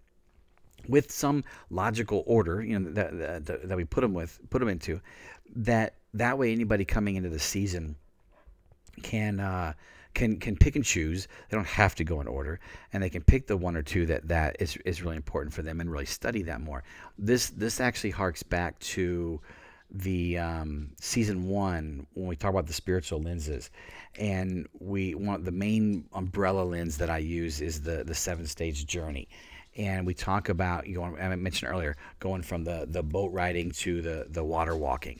with 0.88 1.12
some 1.12 1.43
logical 1.69 2.24
order, 2.26 2.63
you 2.63 2.80
know, 2.80 2.91
that, 2.91 3.45
that, 3.45 3.67
that 3.67 3.78
we 3.78 3.84
put 3.86 4.02
them 4.02 4.15
with, 4.15 4.39
put 4.50 4.60
them 4.60 4.67
into, 4.67 5.00
that 5.56 5.93
that 6.13 6.38
way 6.38 6.52
anybody 6.52 6.86
coming 6.86 7.15
into 7.15 7.30
the 7.30 7.39
season 7.39 7.95
can 9.04 9.39
uh, 9.39 9.74
can 10.13 10.38
can 10.39 10.56
pick 10.56 10.76
and 10.76 10.86
choose. 10.86 11.28
They 11.50 11.58
don't 11.58 11.67
have 11.67 11.95
to 11.95 12.04
go 12.04 12.21
in 12.21 12.28
order, 12.28 12.60
and 12.93 13.02
they 13.02 13.10
can 13.10 13.24
pick 13.24 13.47
the 13.47 13.58
one 13.58 13.76
or 13.76 13.84
two 13.84 14.06
that 14.08 14.28
that 14.28 14.58
is 14.60 14.78
is 14.86 15.02
really 15.02 15.15
important 15.15 15.54
for 15.54 15.62
them 15.62 15.80
and 15.82 15.91
really 15.91 16.06
study 16.06 16.43
that 16.43 16.62
more. 16.62 16.84
This 17.17 17.50
this 17.50 17.80
actually 17.80 18.12
harks 18.12 18.43
back 18.43 18.80
to 18.80 19.39
the 19.93 20.38
um, 20.38 20.91
season 21.00 21.47
one 21.47 22.08
when 22.13 22.28
we 22.28 22.36
talk 22.36 22.50
about 22.50 22.67
the 22.67 22.74
spiritual 22.74 23.21
lenses, 23.21 23.69
and 24.19 24.67
we 24.80 25.15
want 25.15 25.45
the 25.45 25.52
main 25.52 26.06
umbrella 26.13 26.63
lens 26.63 26.97
that 26.97 27.10
I 27.10 27.19
use 27.19 27.62
is 27.62 27.82
the 27.82 28.04
the 28.04 28.15
seven 28.15 28.45
stage 28.45 28.86
journey 28.86 29.28
and 29.78 30.06
we 30.06 30.13
talk 30.13 30.50
about 30.50 30.88
you 30.88 30.95
know 30.95 31.15
I 31.15 31.36
mentioned 31.36 31.71
earlier 31.71 31.95
going 32.19 32.41
from 32.41 32.63
the 32.63 32.86
the 32.89 33.04
boat 33.04 33.32
riding 33.32 33.71
to 33.71 34.02
the 34.02 34.28
the 34.30 34.43
water 34.43 34.76
walking, 34.76 35.19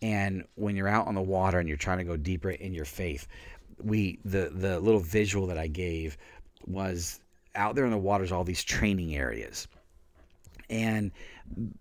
and 0.00 0.44
when 0.56 0.76
you're 0.76 0.88
out 0.88 1.06
on 1.06 1.14
the 1.14 1.22
water 1.22 1.58
and 1.58 1.68
you're 1.68 1.78
trying 1.78 1.98
to 1.98 2.04
go 2.04 2.16
deeper 2.16 2.50
in 2.50 2.74
your 2.74 2.84
faith, 2.84 3.28
we 3.84 4.18
the 4.24 4.50
the 4.52 4.80
little 4.80 5.00
visual 5.00 5.46
that 5.48 5.58
I 5.58 5.66
gave 5.66 6.16
was 6.66 7.20
out 7.54 7.74
there 7.74 7.84
in 7.84 7.90
the 7.90 7.98
waters 7.98 8.32
all 8.32 8.44
these 8.44 8.64
training 8.64 9.14
areas, 9.14 9.68
and 10.70 11.10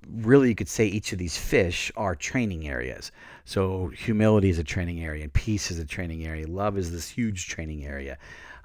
really 0.09 0.49
you 0.49 0.55
could 0.55 0.67
say 0.67 0.85
each 0.85 1.13
of 1.13 1.19
these 1.19 1.37
fish 1.37 1.91
are 1.95 2.15
training 2.15 2.67
areas. 2.67 3.11
So 3.45 3.87
humility 3.89 4.49
is 4.49 4.59
a 4.59 4.63
training 4.63 5.03
area, 5.03 5.27
peace 5.29 5.71
is 5.71 5.79
a 5.79 5.85
training 5.85 6.25
area. 6.25 6.47
Love 6.47 6.77
is 6.77 6.91
this 6.91 7.07
huge 7.07 7.47
training 7.47 7.85
area. 7.85 8.17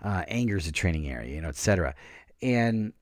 Uh, 0.02 0.24
anger 0.28 0.56
is 0.56 0.66
a 0.66 0.72
training 0.72 1.08
area, 1.08 1.34
you 1.34 1.40
know, 1.40 1.48
etc. 1.48 1.94
And 2.42 2.92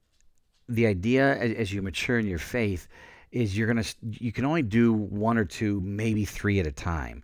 the 0.68 0.86
idea 0.86 1.36
as, 1.36 1.52
as 1.52 1.72
you 1.72 1.82
mature 1.82 2.18
in 2.18 2.26
your 2.26 2.38
faith 2.38 2.88
is 3.32 3.56
you're 3.58 3.66
gonna 3.66 3.84
you 4.02 4.32
can 4.32 4.44
only 4.44 4.62
do 4.62 4.92
one 4.92 5.36
or 5.36 5.44
two, 5.44 5.80
maybe 5.80 6.24
three 6.24 6.60
at 6.60 6.66
a 6.66 6.72
time, 6.72 7.22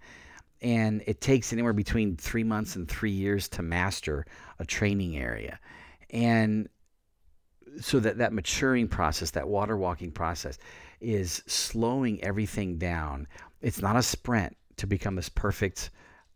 and 0.63 1.03
it 1.07 1.21
takes 1.21 1.53
anywhere 1.53 1.73
between 1.73 2.17
three 2.17 2.45
months 2.45 2.77
and 2.77 2.89
three 2.89 3.11
years 3.11 3.49
to 3.51 3.63
master 3.63 4.27
a 4.59 4.65
training 4.65 5.17
area, 5.17 5.59
and 6.11 6.69
so 7.81 8.01
that 8.01 8.19
that 8.19 8.33
maturing 8.33 8.89
process, 8.89 9.31
that 9.33 9.49
water 9.49 9.77
walking 9.77 10.11
process, 10.11 10.59
is 11.01 11.43
slowing 11.47 12.23
everything 12.25 12.79
down. 12.79 13.27
It's 13.63 13.81
not 13.81 13.97
a 13.97 14.03
sprint 14.03 14.57
to 14.77 14.87
become 14.87 15.15
this 15.15 15.29
perfect 15.29 15.91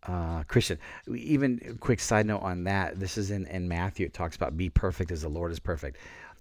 uh, 0.05 0.43
Christian. 0.45 0.79
Even 1.09 1.79
quick 1.81 1.99
side 1.99 2.27
note 2.27 2.43
on 2.43 2.65
that. 2.65 3.01
This 3.01 3.17
is 3.17 3.31
in, 3.31 3.47
in 3.47 3.67
Matthew. 3.67 4.07
It 4.07 4.15
talks 4.15 4.37
about 4.37 4.57
be 4.57 4.69
perfect 4.69 5.11
as 5.11 5.23
the 5.23 5.29
Lord 5.29 5.51
is 5.51 5.59
perfect 5.59 5.99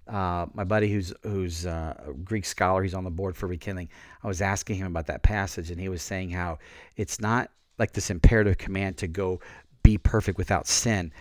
uh, 0.07 0.45
my 0.53 0.63
buddy 0.63 0.91
who's 0.91 1.13
who's 1.23 1.65
uh, 1.65 1.93
a 2.07 2.13
Greek 2.13 2.45
scholar, 2.45 2.83
he's 2.83 2.93
on 2.93 3.03
the 3.03 3.11
board 3.11 3.35
for 3.35 3.47
rekindling. 3.47 3.89
I 4.23 4.27
was 4.27 4.41
asking 4.41 4.77
him 4.77 4.87
about 4.87 5.07
that 5.07 5.23
passage, 5.23 5.71
and 5.71 5.79
he 5.79 5.89
was 5.89 6.01
saying 6.01 6.31
how 6.31 6.59
it's 6.97 7.21
not 7.21 7.49
like 7.77 7.93
this 7.93 8.09
imperative 8.09 8.57
command 8.57 8.97
to 8.97 9.07
go 9.07 9.39
be 9.81 9.97
perfect 9.97 10.37
without 10.37 10.67
sin. 10.67 11.11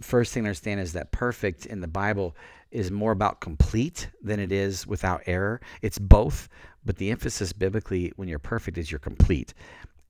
First 0.00 0.32
thing 0.32 0.44
to 0.44 0.48
understand 0.48 0.80
is 0.80 0.92
that 0.94 1.12
perfect 1.12 1.66
in 1.66 1.80
the 1.80 1.88
Bible 1.88 2.34
is 2.70 2.90
more 2.90 3.12
about 3.12 3.40
complete 3.40 4.08
than 4.22 4.40
it 4.40 4.50
is 4.50 4.86
without 4.86 5.22
error. 5.26 5.60
It's 5.82 5.98
both, 5.98 6.48
but 6.84 6.96
the 6.96 7.10
emphasis 7.10 7.52
biblically 7.52 8.12
when 8.16 8.28
you're 8.28 8.38
perfect 8.38 8.78
is 8.78 8.90
you're 8.90 8.98
complete. 8.98 9.54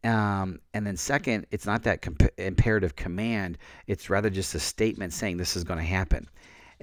Um, 0.05 0.61
and 0.75 0.87
then 0.87 0.97
second, 0.97 1.47
it's 1.51 1.67
not 1.67 1.83
that 1.85 2.03
comp- 2.03 2.39
imperative 2.39 2.97
command. 2.97 3.59
It's 3.87 4.11
rather 4.11 4.31
just 4.31 4.55
a 4.55 4.61
statement 4.61 5.13
saying 5.13 5.37
this 5.37 5.57
is 5.57 5.65
going 5.65 5.79
to 5.79 5.85
happen. 5.85 6.29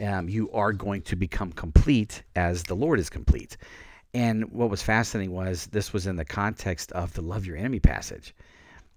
Um, 0.01 0.29
you 0.29 0.49
are 0.51 0.71
going 0.71 1.01
to 1.03 1.15
become 1.15 1.51
complete 1.51 2.23
as 2.35 2.63
the 2.63 2.75
Lord 2.75 2.99
is 2.99 3.09
complete. 3.09 3.57
And 4.13 4.51
what 4.51 4.69
was 4.69 4.81
fascinating 4.81 5.33
was 5.33 5.67
this 5.67 5.91
was 5.93 6.07
in 6.07 6.15
the 6.15 6.25
context 6.25 6.91
of 6.93 7.13
the 7.13 7.21
love 7.21 7.45
your 7.45 7.57
enemy 7.57 7.79
passage. 7.79 8.33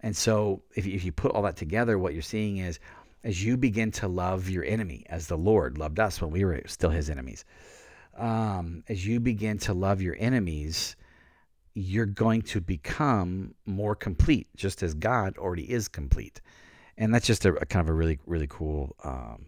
And 0.03 0.17
so 0.17 0.63
if 0.75 0.87
you, 0.87 0.95
if 0.95 1.05
you 1.05 1.13
put 1.13 1.33
all 1.33 1.43
that 1.43 1.57
together, 1.57 1.99
what 1.99 2.13
you're 2.13 2.23
seeing 2.23 2.59
is 2.59 2.81
as 3.25 3.45
you 3.45 3.57
begin 3.57 3.91
to 3.93 4.09
love 4.09 4.49
your 4.49 4.65
enemy 4.65 5.05
as 5.09 5.29
the 5.29 5.37
Lord 5.37 5.79
loved 5.79 6.01
us 6.01 6.21
when 6.21 6.31
we 6.31 6.45
were 6.45 6.61
still 6.67 6.91
his 6.91 7.09
enemies, 7.09 7.45
um, 8.17 8.83
as 8.89 9.07
you 9.07 9.21
begin 9.21 9.59
to 9.59 9.73
love 9.73 10.03
your 10.03 10.17
enemies, 10.19 10.97
you're 11.75 12.07
going 12.07 12.43
to 12.43 12.61
become 12.61 13.55
more 13.65 13.95
complete, 13.95 14.49
just 14.57 14.83
as 14.83 14.95
God 14.95 15.39
already 15.39 15.71
is 15.71 15.89
complete. 15.89 16.41
And 16.99 17.15
that's 17.15 17.27
just 17.27 17.45
a, 17.45 17.55
a 17.55 17.65
kind 17.65 17.87
of 17.87 17.89
a 17.89 17.95
really, 17.95 18.19
really 18.27 18.49
cool 18.49 18.95
um, 19.05 19.47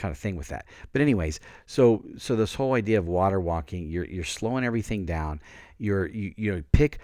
kind 0.00 0.12
of 0.12 0.18
thing 0.18 0.36
with 0.36 0.48
that. 0.48 0.66
But 0.92 1.02
anyways, 1.02 1.40
so 1.66 2.04
so 2.16 2.36
this 2.36 2.54
whole 2.54 2.74
idea 2.74 2.98
of 2.98 3.06
water 3.06 3.40
walking, 3.40 3.88
you're 3.88 4.06
you're 4.06 4.24
slowing 4.24 4.64
everything 4.64 5.04
down. 5.04 5.40
You're 5.78 6.06
you 6.08 6.32
you 6.36 6.52
know 6.52 6.62
pick 6.72 6.98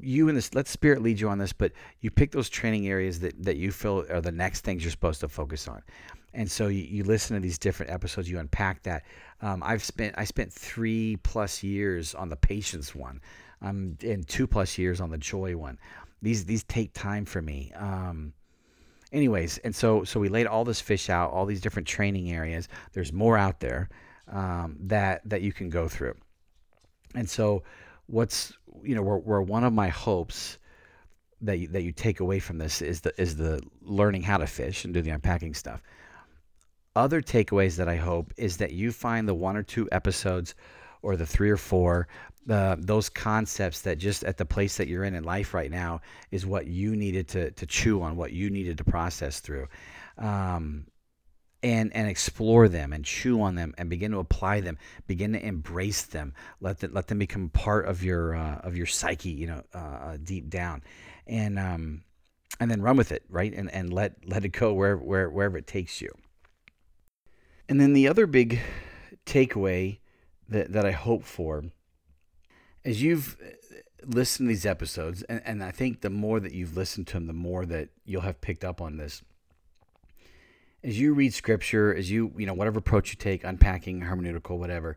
you 0.00 0.28
and 0.28 0.36
this 0.36 0.54
let 0.54 0.66
spirit 0.66 1.02
lead 1.02 1.20
you 1.20 1.28
on 1.28 1.38
this, 1.38 1.52
but 1.52 1.72
you 2.00 2.10
pick 2.10 2.32
those 2.32 2.48
training 2.48 2.88
areas 2.88 3.20
that 3.20 3.42
that 3.42 3.56
you 3.56 3.70
feel 3.70 4.04
are 4.10 4.20
the 4.20 4.32
next 4.32 4.62
things 4.62 4.82
you're 4.82 4.90
supposed 4.90 5.20
to 5.20 5.28
focus 5.28 5.68
on. 5.68 5.82
And 6.34 6.50
so 6.50 6.68
you, 6.68 6.82
you 6.82 7.04
listen 7.04 7.36
to 7.36 7.40
these 7.40 7.58
different 7.58 7.90
episodes, 7.90 8.30
you 8.30 8.38
unpack 8.38 8.82
that. 8.82 9.04
Um, 9.40 9.62
I've 9.64 9.82
spent 9.82 10.14
I 10.18 10.24
spent 10.24 10.52
three 10.52 11.16
plus 11.22 11.62
years 11.62 12.14
on 12.14 12.28
the 12.28 12.36
patience 12.36 12.94
one. 12.94 13.20
I'm 13.60 13.96
in 14.02 14.24
two 14.24 14.46
plus 14.46 14.78
years 14.78 15.00
on 15.00 15.10
the 15.10 15.18
joy 15.18 15.56
one. 15.56 15.78
These 16.22 16.44
these 16.44 16.64
take 16.64 16.92
time 16.92 17.24
for 17.24 17.42
me. 17.42 17.72
Um, 17.76 18.32
anyways, 19.12 19.58
and 19.58 19.74
so 19.74 20.04
so 20.04 20.20
we 20.20 20.28
laid 20.28 20.46
all 20.46 20.64
this 20.64 20.80
fish 20.80 21.10
out, 21.10 21.32
all 21.32 21.46
these 21.46 21.60
different 21.60 21.88
training 21.88 22.30
areas. 22.30 22.68
There's 22.92 23.12
more 23.12 23.36
out 23.38 23.60
there 23.60 23.88
um, 24.30 24.76
that 24.80 25.22
that 25.28 25.42
you 25.42 25.52
can 25.52 25.70
go 25.70 25.88
through. 25.88 26.14
And 27.14 27.28
so, 27.28 27.62
what's 28.06 28.52
you 28.82 28.94
know, 28.94 29.02
where, 29.02 29.18
where 29.18 29.42
one 29.42 29.64
of 29.64 29.72
my 29.72 29.88
hopes 29.88 30.58
that 31.40 31.58
you, 31.58 31.68
that 31.68 31.82
you 31.82 31.92
take 31.92 32.20
away 32.20 32.38
from 32.38 32.58
this 32.58 32.82
is 32.82 33.00
the 33.00 33.12
is 33.20 33.36
the 33.36 33.62
learning 33.82 34.22
how 34.22 34.38
to 34.38 34.46
fish 34.46 34.84
and 34.84 34.92
do 34.92 35.02
the 35.02 35.10
unpacking 35.10 35.54
stuff. 35.54 35.82
Other 36.96 37.22
takeaways 37.22 37.76
that 37.76 37.88
I 37.88 37.96
hope 37.96 38.32
is 38.36 38.56
that 38.56 38.72
you 38.72 38.90
find 38.90 39.28
the 39.28 39.34
one 39.34 39.56
or 39.56 39.62
two 39.62 39.88
episodes 39.92 40.54
or 41.02 41.16
the 41.16 41.26
three 41.26 41.50
or 41.50 41.56
four 41.56 42.08
uh, 42.48 42.76
those 42.78 43.08
concepts 43.10 43.82
that 43.82 43.98
just 43.98 44.24
at 44.24 44.38
the 44.38 44.44
place 44.44 44.78
that 44.78 44.88
you're 44.88 45.04
in 45.04 45.14
in 45.14 45.22
life 45.22 45.52
right 45.52 45.70
now 45.70 46.00
is 46.30 46.46
what 46.46 46.66
you 46.66 46.96
needed 46.96 47.28
to, 47.28 47.50
to 47.50 47.66
chew 47.66 48.00
on, 48.00 48.16
what 48.16 48.32
you 48.32 48.48
needed 48.48 48.78
to 48.78 48.84
process 48.84 49.40
through. 49.40 49.66
Um, 50.16 50.86
and 51.60 51.92
and 51.92 52.08
explore 52.08 52.68
them 52.68 52.92
and 52.92 53.04
chew 53.04 53.42
on 53.42 53.56
them 53.56 53.74
and 53.78 53.90
begin 53.90 54.12
to 54.12 54.18
apply 54.18 54.60
them 54.60 54.78
begin 55.08 55.32
to 55.32 55.44
embrace 55.44 56.02
them. 56.02 56.32
Let 56.60 56.78
them 56.78 56.92
let 56.94 57.08
them 57.08 57.18
become 57.18 57.48
part 57.48 57.86
of 57.86 58.04
your 58.04 58.36
uh, 58.36 58.58
of 58.58 58.76
your 58.76 58.86
psyche 58.86 59.30
you 59.30 59.48
know 59.48 59.62
uh, 59.74 59.78
uh, 59.78 60.16
deep 60.22 60.50
down. 60.50 60.82
And 61.26 61.58
um 61.58 62.04
and 62.60 62.70
then 62.70 62.80
run 62.80 62.96
with 62.96 63.10
it 63.10 63.24
right? 63.28 63.52
And 63.52 63.68
and 63.72 63.92
let 63.92 64.12
let 64.24 64.44
it 64.44 64.50
go 64.50 64.72
where, 64.72 64.96
where 64.96 65.28
wherever 65.28 65.58
it 65.58 65.66
takes 65.66 66.00
you. 66.00 66.10
And 67.68 67.80
then 67.80 67.92
the 67.92 68.06
other 68.06 68.28
big 68.28 68.60
takeaway 69.26 69.98
that 70.48 70.72
that 70.72 70.84
I 70.84 70.92
hope 70.92 71.24
for 71.24 71.64
as 72.84 73.02
you've 73.02 73.36
uh, 73.44 73.76
listened 74.06 74.48
to 74.48 74.48
these 74.48 74.66
episodes, 74.66 75.22
and, 75.24 75.42
and 75.44 75.62
I 75.62 75.70
think 75.70 76.00
the 76.00 76.10
more 76.10 76.40
that 76.40 76.52
you've 76.52 76.76
listened 76.76 77.06
to 77.08 77.14
them, 77.14 77.26
the 77.26 77.32
more 77.32 77.66
that 77.66 77.90
you'll 78.04 78.22
have 78.22 78.40
picked 78.40 78.64
up 78.64 78.80
on 78.80 78.96
this. 78.96 79.22
As 80.82 80.98
you 80.98 81.12
read 81.12 81.34
scripture, 81.34 81.94
as 81.94 82.10
you, 82.10 82.32
you 82.36 82.46
know, 82.46 82.54
whatever 82.54 82.78
approach 82.78 83.10
you 83.10 83.16
take, 83.16 83.44
unpacking, 83.44 84.02
hermeneutical, 84.02 84.56
whatever, 84.58 84.96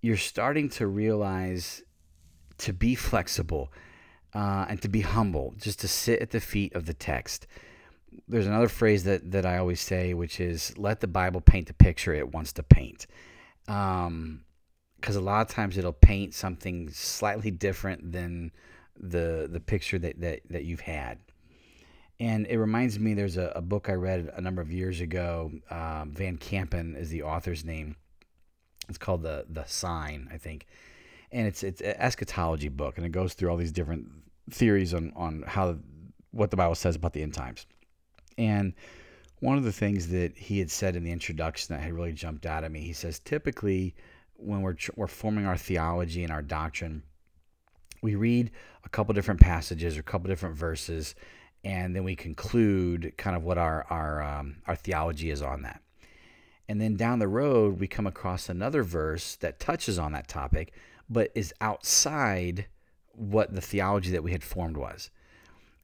you're 0.00 0.16
starting 0.16 0.68
to 0.70 0.86
realize 0.86 1.82
to 2.58 2.72
be 2.72 2.94
flexible 2.94 3.70
uh, 4.34 4.66
and 4.68 4.80
to 4.80 4.88
be 4.88 5.02
humble, 5.02 5.54
just 5.58 5.80
to 5.80 5.88
sit 5.88 6.20
at 6.20 6.30
the 6.30 6.40
feet 6.40 6.74
of 6.74 6.86
the 6.86 6.94
text. 6.94 7.46
There's 8.26 8.46
another 8.46 8.68
phrase 8.68 9.04
that, 9.04 9.30
that 9.30 9.44
I 9.44 9.58
always 9.58 9.80
say, 9.80 10.14
which 10.14 10.40
is 10.40 10.76
let 10.78 11.00
the 11.00 11.06
Bible 11.06 11.40
paint 11.40 11.66
the 11.66 11.74
picture 11.74 12.14
it 12.14 12.32
wants 12.32 12.52
to 12.54 12.62
paint. 12.62 13.06
Um, 13.70 14.44
because 14.96 15.16
a 15.16 15.20
lot 15.20 15.40
of 15.40 15.48
times 15.48 15.78
it'll 15.78 15.94
paint 15.94 16.34
something 16.34 16.90
slightly 16.90 17.50
different 17.50 18.12
than 18.12 18.52
the 18.98 19.48
the 19.50 19.60
picture 19.60 19.98
that, 19.98 20.20
that, 20.20 20.40
that 20.50 20.64
you've 20.64 20.80
had. 20.80 21.18
And 22.18 22.46
it 22.48 22.58
reminds 22.58 22.98
me, 22.98 23.14
there's 23.14 23.38
a, 23.38 23.50
a 23.56 23.62
book 23.62 23.88
I 23.88 23.94
read 23.94 24.30
a 24.36 24.42
number 24.42 24.60
of 24.60 24.70
years 24.70 25.00
ago. 25.00 25.52
Um, 25.70 26.12
Van 26.12 26.36
Kampen 26.36 26.94
is 26.94 27.08
the 27.08 27.22
author's 27.22 27.64
name. 27.64 27.96
It's 28.90 28.98
called 28.98 29.22
the 29.22 29.46
the 29.48 29.64
Sign, 29.64 30.28
I 30.30 30.36
think, 30.36 30.66
and 31.32 31.46
it's 31.46 31.62
it's 31.62 31.80
an 31.80 31.94
eschatology 31.96 32.68
book, 32.68 32.98
and 32.98 33.06
it 33.06 33.10
goes 33.10 33.32
through 33.32 33.50
all 33.50 33.56
these 33.56 33.72
different 33.72 34.06
theories 34.50 34.92
on 34.92 35.12
on 35.16 35.44
how 35.46 35.78
what 36.32 36.50
the 36.50 36.56
Bible 36.56 36.74
says 36.74 36.96
about 36.96 37.14
the 37.14 37.22
end 37.22 37.32
times. 37.32 37.64
And 38.36 38.74
one 39.40 39.58
of 39.58 39.64
the 39.64 39.72
things 39.72 40.08
that 40.08 40.36
he 40.36 40.58
had 40.58 40.70
said 40.70 40.96
in 40.96 41.02
the 41.02 41.12
introduction 41.12 41.74
that 41.74 41.82
had 41.82 41.92
really 41.92 42.12
jumped 42.12 42.46
out 42.46 42.64
at 42.64 42.70
me, 42.70 42.80
he 42.80 42.92
says 42.92 43.18
typically 43.18 43.94
when 44.36 44.62
we're, 44.62 44.76
we're 44.96 45.06
forming 45.06 45.46
our 45.46 45.56
theology 45.56 46.22
and 46.22 46.32
our 46.32 46.42
doctrine, 46.42 47.02
we 48.02 48.14
read 48.14 48.50
a 48.84 48.88
couple 48.88 49.14
different 49.14 49.40
passages 49.40 49.96
or 49.96 50.00
a 50.00 50.04
couple 50.04 50.28
different 50.28 50.56
verses, 50.56 51.14
and 51.64 51.94
then 51.94 52.04
we 52.04 52.16
conclude 52.16 53.12
kind 53.18 53.36
of 53.36 53.42
what 53.42 53.58
our 53.58 53.86
our 53.90 54.22
um, 54.22 54.56
our 54.66 54.76
theology 54.76 55.30
is 55.30 55.42
on 55.42 55.62
that. 55.62 55.82
And 56.68 56.80
then 56.80 56.96
down 56.96 57.18
the 57.18 57.28
road, 57.28 57.80
we 57.80 57.88
come 57.88 58.06
across 58.06 58.48
another 58.48 58.82
verse 58.82 59.36
that 59.36 59.60
touches 59.60 59.98
on 59.98 60.12
that 60.12 60.28
topic, 60.28 60.72
but 61.08 61.30
is 61.34 61.52
outside 61.60 62.66
what 63.12 63.54
the 63.54 63.60
theology 63.60 64.10
that 64.12 64.22
we 64.22 64.32
had 64.32 64.44
formed 64.44 64.76
was. 64.76 65.10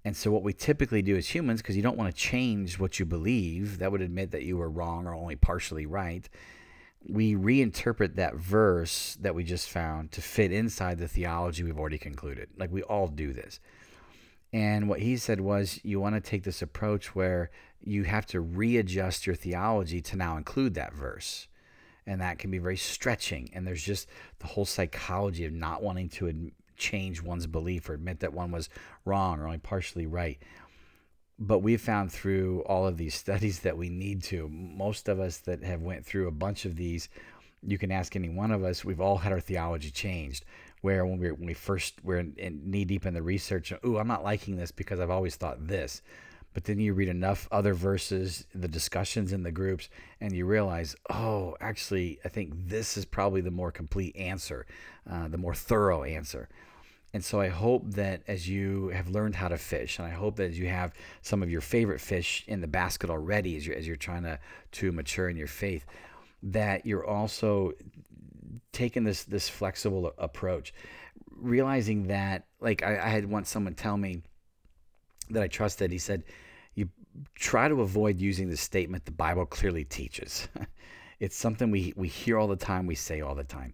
And 0.06 0.16
so, 0.16 0.30
what 0.30 0.42
we 0.42 0.54
typically 0.54 1.02
do 1.02 1.16
as 1.16 1.28
humans, 1.28 1.60
because 1.60 1.76
you 1.76 1.82
don't 1.82 1.98
want 1.98 2.14
to 2.14 2.18
change 2.18 2.78
what 2.78 2.98
you 2.98 3.04
believe, 3.04 3.78
that 3.78 3.92
would 3.92 4.00
admit 4.00 4.30
that 4.30 4.44
you 4.44 4.56
were 4.56 4.70
wrong 4.70 5.06
or 5.06 5.14
only 5.14 5.36
partially 5.36 5.84
right 5.84 6.26
we 7.08 7.34
reinterpret 7.34 8.16
that 8.16 8.34
verse 8.34 9.16
that 9.20 9.34
we 9.34 9.44
just 9.44 9.68
found 9.68 10.12
to 10.12 10.20
fit 10.20 10.52
inside 10.52 10.98
the 10.98 11.08
theology 11.08 11.62
we've 11.62 11.78
already 11.78 11.98
concluded. 11.98 12.48
Like 12.56 12.72
we 12.72 12.82
all 12.82 13.08
do 13.08 13.32
this. 13.32 13.60
And 14.52 14.88
what 14.88 15.00
he 15.00 15.16
said 15.16 15.40
was 15.40 15.80
you 15.82 16.00
want 16.00 16.14
to 16.14 16.20
take 16.20 16.44
this 16.44 16.62
approach 16.62 17.14
where 17.14 17.50
you 17.82 18.04
have 18.04 18.26
to 18.26 18.40
readjust 18.40 19.26
your 19.26 19.36
theology 19.36 20.00
to 20.00 20.16
now 20.16 20.36
include 20.36 20.74
that 20.74 20.94
verse. 20.94 21.48
And 22.06 22.20
that 22.20 22.38
can 22.38 22.50
be 22.50 22.58
very 22.58 22.76
stretching. 22.76 23.50
And 23.52 23.66
there's 23.66 23.82
just 23.82 24.08
the 24.38 24.46
whole 24.46 24.64
psychology 24.64 25.44
of 25.44 25.52
not 25.52 25.82
wanting 25.82 26.08
to 26.10 26.50
change 26.76 27.22
one's 27.22 27.46
belief 27.46 27.88
or 27.88 27.94
admit 27.94 28.20
that 28.20 28.32
one 28.32 28.50
was 28.50 28.68
wrong 29.04 29.40
or 29.40 29.46
only 29.46 29.58
partially 29.58 30.06
right. 30.06 30.38
But 31.38 31.58
we've 31.58 31.80
found 31.80 32.12
through 32.12 32.62
all 32.62 32.86
of 32.86 32.96
these 32.96 33.14
studies 33.24 33.60
that 33.60 33.76
we 33.76 33.88
need 33.88 34.22
to 34.24 34.48
most 34.48 35.08
of 35.08 35.20
us 35.20 35.38
that 35.38 35.62
have 35.62 35.82
went 35.82 36.04
through 36.04 36.28
a 36.28 36.32
bunch 36.32 36.64
of 36.64 36.76
these 36.76 37.08
you 37.66 37.78
can 37.78 37.90
ask 37.90 38.14
any 38.16 38.28
one 38.28 38.50
of 38.50 38.64
us 38.64 38.84
we've 38.84 39.00
all 39.00 39.18
had 39.18 39.32
our 39.32 39.40
theology 39.40 39.90
changed 39.90 40.44
where 40.82 41.04
when 41.04 41.18
we, 41.18 41.30
when 41.32 41.46
we 41.46 41.54
first 41.54 41.94
were 42.04 42.22
knee 42.22 42.84
deep 42.84 43.06
in 43.06 43.14
the 43.14 43.22
research 43.22 43.72
oh 43.84 43.96
i'm 43.96 44.08
not 44.08 44.24
liking 44.24 44.56
this 44.56 44.70
because 44.70 45.00
i've 45.00 45.10
always 45.10 45.36
thought 45.36 45.66
this. 45.66 46.02
But 46.54 46.64
then 46.64 46.80
you 46.80 46.94
read 46.94 47.10
enough 47.10 47.48
other 47.52 47.74
verses 47.74 48.46
the 48.54 48.66
discussions 48.68 49.34
in 49.34 49.42
the 49.42 49.52
groups 49.52 49.90
and 50.22 50.32
you 50.32 50.46
realize 50.46 50.96
oh 51.10 51.54
actually 51.60 52.18
i 52.24 52.28
think 52.28 52.52
this 52.54 52.96
is 52.96 53.04
probably 53.04 53.42
the 53.42 53.50
more 53.50 53.70
complete 53.70 54.16
answer 54.16 54.64
uh, 55.10 55.28
the 55.28 55.36
more 55.36 55.54
thorough 55.54 56.02
answer 56.02 56.48
and 57.16 57.24
so 57.24 57.40
I 57.40 57.48
hope 57.48 57.92
that 57.92 58.20
as 58.28 58.46
you 58.46 58.88
have 58.88 59.08
learned 59.08 59.36
how 59.36 59.48
to 59.48 59.56
fish, 59.56 59.98
and 59.98 60.06
I 60.06 60.10
hope 60.10 60.36
that 60.36 60.50
as 60.50 60.58
you 60.58 60.66
have 60.66 60.92
some 61.22 61.42
of 61.42 61.50
your 61.50 61.62
favorite 61.62 61.98
fish 61.98 62.44
in 62.46 62.60
the 62.60 62.66
basket 62.66 63.08
already, 63.08 63.56
as 63.56 63.66
you're, 63.66 63.74
as 63.74 63.86
you're 63.86 63.96
trying 63.96 64.24
to, 64.24 64.38
to 64.72 64.92
mature 64.92 65.30
in 65.30 65.36
your 65.38 65.46
faith, 65.46 65.86
that 66.42 66.84
you're 66.84 67.06
also 67.06 67.72
taking 68.72 69.02
this 69.02 69.24
this 69.24 69.48
flexible 69.48 70.12
approach, 70.18 70.74
realizing 71.30 72.08
that 72.08 72.44
like 72.60 72.82
I, 72.82 72.98
I 72.98 73.08
had 73.08 73.24
once 73.24 73.48
someone 73.48 73.72
tell 73.72 73.96
me 73.96 74.20
that 75.30 75.42
I 75.42 75.48
trusted. 75.48 75.90
He 75.90 75.98
said, 75.98 76.22
"You 76.74 76.90
try 77.34 77.66
to 77.66 77.80
avoid 77.80 78.20
using 78.20 78.50
the 78.50 78.58
statement 78.58 79.06
the 79.06 79.10
Bible 79.10 79.46
clearly 79.46 79.84
teaches." 79.84 80.48
It's 81.18 81.34
something 81.34 81.70
we, 81.70 81.94
we 81.96 82.08
hear 82.08 82.36
all 82.36 82.46
the 82.46 82.56
time, 82.56 82.84
we 82.84 82.94
say 82.94 83.22
all 83.22 83.34
the 83.34 83.42
time. 83.42 83.72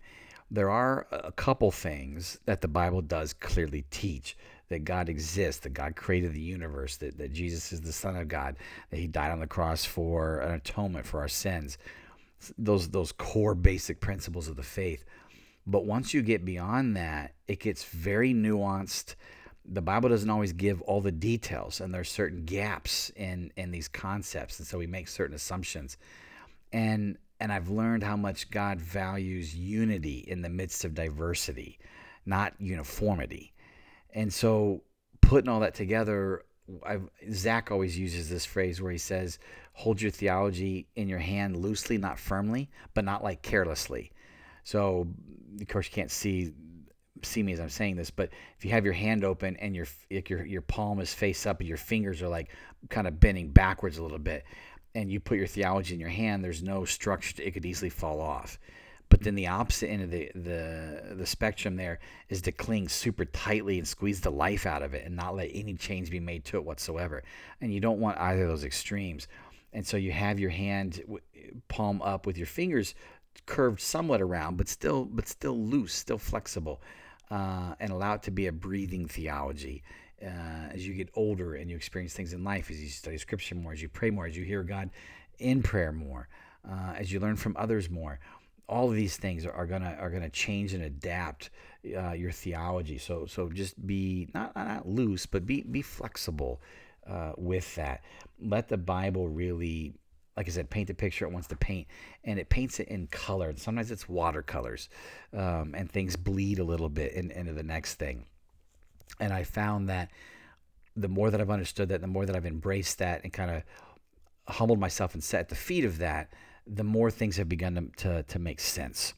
There 0.53 0.69
are 0.69 1.07
a 1.11 1.33
couple 1.33 1.71
things 1.71 2.39
that 2.45 2.61
the 2.61 2.69
Bible 2.69 3.01
does 3.01 3.33
clearly 3.33 3.87
teach 3.91 4.37
that 4.69 4.85
God 4.85 5.09
exists, 5.09 5.63
that 5.63 5.73
God 5.73 5.97
created 5.97 6.35
the 6.35 6.43
universe, 6.43 6.99
that, 6.99 7.17
that 7.17 7.33
Jesus 7.33 7.73
is 7.73 7.81
the 7.81 7.93
Son 7.93 8.17
of 8.17 8.29
God, 8.29 8.57
that 8.91 8.99
He 8.99 9.07
died 9.07 9.31
on 9.31 9.41
the 9.41 9.47
cross 9.47 9.87
for 9.87 10.41
an 10.41 10.55
atonement 10.55 11.07
for 11.07 11.21
our 11.21 11.29
sins. 11.29 11.79
Those 12.59 12.91
those 12.91 13.13
core 13.13 13.55
basic 13.55 14.01
principles 14.01 14.47
of 14.47 14.57
the 14.57 14.63
faith. 14.63 15.07
But 15.67 15.87
once 15.87 16.13
you 16.13 16.21
get 16.21 16.45
beyond 16.45 16.99
that, 16.99 17.33
it 17.49 17.61
gets 17.61 17.85
very 17.85 18.35
nuanced. 18.35 19.15
The 19.65 19.81
Bible 19.81 20.11
doesn't 20.11 20.29
always 20.29 20.53
give 20.53 20.83
all 20.83 21.01
the 21.01 21.13
details, 21.13 21.81
and 21.81 21.95
there's 21.95 22.11
certain 22.11 22.45
gaps 22.45 23.11
in 23.17 23.53
in 23.57 23.71
these 23.71 23.89
concepts, 23.89 24.59
and 24.59 24.69
so 24.69 24.77
we 24.77 24.87
make 24.87 25.09
certain 25.09 25.35
assumptions. 25.35 25.97
And 26.75 27.17
and 27.43 27.53
I've 27.53 27.69
learned 27.69 28.05
how 28.05 28.17
much 28.17 28.53
God 28.53 28.81
values 28.81 29.53
unity 29.53 30.19
in 30.29 30.43
the 30.43 30.49
midst 30.49 30.85
of 30.85 30.95
diversity, 30.95 31.81
not 32.25 32.55
uniformity. 32.61 33.53
And 34.15 34.33
so 34.33 34.85
putting 35.21 35.49
all 35.49 35.59
that 35.59 35.75
together, 35.75 36.45
I've, 36.87 37.11
Zach 37.33 37.73
always 37.73 37.99
uses 37.99 38.31
this 38.31 38.45
phrase 38.45 38.81
where 38.81 38.93
he 38.93 38.99
says, 38.99 39.41
"Hold 39.73 40.01
your 40.01 40.13
theology 40.13 40.87
in 40.95 41.09
your 41.09 41.19
hand 41.19 41.57
loosely, 41.57 41.99
not 41.99 42.17
firmly, 42.17 42.71
but 42.95 43.05
not 43.05 43.25
like 43.25 43.43
carelessly." 43.43 44.13
So, 44.63 45.09
of 45.61 45.67
course, 45.67 45.89
you 45.89 45.93
can't 45.93 46.13
see 46.13 46.53
see 47.25 47.43
me 47.43 47.53
as 47.53 47.61
I'm 47.61 47.69
saying 47.69 47.97
this, 47.97 48.11
but 48.11 48.31
if 48.57 48.65
you 48.65 48.71
have 48.71 48.85
your 48.85 48.95
hand 48.95 49.25
open 49.25 49.57
and 49.57 49.75
your 49.75 49.87
your 50.11 50.47
your 50.47 50.63
palm 50.63 51.01
is 51.01 51.13
face 51.13 51.45
up 51.45 51.59
and 51.59 51.69
your 51.69 51.77
fingers 51.77 52.23
are 52.23 52.29
like 52.29 52.51
kind 52.89 53.09
of 53.09 53.19
bending 53.19 53.51
backwards 53.51 53.99
a 53.99 54.03
little 54.03 54.21
bit, 54.21 54.45
and 54.95 55.11
you 55.11 55.21
put 55.21 55.39
your 55.39 55.47
theology 55.47 55.95
in 55.95 56.01
your 56.01 56.09
hand, 56.09 56.45
there's 56.45 56.63
no 56.63 56.85
structure; 56.85 57.43
it 57.43 57.53
could 57.53 57.67
easily 57.67 57.91
fall 57.91 58.21
off. 58.21 58.59
But 59.09 59.21
then 59.21 59.35
the 59.35 59.49
opposite 59.49 59.89
end 59.89 60.03
of 60.03 60.11
the, 60.11 60.31
the 60.35 61.15
the 61.17 61.27
spectrum 61.27 61.77
there 61.77 61.99
is 62.31 62.41
to 62.43 62.53
cling 62.53 62.89
super 62.89 63.27
tightly 63.27 63.79
and 63.79 63.87
squeeze 63.87 64.23
the 64.23 64.31
life 64.31 64.65
out 64.65 64.83
of 64.83 64.95
it 64.95 65.05
and 65.05 65.15
not 65.15 65.37
let 65.37 65.51
any 65.53 65.75
change 65.75 66.11
be 66.11 66.21
made 66.21 66.47
to 66.47 66.57
it 66.57 66.65
whatsoever. 66.65 67.23
And 67.61 67.75
you 67.75 67.81
don't 67.81 68.01
want 68.01 68.19
either 68.19 68.45
of 68.45 68.49
those 68.49 68.65
extremes. 68.65 69.29
And 69.75 69.87
so 69.87 69.99
you 69.99 70.13
have 70.13 70.39
your 70.39 70.51
hand 70.51 71.03
palm 71.69 72.01
up 72.01 72.27
with 72.27 72.39
your 72.39 72.47
fingers 72.47 72.95
curved 73.47 73.81
somewhat 73.81 74.23
around, 74.23 74.57
but 74.57 74.69
still 74.69 75.05
but 75.05 75.29
still 75.29 75.59
loose, 75.59 75.93
still 75.93 76.19
flexible, 76.19 76.81
uh, 77.31 77.75
and 77.81 77.91
allow 77.91 78.15
it 78.15 78.23
to 78.23 78.31
be 78.31 78.47
a 78.47 78.53
breathing 78.53 79.07
theology. 79.09 79.83
Uh, 80.25 80.69
as 80.73 80.87
you 80.87 80.95
get 80.95 81.09
older 81.15 81.55
and 81.55 81.69
you 81.69 81.77
experience 81.77 82.13
things 82.13 82.33
in 82.33 82.45
life, 82.45 82.71
as 82.71 82.81
you 82.81 82.89
study 82.89 83.19
Scripture 83.19 83.55
more, 83.55 83.73
as 83.73 83.83
you 83.83 83.89
pray 83.89 84.11
more, 84.11 84.27
as 84.27 84.37
you 84.37 84.45
hear 84.45 84.63
God 84.63 84.91
in 85.39 85.63
prayer 85.63 85.93
more, 85.93 86.29
uh, 86.69 86.95
as 86.97 87.13
you 87.13 87.19
learn 87.19 87.37
from 87.37 87.57
others 87.59 87.91
more, 87.91 88.21
all 88.69 88.89
of 88.89 88.95
these 88.95 89.17
things 89.17 89.45
are, 89.45 89.67
gonna 89.67 89.97
are 89.99 90.11
gonna 90.11 90.31
change 90.31 90.73
and 90.75 90.85
adapt 90.85 91.51
uh, 91.97 92.13
your 92.13 92.31
theology. 92.31 92.99
So 92.99 93.27
so 93.27 93.49
just 93.49 93.85
be 93.87 94.29
not 94.35 94.55
not 94.55 94.89
loose, 94.89 95.27
but 95.27 95.45
be 95.45 95.63
be 95.63 95.83
flexible 95.83 96.61
uh, 97.07 97.33
with 97.37 97.75
that. 97.75 98.03
Let 98.41 98.69
the 98.69 98.79
Bible 98.79 99.29
really 99.29 99.95
like 100.37 100.49
I 100.49 100.51
said, 100.51 100.71
paint 100.71 100.89
the 100.89 100.95
picture 100.95 101.27
it 101.27 101.33
wants 101.33 101.49
to 101.49 101.57
paint, 101.57 101.87
and 102.25 102.39
it 102.39 102.49
paints 102.49 102.81
it 102.81 102.89
in 102.89 103.07
color. 103.09 103.53
Sometimes 103.57 103.91
it's 103.91 104.09
watercolors, 104.09 104.89
um, 105.37 105.75
and 105.77 105.91
things 105.91 106.17
bleed 106.17 106.59
a 106.59 106.65
little 106.65 106.89
bit 106.89 107.13
in, 107.13 107.31
into 107.31 107.53
the 107.53 107.63
next 107.63 107.97
thing. 107.97 108.25
And 109.21 109.33
I 109.33 109.45
found 109.45 109.89
that 109.89 110.11
the 110.97 111.09
more 111.09 111.31
that 111.31 111.41
I've 111.41 111.51
understood 111.51 111.89
that, 111.89 112.01
the 112.01 112.07
more 112.07 112.27
that 112.27 112.37
I've 112.37 112.47
embraced 112.47 112.99
that 112.99 113.23
and 113.25 113.33
kind 113.33 113.51
of 113.51 113.63
humbled 114.49 114.79
myself 114.79 115.15
and 115.15 115.23
sat 115.23 115.41
at 115.41 115.49
the 115.49 115.55
feet 115.55 115.85
of 115.85 115.99
that, 115.99 116.33
the 116.67 116.85
more 116.85 117.11
things 117.11 117.37
have 117.37 117.49
begun 117.49 117.93
to, 117.97 118.03
to, 118.03 118.23
to 118.25 118.39
make 118.39 118.61
sense. 118.61 119.15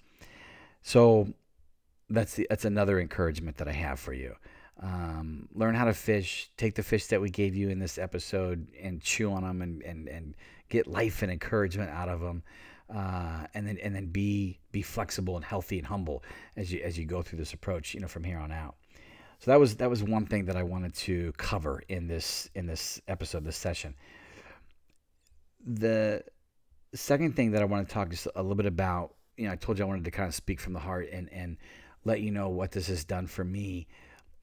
So 0.83 1.29
that's 2.09 2.35
the, 2.35 2.47
that's 2.49 2.65
another 2.65 3.01
encouragement 3.01 3.57
that 3.57 3.69
I 3.69 3.73
have 3.73 3.99
for 3.99 4.13
you. 4.13 4.35
Um, 4.83 5.49
learn 5.55 5.75
how 5.75 5.85
to 5.85 5.95
fish. 5.95 6.51
Take 6.57 6.75
the 6.75 6.83
fish 6.83 7.07
that 7.07 7.21
we 7.21 7.31
gave 7.31 7.55
you 7.55 7.69
in 7.71 7.79
this 7.79 7.99
episode 7.99 8.67
and 8.81 9.01
chew 9.01 9.33
on 9.33 9.43
them 9.43 9.63
and, 9.63 9.83
and, 9.83 10.09
and 10.09 10.35
get 10.69 10.87
life 10.87 11.23
and 11.23 11.31
encouragement 11.31 11.91
out 11.91 12.09
of 12.09 12.21
them. 12.21 12.43
Uh, 12.95 13.47
and 13.55 13.67
then 13.67 13.79
and 13.79 13.97
then 13.97 14.07
be 14.07 14.59
be 14.71 14.83
flexible 14.83 15.37
and 15.37 15.45
healthy 15.45 15.79
and 15.79 15.87
humble 15.87 16.23
as 16.55 16.71
you 16.71 16.83
as 16.83 16.99
you 16.99 17.07
go 17.07 17.23
through 17.23 17.39
this 17.39 17.55
approach, 17.55 17.95
you 17.95 18.01
know, 18.01 18.07
from 18.07 18.23
here 18.23 18.39
on 18.39 18.53
out. 18.53 18.75
So 19.45 19.51
that 19.51 19.61
was 19.61 19.77
that 19.77 19.91
was 19.91 20.03
one 20.03 20.25
thing 20.25 20.47
that 20.47 20.57
I 20.57 20.63
wanted 20.63 20.95
to 20.95 21.31
cover 21.37 21.83
in 21.91 22.09
this 22.09 22.49
in 22.55 22.65
this 22.65 22.99
episode, 23.09 23.45
this 23.45 23.59
session. 23.59 23.95
The 25.67 26.25
second 26.95 27.37
thing 27.37 27.51
that 27.51 27.61
I 27.61 27.67
want 27.67 27.87
to 27.87 27.93
talk 27.93 28.09
just 28.09 28.27
a 28.35 28.41
little 28.41 28.55
bit 28.55 28.65
about, 28.65 29.13
you 29.37 29.45
know, 29.45 29.53
I 29.53 29.57
told 29.57 29.79
you 29.79 29.85
I 29.85 29.89
wanted 29.89 30.07
to 30.07 30.11
kind 30.11 30.27
of 30.27 30.35
speak 30.35 30.61
from 30.61 30.73
the 30.73 30.79
heart 30.79 31.11
and 31.13 31.31
and 31.31 31.59
let 32.07 32.23
you 32.23 32.31
know 32.31 32.49
what 32.49 32.73
this 32.73 32.87
has 32.87 33.05
done 33.05 33.27
for 33.27 33.45
me 33.45 33.87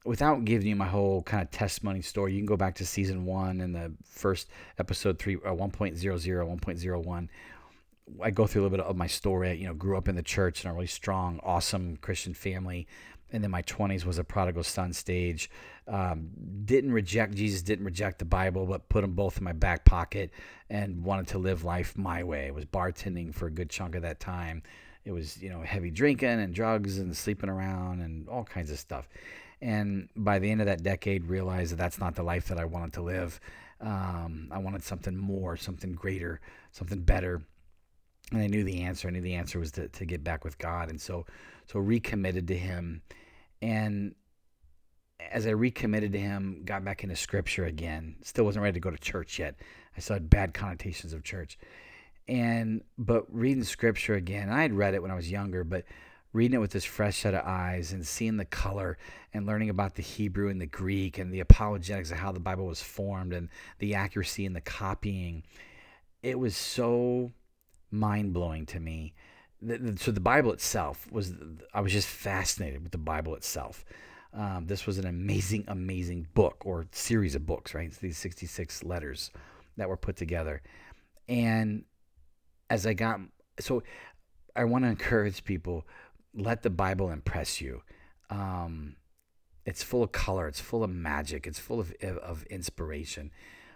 without 0.05 0.45
giving 0.45 0.67
you 0.67 0.75
my 0.75 0.87
whole 0.87 1.23
kind 1.23 1.41
of 1.41 1.49
testimony 1.49 2.03
story, 2.03 2.33
you 2.33 2.39
can 2.39 2.45
go 2.45 2.57
back 2.57 2.75
to 2.75 2.85
season 2.85 3.25
one 3.25 3.61
and 3.61 3.75
the 3.75 3.91
first 4.03 4.49
episode 4.77 5.17
three, 5.19 5.35
uh, 5.37 5.51
1.00, 5.51 5.97
1.01. 5.99 7.27
I 8.21 8.31
go 8.31 8.45
through 8.45 8.61
a 8.61 8.63
little 8.63 8.77
bit 8.77 8.85
of 8.85 8.97
my 8.97 9.07
story. 9.07 9.57
You 9.57 9.67
know, 9.67 9.73
grew 9.73 9.97
up 9.97 10.07
in 10.07 10.15
the 10.15 10.23
church 10.23 10.63
in 10.63 10.69
a 10.69 10.73
really 10.73 10.87
strong, 10.87 11.39
awesome 11.43 11.97
Christian 11.97 12.33
family. 12.33 12.87
And 13.31 13.43
then 13.43 13.51
my 13.51 13.61
20s 13.63 14.05
was 14.05 14.17
a 14.17 14.23
prodigal 14.23 14.63
son 14.63 14.93
stage. 14.93 15.49
Um, 15.87 16.29
didn't 16.65 16.91
reject 16.91 17.33
Jesus, 17.33 17.61
didn't 17.61 17.85
reject 17.85 18.19
the 18.19 18.25
Bible, 18.25 18.65
but 18.65 18.89
put 18.89 19.01
them 19.01 19.13
both 19.13 19.37
in 19.37 19.43
my 19.43 19.53
back 19.53 19.85
pocket 19.85 20.31
and 20.69 21.03
wanted 21.03 21.27
to 21.27 21.37
live 21.37 21.63
life 21.63 21.97
my 21.97 22.23
way. 22.23 22.47
I 22.47 22.51
was 22.51 22.65
bartending 22.65 23.33
for 23.33 23.47
a 23.47 23.51
good 23.51 23.69
chunk 23.69 23.95
of 23.95 24.01
that 24.01 24.19
time. 24.19 24.63
It 25.05 25.11
was, 25.11 25.41
you 25.41 25.49
know, 25.49 25.61
heavy 25.61 25.89
drinking 25.89 26.41
and 26.41 26.53
drugs 26.53 26.99
and 26.99 27.15
sleeping 27.15 27.49
around 27.49 28.01
and 28.01 28.27
all 28.29 28.43
kinds 28.43 28.69
of 28.69 28.77
stuff 28.77 29.07
and 29.61 30.09
by 30.15 30.39
the 30.39 30.49
end 30.49 30.59
of 30.59 30.67
that 30.67 30.83
decade 30.83 31.25
realized 31.25 31.71
that 31.71 31.77
that's 31.77 31.99
not 31.99 32.15
the 32.15 32.23
life 32.23 32.47
that 32.47 32.57
i 32.57 32.65
wanted 32.65 32.93
to 32.93 33.01
live 33.01 33.39
um, 33.79 34.47
i 34.51 34.57
wanted 34.57 34.83
something 34.83 35.15
more 35.15 35.55
something 35.55 35.93
greater 35.93 36.39
something 36.71 37.01
better 37.01 37.41
and 38.31 38.41
i 38.41 38.47
knew 38.47 38.63
the 38.63 38.81
answer 38.81 39.07
i 39.07 39.11
knew 39.11 39.21
the 39.21 39.35
answer 39.35 39.59
was 39.59 39.71
to, 39.71 39.87
to 39.89 40.05
get 40.05 40.23
back 40.23 40.43
with 40.43 40.57
god 40.57 40.89
and 40.89 40.99
so 40.99 41.25
so 41.67 41.79
recommitted 41.79 42.47
to 42.47 42.57
him 42.57 43.01
and 43.61 44.15
as 45.31 45.45
i 45.45 45.51
recommitted 45.51 46.11
to 46.11 46.19
him 46.19 46.61
got 46.65 46.83
back 46.83 47.03
into 47.03 47.15
scripture 47.15 47.65
again 47.65 48.15
still 48.23 48.45
wasn't 48.45 48.61
ready 48.61 48.73
to 48.73 48.79
go 48.79 48.91
to 48.91 48.97
church 48.97 49.39
yet 49.39 49.55
i 49.95 49.99
still 49.99 50.15
had 50.15 50.29
bad 50.29 50.53
connotations 50.53 51.13
of 51.13 51.23
church 51.23 51.57
and 52.27 52.81
but 52.97 53.25
reading 53.33 53.63
scripture 53.63 54.15
again 54.15 54.49
i 54.49 54.61
had 54.61 54.73
read 54.73 54.93
it 54.93 55.01
when 55.01 55.11
i 55.11 55.15
was 55.15 55.31
younger 55.31 55.63
but 55.63 55.85
reading 56.33 56.55
it 56.55 56.61
with 56.61 56.71
this 56.71 56.85
fresh 56.85 57.17
set 57.17 57.33
of 57.33 57.45
eyes 57.45 57.91
and 57.91 58.05
seeing 58.05 58.37
the 58.37 58.45
color 58.45 58.97
and 59.33 59.45
learning 59.45 59.69
about 59.69 59.95
the 59.95 60.01
Hebrew 60.01 60.49
and 60.49 60.61
the 60.61 60.65
Greek 60.65 61.17
and 61.17 61.33
the 61.33 61.41
apologetics 61.41 62.11
of 62.11 62.17
how 62.17 62.31
the 62.31 62.39
Bible 62.39 62.65
was 62.65 62.81
formed 62.81 63.33
and 63.33 63.49
the 63.79 63.95
accuracy 63.95 64.45
and 64.45 64.55
the 64.55 64.61
copying, 64.61 65.43
it 66.23 66.39
was 66.39 66.55
so 66.55 67.31
mind 67.89 68.33
blowing 68.33 68.65
to 68.67 68.79
me. 68.79 69.13
So 69.97 70.11
the 70.11 70.19
Bible 70.19 70.51
itself 70.53 71.11
was, 71.11 71.33
I 71.73 71.81
was 71.81 71.91
just 71.91 72.07
fascinated 72.07 72.81
with 72.81 72.91
the 72.91 72.97
Bible 72.97 73.35
itself. 73.35 73.85
Um, 74.33 74.65
this 74.65 74.87
was 74.87 74.97
an 74.97 75.05
amazing, 75.05 75.65
amazing 75.67 76.27
book 76.33 76.63
or 76.65 76.87
series 76.91 77.35
of 77.35 77.45
books, 77.45 77.73
right? 77.73 77.87
It's 77.87 77.97
these 77.97 78.17
66 78.17 78.83
letters 78.83 79.29
that 79.77 79.89
were 79.89 79.97
put 79.97 80.15
together. 80.15 80.61
And 81.27 81.83
as 82.69 82.87
I 82.87 82.93
got, 82.93 83.19
so 83.59 83.83
I 84.55 84.63
want 84.63 84.85
to 84.85 84.89
encourage 84.89 85.43
people 85.43 85.85
let 86.33 86.63
the 86.63 86.69
Bible 86.69 87.11
impress 87.11 87.61
you. 87.61 87.81
Um, 88.29 88.95
it's 89.65 89.83
full 89.83 90.03
of 90.03 90.11
color. 90.11 90.47
It's 90.47 90.59
full 90.59 90.83
of 90.83 90.89
magic. 90.89 91.45
It's 91.45 91.59
full 91.59 91.79
of 91.79 91.93
of 92.01 92.43
inspiration. 92.43 93.31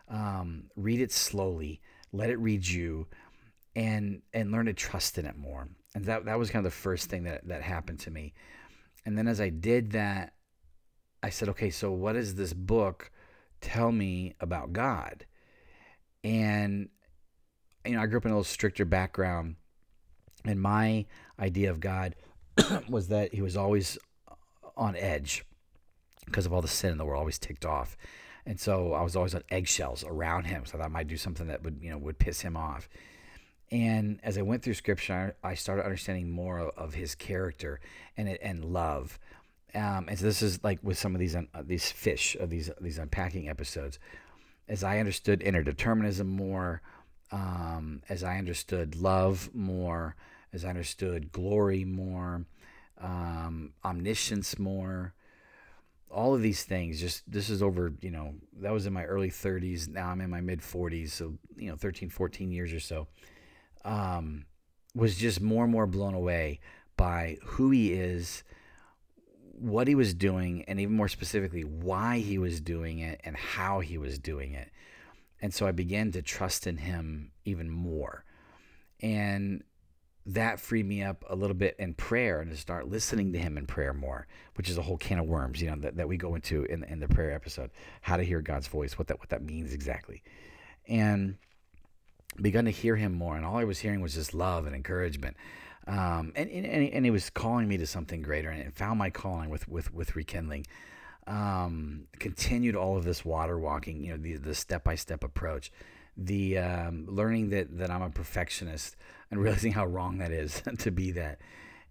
Um, 0.07 0.65
read 0.75 1.01
it 1.01 1.11
slowly. 1.11 1.81
Let 2.11 2.29
it 2.29 2.37
read 2.37 2.65
you, 2.67 3.07
and 3.75 4.21
and 4.33 4.51
learn 4.51 4.65
to 4.67 4.73
trust 4.73 5.17
in 5.17 5.25
it 5.25 5.37
more. 5.37 5.67
And 5.93 6.05
that 6.05 6.25
that 6.25 6.39
was 6.39 6.49
kind 6.49 6.65
of 6.65 6.71
the 6.71 6.77
first 6.77 7.09
thing 7.09 7.23
that 7.23 7.47
that 7.47 7.61
happened 7.61 7.99
to 8.01 8.11
me. 8.11 8.33
And 9.05 9.17
then 9.17 9.27
as 9.27 9.39
I 9.39 9.49
did 9.49 9.91
that, 9.91 10.33
I 11.21 11.29
said, 11.29 11.49
okay, 11.49 11.69
so 11.69 11.91
what 11.91 12.13
does 12.13 12.35
this 12.35 12.53
book 12.53 13.11
tell 13.61 13.91
me 13.91 14.35
about 14.39 14.73
God? 14.73 15.25
And 16.23 16.89
you 17.85 17.93
know, 17.93 18.01
I 18.01 18.07
grew 18.07 18.17
up 18.17 18.25
in 18.25 18.31
a 18.31 18.33
little 18.33 18.43
stricter 18.43 18.85
background, 18.85 19.55
and 20.43 20.59
my 20.59 21.05
idea 21.39 21.69
of 21.69 21.79
God 21.79 22.15
was 22.89 23.09
that 23.09 23.33
he 23.33 23.41
was 23.41 23.55
always 23.55 23.97
on 24.75 24.95
edge 24.95 25.45
because 26.25 26.45
of 26.45 26.53
all 26.53 26.61
the 26.61 26.67
sin 26.67 26.91
in 26.91 26.97
the 26.97 27.05
world, 27.05 27.19
always 27.19 27.37
ticked 27.37 27.65
off. 27.65 27.95
And 28.45 28.59
so 28.59 28.93
I 28.93 29.01
was 29.01 29.15
always 29.15 29.33
on 29.35 29.43
eggshells 29.49 30.03
around 30.03 30.45
him. 30.45 30.65
So 30.65 30.77
that 30.77 30.83
I 30.83 30.87
might 30.87 31.07
do 31.07 31.17
something 31.17 31.47
that 31.47 31.63
would, 31.63 31.79
you 31.81 31.89
know, 31.89 31.97
would 31.97 32.19
piss 32.19 32.41
him 32.41 32.55
off. 32.57 32.89
And 33.71 34.19
as 34.23 34.37
I 34.37 34.41
went 34.41 34.63
through 34.63 34.75
scripture, 34.75 35.35
I 35.43 35.55
started 35.55 35.85
understanding 35.85 36.29
more 36.29 36.59
of 36.59 36.93
his 36.93 37.15
character 37.15 37.79
and 38.15 38.29
and 38.29 38.65
love. 38.65 39.19
Um, 39.73 40.05
and 40.07 40.17
so 40.17 40.25
this 40.25 40.41
is 40.41 40.63
like 40.63 40.79
with 40.83 40.97
some 40.97 41.15
of 41.15 41.19
these 41.19 41.35
uh, 41.35 41.43
these 41.63 41.91
fish, 41.91 42.37
uh, 42.39 42.45
these 42.45 42.69
these 42.79 42.97
unpacking 42.97 43.49
episodes. 43.49 43.99
As 44.67 44.83
I 44.83 44.99
understood 44.99 45.41
interdeterminism 45.41 46.25
more, 46.25 46.81
um, 47.31 48.01
as 48.09 48.23
I 48.23 48.37
understood 48.37 48.95
love 48.95 49.49
more, 49.53 50.15
as 50.53 50.63
I 50.63 50.69
understood 50.69 51.31
glory 51.31 51.83
more, 51.83 52.45
um, 52.99 53.73
omniscience 53.83 54.57
more, 54.57 55.13
all 56.09 56.33
of 56.33 56.41
these 56.41 56.63
things. 56.63 56.99
Just 56.99 57.29
this 57.29 57.49
is 57.49 57.61
over, 57.61 57.93
you 58.01 58.11
know, 58.11 58.35
that 58.61 58.71
was 58.71 58.85
in 58.85 58.93
my 58.93 59.03
early 59.03 59.29
30s. 59.29 59.87
Now 59.87 60.09
I'm 60.09 60.21
in 60.21 60.29
my 60.29 60.41
mid 60.41 60.61
40s, 60.61 61.09
so 61.09 61.33
you 61.57 61.69
know, 61.69 61.75
13, 61.75 62.09
14 62.09 62.51
years 62.51 62.71
or 62.71 62.79
so. 62.79 63.07
Um, 63.85 64.45
was 64.93 65.17
just 65.17 65.41
more 65.41 65.63
and 65.63 65.71
more 65.71 65.85
blown 65.85 66.13
away 66.13 66.59
by 66.97 67.37
who 67.43 67.69
he 67.71 67.93
is, 67.93 68.43
what 69.51 69.87
he 69.87 69.95
was 69.95 70.13
doing, 70.13 70.63
and 70.67 70.79
even 70.79 70.95
more 70.95 71.07
specifically, 71.07 71.63
why 71.63 72.19
he 72.19 72.37
was 72.37 72.61
doing 72.61 72.99
it 72.99 73.21
and 73.23 73.35
how 73.35 73.81
he 73.81 73.97
was 73.97 74.17
doing 74.17 74.53
it. 74.53 74.71
And 75.41 75.53
so 75.53 75.67
I 75.67 75.71
began 75.71 76.11
to 76.13 76.21
trust 76.21 76.65
in 76.65 76.77
him 76.77 77.31
even 77.43 77.69
more. 77.69 78.23
And 79.01 79.63
that 80.25 80.59
freed 80.59 80.87
me 80.87 81.03
up 81.03 81.23
a 81.29 81.35
little 81.35 81.55
bit 81.55 81.75
in 81.77 81.93
prayer 81.93 82.39
and 82.39 82.49
to 82.49 82.57
start 82.57 82.89
listening 82.89 83.33
to 83.33 83.39
him 83.39 83.57
in 83.57 83.67
prayer 83.67 83.93
more, 83.93 84.27
which 84.55 84.69
is 84.69 84.77
a 84.77 84.81
whole 84.81 84.97
can 84.97 85.19
of 85.19 85.25
worms, 85.25 85.61
you 85.61 85.69
know, 85.69 85.75
that, 85.81 85.97
that 85.97 86.07
we 86.07 86.17
go 86.17 86.35
into 86.35 86.63
in, 86.63 86.83
in 86.85 86.99
the 86.99 87.07
prayer 87.07 87.31
episode, 87.31 87.69
how 88.01 88.17
to 88.17 88.23
hear 88.23 88.41
God's 88.41 88.67
voice, 88.67 88.97
what 88.97 89.07
that 89.07 89.19
what 89.19 89.29
that 89.29 89.43
means 89.43 89.73
exactly. 89.73 90.23
And 90.87 91.37
begun 92.41 92.65
to 92.65 92.71
hear 92.71 92.95
him 92.95 93.13
more. 93.13 93.35
And 93.35 93.45
all 93.45 93.57
I 93.57 93.63
was 93.63 93.79
hearing 93.79 94.01
was 94.01 94.13
just 94.13 94.33
love 94.33 94.65
and 94.65 94.75
encouragement. 94.75 95.37
Um, 95.87 96.33
and, 96.35 96.49
and, 96.49 96.89
and 96.89 97.05
he 97.05 97.11
was 97.11 97.29
calling 97.29 97.67
me 97.67 97.77
to 97.77 97.85
something 97.85 98.21
greater 98.21 98.49
and 98.49 98.73
found 98.73 98.97
my 98.97 99.09
calling 99.09 99.49
with, 99.49 99.67
with, 99.67 99.93
with 99.93 100.15
rekindling. 100.15 100.65
Um, 101.27 102.07
continued 102.19 102.75
all 102.75 102.97
of 102.97 103.03
this 103.03 103.25
water 103.25 103.57
walking, 103.57 104.03
you 104.03 104.11
know, 104.11 104.17
the, 104.17 104.37
the 104.37 104.55
step-by-step 104.55 105.23
approach, 105.23 105.71
the 106.15 106.59
um, 106.59 107.05
learning 107.07 107.49
that, 107.49 107.77
that 107.77 107.89
I'm 107.89 108.01
a 108.01 108.09
perfectionist 108.09 108.95
and 109.31 109.39
realizing 109.41 109.71
how 109.71 109.85
wrong 109.85 110.19
that 110.19 110.31
is 110.31 110.61
to 110.79 110.91
be 110.91 111.11
that 111.11 111.39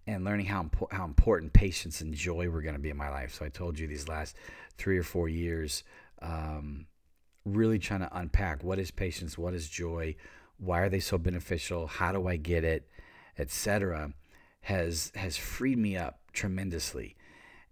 and 0.07 0.23
learning 0.23 0.45
how, 0.45 0.63
impo- 0.63 0.91
how 0.91 1.05
important 1.05 1.53
patience 1.53 2.01
and 2.01 2.13
joy 2.13 2.49
were 2.49 2.61
going 2.61 2.75
to 2.75 2.79
be 2.79 2.89
in 2.89 2.97
my 2.97 3.09
life. 3.09 3.33
So 3.33 3.45
I 3.45 3.49
told 3.49 3.79
you 3.79 3.87
these 3.87 4.07
last 4.07 4.35
three 4.77 4.97
or 4.97 5.03
four 5.03 5.27
years, 5.27 5.83
um, 6.21 6.85
really 7.45 7.79
trying 7.79 8.01
to 8.01 8.17
unpack 8.17 8.63
what 8.63 8.79
is 8.79 8.91
patience, 8.91 9.37
what 9.37 9.53
is 9.53 9.69
joy, 9.69 10.15
why 10.57 10.79
are 10.79 10.89
they 10.89 10.99
so 10.99 11.17
beneficial, 11.17 11.87
how 11.87 12.11
do 12.11 12.27
I 12.27 12.35
get 12.37 12.63
it, 12.63 12.87
etc., 13.37 14.13
has 14.61 15.11
has 15.15 15.37
freed 15.37 15.77
me 15.77 15.95
up 15.95 16.19
tremendously. 16.33 17.15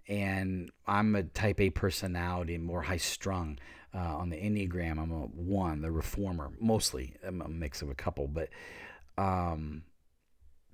And 0.07 0.69
I'm 0.85 1.15
a 1.15 1.23
type 1.23 1.59
A 1.59 1.69
personality, 1.71 2.57
more 2.57 2.83
high 2.83 2.97
strung. 2.97 3.57
Uh, 3.95 4.17
on 4.17 4.29
the 4.31 4.35
Enneagram, 4.35 4.99
I'm 4.99 5.11
a 5.11 5.25
one, 5.27 5.81
the 5.81 5.91
reformer, 5.91 6.49
mostly. 6.59 7.13
I'm 7.23 7.41
a 7.41 7.47
mix 7.47 7.83
of 7.83 7.91
a 7.91 7.95
couple, 7.95 8.27
but 8.27 8.49
um, 9.19 9.83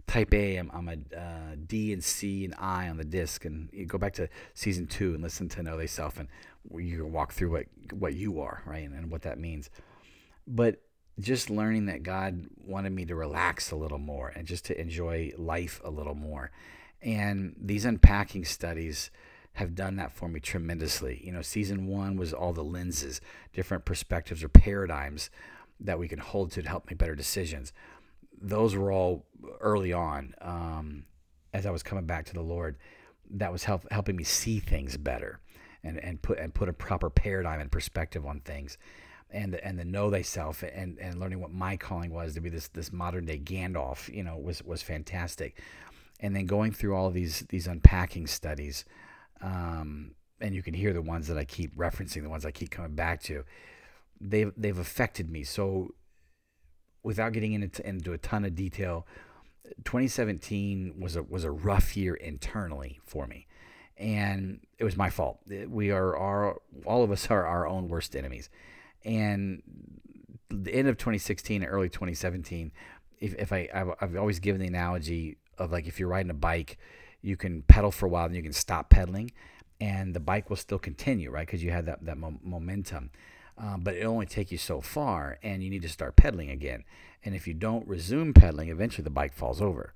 type 0.09 0.33
A, 0.33 0.57
I'm, 0.57 0.71
I'm 0.73 0.89
a 0.89 1.17
uh, 1.17 1.55
D 1.67 1.93
and 1.93 2.03
C 2.03 2.43
and 2.43 2.55
I 2.57 2.89
on 2.89 2.97
the 2.97 3.05
disc. 3.05 3.45
And 3.45 3.69
you 3.71 3.85
go 3.85 3.97
back 3.97 4.13
to 4.13 4.27
season 4.53 4.87
two 4.87 5.13
and 5.13 5.23
listen 5.23 5.47
to 5.49 5.63
Know 5.63 5.77
Thyself, 5.77 6.19
and 6.19 6.27
you 6.75 6.97
can 6.97 7.11
walk 7.11 7.31
through 7.31 7.51
what, 7.51 7.65
what 7.93 8.13
you 8.15 8.41
are, 8.41 8.63
right? 8.65 8.83
And, 8.83 8.95
and 8.95 9.11
what 9.11 9.21
that 9.21 9.39
means. 9.39 9.69
But 10.47 10.81
just 11.19 11.49
learning 11.49 11.85
that 11.87 12.01
God 12.01 12.47
wanted 12.65 12.91
me 12.91 13.05
to 13.05 13.15
relax 13.15 13.71
a 13.71 13.75
little 13.75 13.97
more 13.99 14.29
and 14.29 14.47
just 14.47 14.65
to 14.65 14.79
enjoy 14.79 15.31
life 15.37 15.79
a 15.83 15.89
little 15.89 16.15
more. 16.15 16.49
And 17.01 17.55
these 17.59 17.85
unpacking 17.85 18.45
studies 18.45 19.11
have 19.53 19.75
done 19.75 19.97
that 19.97 20.11
for 20.11 20.27
me 20.27 20.39
tremendously. 20.39 21.21
You 21.23 21.33
know, 21.33 21.41
season 21.41 21.87
one 21.87 22.17
was 22.17 22.33
all 22.33 22.53
the 22.53 22.63
lenses, 22.63 23.21
different 23.53 23.85
perspectives 23.85 24.43
or 24.43 24.49
paradigms 24.49 25.29
that 25.79 25.99
we 25.99 26.07
can 26.07 26.19
hold 26.19 26.51
to 26.51 26.61
to 26.61 26.69
help 26.69 26.89
make 26.89 26.97
better 26.97 27.15
decisions. 27.15 27.73
Those 28.41 28.75
were 28.75 28.91
all 28.91 29.25
early 29.59 29.93
on 29.93 30.33
um, 30.41 31.03
as 31.53 31.65
I 31.65 31.71
was 31.71 31.83
coming 31.83 32.05
back 32.05 32.25
to 32.27 32.33
the 32.33 32.41
Lord. 32.41 32.77
That 33.31 33.51
was 33.51 33.63
help, 33.63 33.85
helping 33.91 34.15
me 34.15 34.23
see 34.23 34.59
things 34.59 34.97
better 34.97 35.39
and, 35.83 35.97
and 35.97 36.21
put 36.21 36.39
and 36.39 36.53
put 36.53 36.67
a 36.67 36.73
proper 36.73 37.09
paradigm 37.09 37.59
and 37.59 37.71
perspective 37.71 38.25
on 38.25 38.39
things 38.39 38.77
and 39.31 39.55
and 39.55 39.77
the 39.77 39.85
know 39.85 40.09
thyself 40.09 40.63
and 40.63 40.97
and 40.99 41.19
learning 41.19 41.39
what 41.39 41.51
my 41.51 41.77
calling 41.77 42.11
was 42.11 42.33
to 42.33 42.41
be 42.41 42.49
this 42.49 42.67
this 42.69 42.91
modern 42.91 43.25
day 43.25 43.39
Gandalf, 43.39 44.13
you 44.13 44.23
know, 44.23 44.37
was 44.37 44.63
was 44.63 44.81
fantastic. 44.81 45.61
And 46.19 46.35
then 46.35 46.45
going 46.45 46.71
through 46.71 46.95
all 46.95 47.11
these 47.11 47.41
these 47.49 47.67
unpacking 47.67 48.27
studies, 48.27 48.85
um, 49.41 50.11
and 50.41 50.53
you 50.55 50.63
can 50.63 50.73
hear 50.73 50.93
the 50.93 51.01
ones 51.01 51.27
that 51.27 51.37
I 51.37 51.45
keep 51.45 51.75
referencing, 51.75 52.23
the 52.23 52.29
ones 52.29 52.45
I 52.45 52.51
keep 52.51 52.71
coming 52.71 52.95
back 52.95 53.21
to. 53.23 53.43
They've 54.19 54.51
they've 54.57 54.77
affected 54.77 55.29
me. 55.29 55.43
So, 55.43 55.93
without 57.03 57.33
getting 57.33 57.53
into 57.53 57.87
into 57.87 58.13
a 58.13 58.17
ton 58.17 58.45
of 58.45 58.55
detail, 58.55 59.05
2017 59.83 60.95
was 60.99 61.15
a 61.15 61.23
was 61.23 61.43
a 61.43 61.51
rough 61.51 61.95
year 61.95 62.15
internally 62.15 62.99
for 63.03 63.27
me, 63.27 63.47
and 63.97 64.59
it 64.77 64.83
was 64.83 64.97
my 64.97 65.09
fault. 65.09 65.39
We 65.67 65.91
are 65.91 66.15
our 66.15 66.57
all 66.85 67.03
of 67.03 67.11
us 67.11 67.29
are 67.29 67.45
our 67.45 67.67
own 67.67 67.87
worst 67.87 68.15
enemies. 68.15 68.49
And 69.05 69.61
the 70.49 70.73
end 70.73 70.87
of 70.87 70.97
2016 70.97 71.61
and 71.61 71.71
early 71.71 71.89
2017 71.89 72.71
if, 73.19 73.35
if 73.35 73.53
I 73.53 73.69
I've, 73.73 73.91
I've 74.01 74.15
always 74.15 74.39
given 74.39 74.59
the 74.61 74.67
analogy 74.67 75.37
of 75.57 75.71
like 75.71 75.87
if 75.87 75.99
you're 75.99 76.09
riding 76.09 76.31
a 76.31 76.35
bike 76.35 76.77
you 77.21 77.37
can 77.37 77.61
pedal 77.63 77.91
for 77.91 78.05
a 78.05 78.09
while 78.09 78.25
and 78.25 78.35
you 78.35 78.41
can 78.41 78.53
stop 78.53 78.89
pedaling 78.89 79.31
and 79.79 80.13
the 80.13 80.19
bike 80.19 80.49
will 80.49 80.57
still 80.57 80.79
continue 80.79 81.29
right? 81.29 81.45
Because 81.45 81.63
you 81.63 81.71
had 81.71 81.85
that, 81.85 82.03
that 82.05 82.17
mo- 82.17 82.39
momentum 82.43 83.11
um, 83.59 83.81
but 83.81 83.95
it'll 83.95 84.13
only 84.13 84.25
take 84.25 84.51
you 84.51 84.57
so 84.57 84.81
far 84.81 85.37
and 85.43 85.61
you 85.61 85.69
need 85.69 85.81
to 85.81 85.89
start 85.89 86.15
pedaling 86.15 86.49
again. 86.49 86.83
And 87.23 87.35
if 87.35 87.47
you 87.47 87.53
don't 87.53 87.87
resume 87.87 88.33
pedaling 88.33 88.69
eventually 88.69 89.03
the 89.03 89.09
bike 89.09 89.33
falls 89.33 89.61
over. 89.61 89.93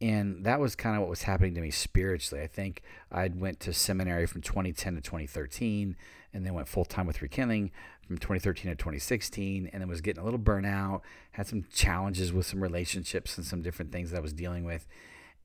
And 0.00 0.44
that 0.44 0.58
was 0.58 0.74
kind 0.74 0.96
of 0.96 1.02
what 1.02 1.10
was 1.10 1.22
happening 1.22 1.54
to 1.54 1.60
me 1.60 1.70
spiritually. 1.70 2.42
I 2.42 2.46
think 2.46 2.82
i 3.12 3.28
went 3.28 3.60
to 3.60 3.72
seminary 3.72 4.26
from 4.26 4.40
2010 4.40 4.96
to 4.96 5.00
2013 5.00 5.96
and 6.32 6.44
then 6.44 6.54
went 6.54 6.66
full-time 6.66 7.06
with 7.06 7.22
rekindling 7.22 7.70
from 8.06 8.18
2013 8.18 8.70
to 8.70 8.76
2016 8.76 9.70
and 9.72 9.80
then 9.80 9.88
was 9.88 10.00
getting 10.00 10.20
a 10.20 10.24
little 10.24 10.38
burnout 10.38 11.00
had 11.32 11.46
some 11.46 11.64
challenges 11.72 12.32
with 12.32 12.44
some 12.44 12.62
relationships 12.62 13.38
and 13.38 13.46
some 13.46 13.62
different 13.62 13.92
things 13.92 14.10
that 14.10 14.18
i 14.18 14.20
was 14.20 14.32
dealing 14.32 14.64
with 14.64 14.86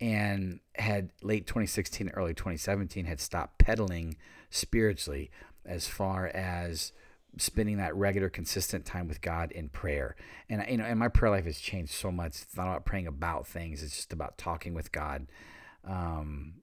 and 0.02 0.60
had 0.76 1.12
late 1.22 1.46
2016 1.48 2.10
early 2.16 2.34
2017 2.34 3.06
had 3.06 3.22
stopped 3.22 3.60
pedaling 3.60 4.18
spiritually 4.50 5.30
as 5.66 5.88
far 5.88 6.28
as 6.28 6.92
spending 7.38 7.78
that 7.78 7.96
regular 7.96 8.30
consistent 8.30 8.86
time 8.86 9.08
with 9.08 9.22
god 9.22 9.52
in 9.52 9.70
prayer. 9.70 10.16
And 10.50 10.66
you 10.70 10.78
know 10.78 10.86
and 10.86 11.00
my 11.00 11.08
prayer 11.08 11.32
life 11.32 11.46
has 11.46 11.60
changed 11.60 11.94
so 11.94 12.12
much. 12.12 12.42
It's 12.42 12.58
not 12.58 12.68
about 12.68 12.86
praying 12.86 13.08
about 13.08 13.48
things. 13.48 13.84
It's 13.84 13.96
just 13.96 14.14
about 14.14 14.38
talking 14.38 14.74
with 14.74 14.92
god. 14.92 15.28
Um, 15.88 16.56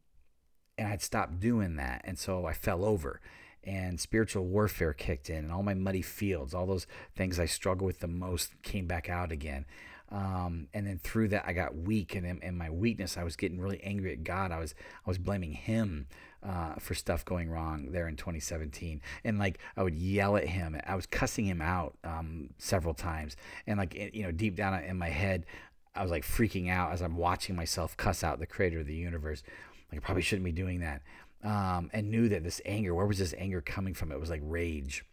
and 0.79 0.89
i'd 0.89 1.03
stopped 1.03 1.41
doing 1.41 1.77
that. 1.77 2.03
And 2.05 2.19
so 2.19 2.47
i 2.47 2.53
fell 2.53 2.85
over 2.85 3.21
and 3.67 4.01
spiritual 4.01 4.45
warfare 4.47 4.93
kicked 4.93 5.29
in, 5.29 5.39
and 5.39 5.53
all 5.53 5.63
my 5.63 5.75
muddy 5.75 6.03
fields, 6.03 6.55
all 6.55 6.67
those 6.67 6.87
things 7.17 7.41
I 7.41 7.47
struggle 7.47 7.85
with 7.85 7.99
the 7.99 8.07
most 8.07 8.63
came 8.63 8.87
back 8.87 9.11
out 9.11 9.33
again. 9.33 9.67
Um, 10.11 10.69
and 10.73 10.87
then 10.87 11.01
through 11.03 11.29
that, 11.29 11.45
I 11.47 11.53
got 11.53 11.75
weak, 11.75 12.15
and 12.15 12.25
in, 12.25 12.39
in, 12.41 12.57
my 12.57 12.71
weakness, 12.71 13.17
I 13.17 13.25
was 13.25 13.35
getting 13.35 13.61
really 13.61 13.83
angry 13.83 14.13
at 14.13 14.23
God. 14.23 14.53
I 14.53 14.61
was 14.61 14.75
I 15.05 15.11
was 15.11 15.19
blaming 15.19 15.53
Him 15.53 16.07
uh, 16.43 16.75
for 16.75 16.95
stuff 16.95 17.25
going 17.25 17.51
wrong 17.51 17.93
there 17.93 18.09
in 18.09 18.17
2017, 18.17 19.01
and 19.25 19.39
like 19.39 19.59
I 19.77 19.83
would 19.83 19.95
yell 19.95 20.37
at 20.37 20.47
Him. 20.47 20.81
I 20.87 20.95
was 20.95 21.07
cussing 21.07 21.47
Him 21.47 21.63
out 21.63 21.97
um, 22.05 22.51
several 22.59 22.95
times, 22.95 23.37
and 23.67 23.79
like 23.79 23.95
you 24.15 24.23
know, 24.23 24.33
deep 24.33 24.57
down 24.57 24.75
in 24.83 24.97
my 24.97 25.11
head, 25.11 25.47
I 25.95 26.03
was 26.03 26.11
like 26.11 26.25
freaking 26.25 26.71
out 26.71 26.93
as 26.93 27.03
I'm 27.03 27.17
watching 27.17 27.57
myself 27.57 27.97
cuss 27.97 28.23
out 28.23 28.39
the 28.39 28.47
Creator 28.47 28.81
of 28.81 28.87
the 28.87 28.95
universe. 28.95 29.43
Like 29.91 30.03
I 30.03 30.05
probably 30.05 30.23
shouldn't 30.23 30.45
be 30.45 30.53
doing 30.53 30.81
that 30.81 31.03
um, 31.47 31.91
and 31.93 32.11
knew 32.11 32.29
that 32.29 32.43
this 32.43 32.61
anger, 32.65 32.95
where 32.95 33.07
was 33.07 33.19
this 33.19 33.35
anger 33.39 33.61
coming 33.61 33.95
from? 33.95 34.11
It 34.11 34.21
was 34.21 34.31
like 34.31 34.41
rage. 34.43 35.05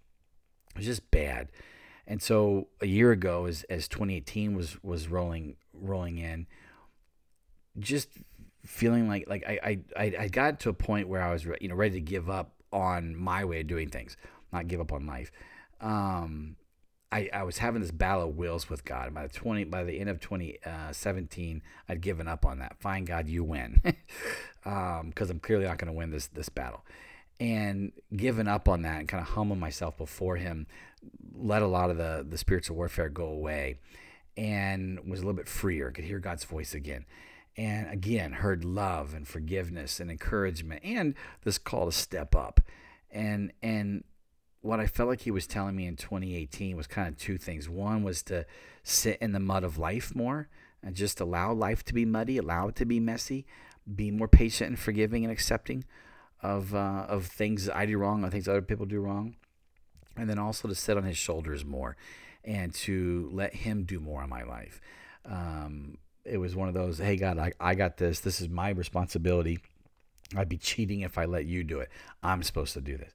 It 0.72 0.78
was 0.78 0.86
just 0.86 1.10
bad. 1.12 1.50
And 2.08 2.22
so 2.22 2.68
a 2.82 2.88
year 2.88 3.12
ago, 3.12 3.46
as, 3.46 3.64
as 3.70 3.88
2018 3.88 4.56
was 4.56 4.82
was 4.84 5.08
rolling 5.08 5.56
rolling 5.74 6.18
in, 6.18 6.48
just 7.80 8.10
feeling 8.66 9.08
like 9.08 9.28
like 9.28 9.44
I, 9.46 9.80
I 9.96 10.14
I 10.20 10.28
got 10.28 10.60
to 10.62 10.70
a 10.70 10.74
point 10.74 11.08
where 11.08 11.22
I 11.22 11.32
was 11.32 11.46
you 11.60 11.68
know 11.68 11.76
ready 11.76 11.96
to 11.96 12.02
give 12.02 12.30
up 12.30 12.54
on 12.72 13.16
my 13.16 13.46
way 13.46 13.62
of 13.62 13.68
doing 13.68 13.90
things, 13.90 14.18
not 14.52 14.68
give 14.68 14.80
up 14.80 14.92
on 14.92 15.06
life. 15.06 15.32
Um, 15.80 16.56
I, 17.14 17.30
I 17.32 17.44
was 17.44 17.60
having 17.60 17.82
this 17.82 17.92
battle 17.92 18.24
of 18.24 18.38
wills 18.38 18.72
with 18.72 18.86
God. 18.86 19.14
By 19.14 19.28
the 19.28 19.34
twenty 19.34 19.66
by 19.66 19.84
the 19.84 20.00
end 20.00 20.10
of 20.10 20.20
2017, 20.20 21.62
uh, 21.64 21.92
I'd 21.92 22.02
given 22.02 22.28
up 22.28 22.44
on 22.44 22.58
that. 22.58 22.78
Fine, 22.80 23.06
God, 23.06 23.28
you 23.28 23.44
win, 23.44 23.82
because 23.84 23.96
um, 24.66 25.14
I'm 25.30 25.40
clearly 25.40 25.66
not 25.66 25.78
going 25.78 25.94
to 25.94 25.98
win 25.98 26.10
this 26.10 26.28
this 26.28 26.50
battle. 26.50 26.84
And 27.40 27.92
given 28.16 28.48
up 28.48 28.68
on 28.68 28.82
that 28.82 29.00
and 29.00 29.08
kind 29.08 29.22
of 29.22 29.30
humbling 29.30 29.60
myself 29.60 29.96
before 29.96 30.38
Him, 30.38 30.66
let 31.36 31.62
a 31.62 31.68
lot 31.68 31.92
of 31.92 31.98
the 31.98 32.26
the 32.28 32.38
spiritual 32.38 32.78
warfare 32.78 33.10
go 33.10 33.26
away, 33.26 33.78
and 34.36 35.00
was 35.08 35.20
a 35.20 35.24
little 35.24 35.38
bit 35.38 35.48
freer. 35.48 35.92
Could 35.92 36.06
hear 36.06 36.20
God's 36.20 36.46
voice 36.46 36.74
again, 36.74 37.06
and 37.56 37.90
again 37.90 38.34
heard 38.34 38.66
love 38.66 39.14
and 39.14 39.28
forgiveness 39.28 40.00
and 40.00 40.10
encouragement, 40.10 40.82
and 40.84 41.16
this 41.44 41.58
call 41.58 41.86
to 41.86 41.92
step 41.92 42.36
up, 42.36 42.60
and 43.12 43.52
and 43.62 44.04
what 44.62 44.80
I 44.80 44.88
felt 44.88 45.10
like 45.10 45.22
he 45.22 45.32
was 45.32 45.46
telling 45.46 45.76
me 45.76 45.86
in 45.86 45.98
2018 45.98 46.78
was 46.78 46.88
kind 46.88 47.10
of 47.10 47.18
two 47.18 47.38
things. 47.38 47.68
One 47.68 48.02
was 48.02 48.24
to 48.24 48.46
sit 48.82 49.18
in 49.20 49.34
the 49.34 49.40
mud 49.40 49.66
of 49.66 49.78
life 49.78 50.16
more 50.16 50.48
and 50.82 50.96
just 50.96 51.20
allow 51.20 51.52
life 51.52 51.84
to 51.86 51.94
be 51.94 52.06
muddy, 52.06 52.38
allow 52.38 52.70
it 52.70 52.76
to 52.78 52.86
be 52.86 53.00
messy, 53.00 53.46
be 53.94 54.10
more 54.10 54.30
patient 54.30 54.70
and 54.70 54.80
forgiving 54.80 55.26
and 55.26 55.32
accepting 55.32 55.84
of 56.42 56.74
uh, 56.74 57.06
of 57.08 57.26
things 57.26 57.70
I 57.70 57.86
do 57.86 57.98
wrong, 57.98 58.24
of 58.24 58.32
things 58.32 58.48
other 58.48 58.62
people 58.62 58.86
do 58.86 59.00
wrong, 59.00 59.36
and 60.16 60.30
then 60.30 60.40
also 60.40 60.68
to 60.68 60.76
sit 60.76 60.98
on 60.98 61.04
his 61.04 61.18
shoulders 61.18 61.66
more 61.66 61.96
and 62.44 62.74
to 62.74 63.30
let 63.32 63.56
him 63.56 63.84
do 63.84 64.00
more 64.00 64.24
in 64.24 64.30
my 64.30 64.44
life. 64.44 64.82
Um, 65.26 65.98
it 66.26 66.38
was 66.38 66.56
one 66.56 66.68
of 66.68 66.74
those, 66.74 66.98
hey 67.00 67.16
God, 67.18 67.38
I, 67.38 67.54
I 67.60 67.76
got 67.76 67.98
this. 67.98 68.20
This 68.20 68.42
is 68.42 68.50
my 68.50 68.70
responsibility. 68.70 69.60
I'd 70.36 70.50
be 70.50 70.58
cheating 70.58 71.02
if 71.02 71.18
I 71.18 71.26
let 71.26 71.46
you 71.46 71.64
do 71.64 71.80
it. 71.80 71.90
I'm 72.24 72.44
supposed 72.44 72.74
to 72.74 72.82
do 72.82 72.98
this 72.98 73.14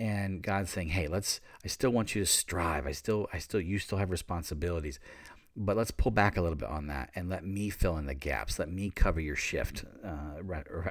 and 0.00 0.42
God's 0.42 0.70
saying, 0.70 0.88
"Hey, 0.88 1.08
let's. 1.08 1.40
I 1.62 1.68
still 1.68 1.90
want 1.90 2.14
you 2.14 2.22
to 2.22 2.26
strive. 2.26 2.86
I 2.86 2.92
still, 2.92 3.28
I 3.32 3.38
still, 3.38 3.60
you 3.60 3.78
still 3.78 3.98
have 3.98 4.10
responsibilities, 4.10 4.98
but 5.54 5.76
let's 5.76 5.90
pull 5.90 6.10
back 6.10 6.36
a 6.36 6.40
little 6.40 6.56
bit 6.56 6.70
on 6.70 6.86
that 6.86 7.10
and 7.14 7.28
let 7.28 7.44
me 7.44 7.68
fill 7.68 7.98
in 7.98 8.06
the 8.06 8.14
gaps. 8.14 8.58
Let 8.58 8.70
me 8.70 8.90
cover 8.90 9.20
your 9.20 9.36
shift, 9.36 9.84
uh, 10.02 10.40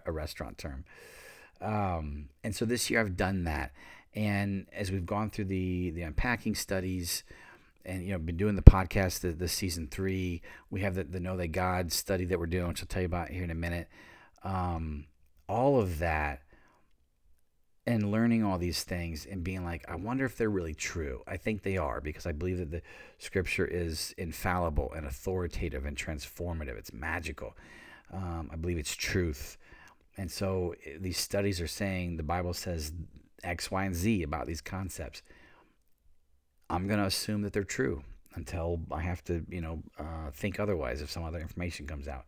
a 0.06 0.12
restaurant 0.12 0.60
term. 0.60 0.86
Um, 1.60 2.30
and 2.44 2.56
so 2.56 2.66
this 2.66 2.90
year 2.90 3.02
I've 3.02 3.18
done 3.18 3.46
that, 3.46 3.72
and 4.14 4.68
as 4.72 4.92
we've 4.92 5.08
gone 5.08 5.32
through 5.32 5.46
the 5.46 5.90
the 5.90 6.04
unpacking 6.04 6.54
studies, 6.54 7.24
and 7.86 8.04
you 8.04 8.12
know, 8.12 8.20
been 8.20 8.38
doing 8.38 8.56
the 8.56 8.62
podcast, 8.62 9.22
the, 9.22 9.32
the 9.32 9.48
season 9.48 9.88
three, 9.88 10.42
we 10.70 10.82
have 10.82 10.96
the, 10.96 11.04
the 11.04 11.20
Know 11.20 11.38
That 11.38 11.50
God 11.50 11.92
study 11.92 12.26
that 12.26 12.40
we're 12.40 12.46
doing, 12.46 12.68
which 12.68 12.82
I'll 12.82 12.88
tell 12.88 13.02
you 13.02 13.08
about 13.08 13.30
here 13.30 13.44
in 13.44 13.52
a 13.52 13.56
minute. 13.56 13.88
Um, 14.44 15.06
all 15.48 15.80
of 15.80 16.00
that 16.00 16.42
and 17.90 18.12
learning 18.12 18.44
all 18.44 18.60
these 18.60 18.84
things 18.84 19.26
and 19.26 19.44
being 19.44 19.66
like, 19.66 19.84
I 19.90 19.96
wonder 19.96 20.24
if 20.24 20.38
they're 20.38 20.50
really 20.50 20.76
true. 20.76 21.24
I 21.26 21.38
think 21.38 21.64
they 21.64 21.78
are 21.78 22.00
because 22.00 22.28
I 22.28 22.32
believe 22.32 22.60
that 22.60 22.70
the 22.70 22.84
scripture 23.18 23.66
is 23.66 24.14
infallible 24.16 24.94
and 24.96 25.08
authoritative 25.08 25.86
and 25.86 25.98
transformative. 25.98 26.78
It's 26.78 26.94
magical. 26.94 27.58
Um, 28.14 28.52
I 28.54 28.58
believe 28.58 28.78
it's 28.78 28.96
truth. 28.96 29.58
And 30.18 30.30
so 30.30 30.76
eh, 30.86 30.98
these 31.00 31.18
studies 31.18 31.60
are 31.62 31.68
saying 31.68 32.18
the 32.18 32.24
Bible 32.24 32.54
says 32.54 32.92
X, 33.44 33.72
Y, 33.72 33.84
and 33.84 33.96
Z 33.96 34.22
about 34.22 34.46
these 34.46 34.62
concepts. 34.62 35.24
I'm 36.70 36.88
going 36.88 37.00
to 37.00 37.06
assume 37.06 37.42
that 37.42 37.54
they're 37.54 37.64
true 37.64 38.04
until 38.36 38.80
I 38.92 39.02
have 39.02 39.24
to, 39.26 39.44
you 39.50 39.62
know, 39.62 39.82
uh, 39.98 40.32
think 40.32 40.60
otherwise 40.60 41.02
if 41.02 41.10
some 41.10 41.24
other 41.24 41.40
information 41.40 41.88
comes 41.88 42.08
out. 42.08 42.26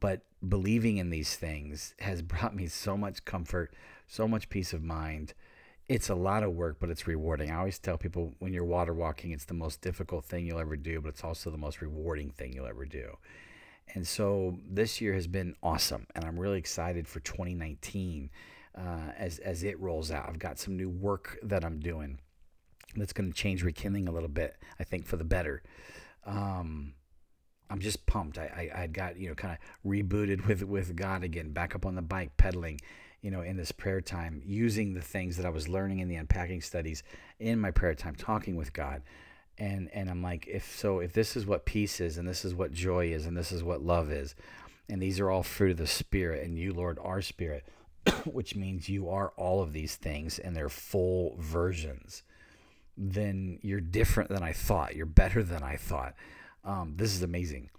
But 0.00 0.22
believing 0.46 0.96
in 0.96 1.10
these 1.10 1.36
things 1.36 1.94
has 2.00 2.22
brought 2.32 2.54
me 2.54 2.66
so 2.66 2.96
much 2.96 3.24
comfort, 3.24 3.74
so 4.06 4.26
much 4.26 4.48
peace 4.48 4.72
of 4.72 4.82
mind. 4.82 5.34
It's 5.88 6.08
a 6.08 6.14
lot 6.14 6.42
of 6.42 6.52
work, 6.52 6.76
but 6.80 6.90
it's 6.90 7.06
rewarding. 7.06 7.50
I 7.50 7.58
always 7.58 7.78
tell 7.78 7.98
people 7.98 8.34
when 8.38 8.52
you're 8.52 8.64
water 8.64 8.94
walking, 8.94 9.32
it's 9.32 9.44
the 9.44 9.54
most 9.54 9.80
difficult 9.80 10.24
thing 10.24 10.46
you'll 10.46 10.60
ever 10.60 10.76
do, 10.76 11.00
but 11.00 11.10
it's 11.10 11.24
also 11.24 11.50
the 11.50 11.58
most 11.58 11.82
rewarding 11.82 12.30
thing 12.30 12.52
you'll 12.52 12.66
ever 12.66 12.86
do. 12.86 13.18
And 13.94 14.06
so 14.06 14.58
this 14.68 15.00
year 15.00 15.12
has 15.12 15.26
been 15.26 15.54
awesome, 15.62 16.06
and 16.14 16.24
I'm 16.24 16.38
really 16.38 16.58
excited 16.58 17.06
for 17.06 17.20
2019 17.20 18.30
uh, 18.74 18.80
as 19.18 19.38
as 19.40 19.64
it 19.64 19.78
rolls 19.80 20.10
out. 20.10 20.28
I've 20.28 20.38
got 20.38 20.58
some 20.58 20.76
new 20.76 20.88
work 20.88 21.38
that 21.42 21.64
I'm 21.64 21.78
doing 21.78 22.18
that's 22.96 23.12
going 23.12 23.30
to 23.30 23.36
change 23.36 23.62
rekindling 23.62 24.08
a 24.08 24.12
little 24.12 24.28
bit. 24.28 24.56
I 24.78 24.84
think 24.84 25.06
for 25.06 25.16
the 25.16 25.24
better. 25.24 25.62
Um, 26.24 26.94
I'm 27.70 27.80
just 27.80 28.06
pumped. 28.06 28.38
I, 28.38 28.70
I, 28.74 28.82
I 28.82 28.86
got, 28.86 29.18
you 29.18 29.28
know, 29.28 29.34
kind 29.34 29.56
of 29.56 29.90
rebooted 29.90 30.46
with, 30.48 30.62
with 30.62 30.96
God 30.96 31.24
again, 31.24 31.52
back 31.52 31.74
up 31.74 31.86
on 31.86 31.94
the 31.94 32.02
bike, 32.02 32.36
pedaling, 32.36 32.80
you 33.20 33.30
know, 33.30 33.42
in 33.42 33.56
this 33.56 33.72
prayer 33.72 34.00
time, 34.00 34.42
using 34.44 34.94
the 34.94 35.00
things 35.00 35.36
that 35.36 35.46
I 35.46 35.50
was 35.50 35.68
learning 35.68 36.00
in 36.00 36.08
the 36.08 36.16
unpacking 36.16 36.60
studies 36.60 37.02
in 37.38 37.58
my 37.58 37.70
prayer 37.70 37.94
time, 37.94 38.14
talking 38.14 38.56
with 38.56 38.72
God. 38.72 39.02
And, 39.58 39.90
and 39.92 40.10
I'm 40.10 40.22
like, 40.22 40.46
if 40.48 40.76
so, 40.76 41.00
if 41.00 41.12
this 41.12 41.36
is 41.36 41.46
what 41.46 41.66
peace 41.66 42.00
is, 42.00 42.18
and 42.18 42.26
this 42.26 42.44
is 42.44 42.54
what 42.54 42.72
joy 42.72 43.12
is, 43.12 43.26
and 43.26 43.36
this 43.36 43.52
is 43.52 43.62
what 43.62 43.82
love 43.82 44.10
is, 44.10 44.34
and 44.88 45.00
these 45.00 45.20
are 45.20 45.30
all 45.30 45.42
fruit 45.42 45.72
of 45.72 45.76
the 45.76 45.86
Spirit, 45.86 46.44
and 46.44 46.58
you, 46.58 46.72
Lord, 46.72 46.98
are 47.00 47.22
Spirit, 47.22 47.64
which 48.24 48.56
means 48.56 48.88
you 48.88 49.08
are 49.08 49.32
all 49.36 49.62
of 49.62 49.72
these 49.72 49.96
things 49.96 50.38
and 50.38 50.56
they're 50.56 50.68
full 50.68 51.36
versions, 51.38 52.22
then 52.96 53.58
you're 53.62 53.80
different 53.80 54.30
than 54.30 54.42
I 54.42 54.52
thought. 54.52 54.94
You're 54.94 55.06
better 55.06 55.42
than 55.42 55.62
I 55.62 55.76
thought. 55.76 56.14
Um, 56.64 56.94
this 56.96 57.14
is 57.14 57.22
amazing. 57.22 57.70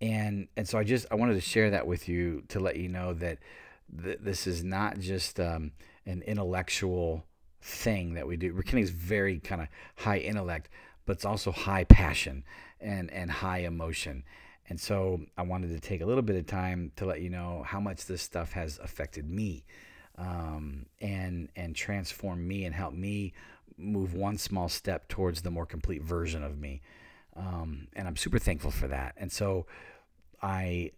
And 0.00 0.48
and 0.56 0.68
so 0.68 0.78
I 0.78 0.84
just 0.84 1.06
I 1.10 1.14
wanted 1.14 1.34
to 1.34 1.40
share 1.40 1.70
that 1.70 1.86
with 1.86 2.08
you 2.08 2.42
to 2.48 2.60
let 2.60 2.76
you 2.76 2.88
know 2.88 3.12
that 3.14 3.38
th- 4.02 4.18
this 4.20 4.46
is 4.46 4.64
not 4.64 4.98
just 4.98 5.38
um, 5.38 5.72
an 6.06 6.22
intellectual 6.22 7.24
thing 7.60 8.14
that 8.14 8.26
we 8.26 8.36
do. 8.36 8.52
Rekindling 8.52 8.84
is 8.84 8.90
very 8.90 9.38
kind 9.38 9.60
of 9.60 9.68
high 9.96 10.18
intellect, 10.18 10.70
but 11.04 11.12
it's 11.12 11.24
also 11.24 11.52
high 11.52 11.84
passion 11.84 12.44
and 12.80 13.10
and 13.10 13.30
high 13.30 13.58
emotion. 13.58 14.24
And 14.68 14.80
so 14.80 15.20
I 15.36 15.42
wanted 15.42 15.68
to 15.70 15.80
take 15.80 16.00
a 16.00 16.06
little 16.06 16.22
bit 16.22 16.36
of 16.36 16.46
time 16.46 16.92
to 16.96 17.04
let 17.04 17.20
you 17.20 17.28
know 17.28 17.64
how 17.66 17.80
much 17.80 18.06
this 18.06 18.22
stuff 18.22 18.52
has 18.52 18.78
affected 18.78 19.28
me 19.28 19.64
um, 20.16 20.86
and 21.00 21.48
and 21.56 21.74
transform 21.74 22.46
me 22.46 22.64
and 22.64 22.74
help 22.74 22.94
me 22.94 23.32
move 23.80 24.14
one 24.14 24.38
small 24.38 24.68
step 24.68 25.08
towards 25.08 25.42
the 25.42 25.50
more 25.50 25.66
complete 25.66 26.02
version 26.02 26.42
of 26.42 26.58
me. 26.58 26.82
Um, 27.36 27.88
and 27.94 28.06
I'm 28.06 28.16
super 28.16 28.38
thankful 28.38 28.70
for 28.70 28.88
that. 28.88 29.14
And 29.16 29.30
so 29.30 29.66
I 30.42 30.92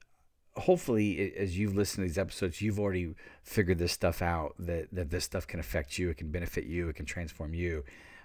hopefully 0.57 1.35
as 1.37 1.59
you've 1.59 1.75
listened 1.75 2.05
to 2.05 2.09
these 2.09 2.19
episodes 2.19 2.61
you've 2.61 2.79
already 2.79 3.15
figured 3.43 3.79
this 3.79 3.93
stuff 3.93 4.21
out 4.21 4.55
that, 4.59 4.87
that 4.93 5.11
this 5.11 5.25
stuff 5.25 5.47
can 5.47 5.59
affect 5.59 5.99
you 5.99 6.11
it 6.11 6.17
can 6.19 6.31
benefit 6.31 6.65
you 6.65 6.89
it 6.89 6.97
can 6.97 7.07
transform 7.07 7.55
you 7.55 7.83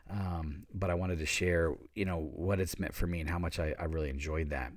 um, 0.10 0.66
but 0.74 0.89
i 0.89 0.93
wanted 0.93 1.18
to 1.18 1.26
share 1.26 1.74
you 1.95 2.03
know 2.03 2.30
what 2.36 2.60
it's 2.60 2.80
meant 2.80 2.93
for 2.93 3.08
me 3.08 3.22
and 3.22 3.30
how 3.30 3.39
much 3.39 3.60
i, 3.60 3.74
I 3.80 3.86
really 3.86 4.10
enjoyed 4.10 4.49
that 4.49 4.74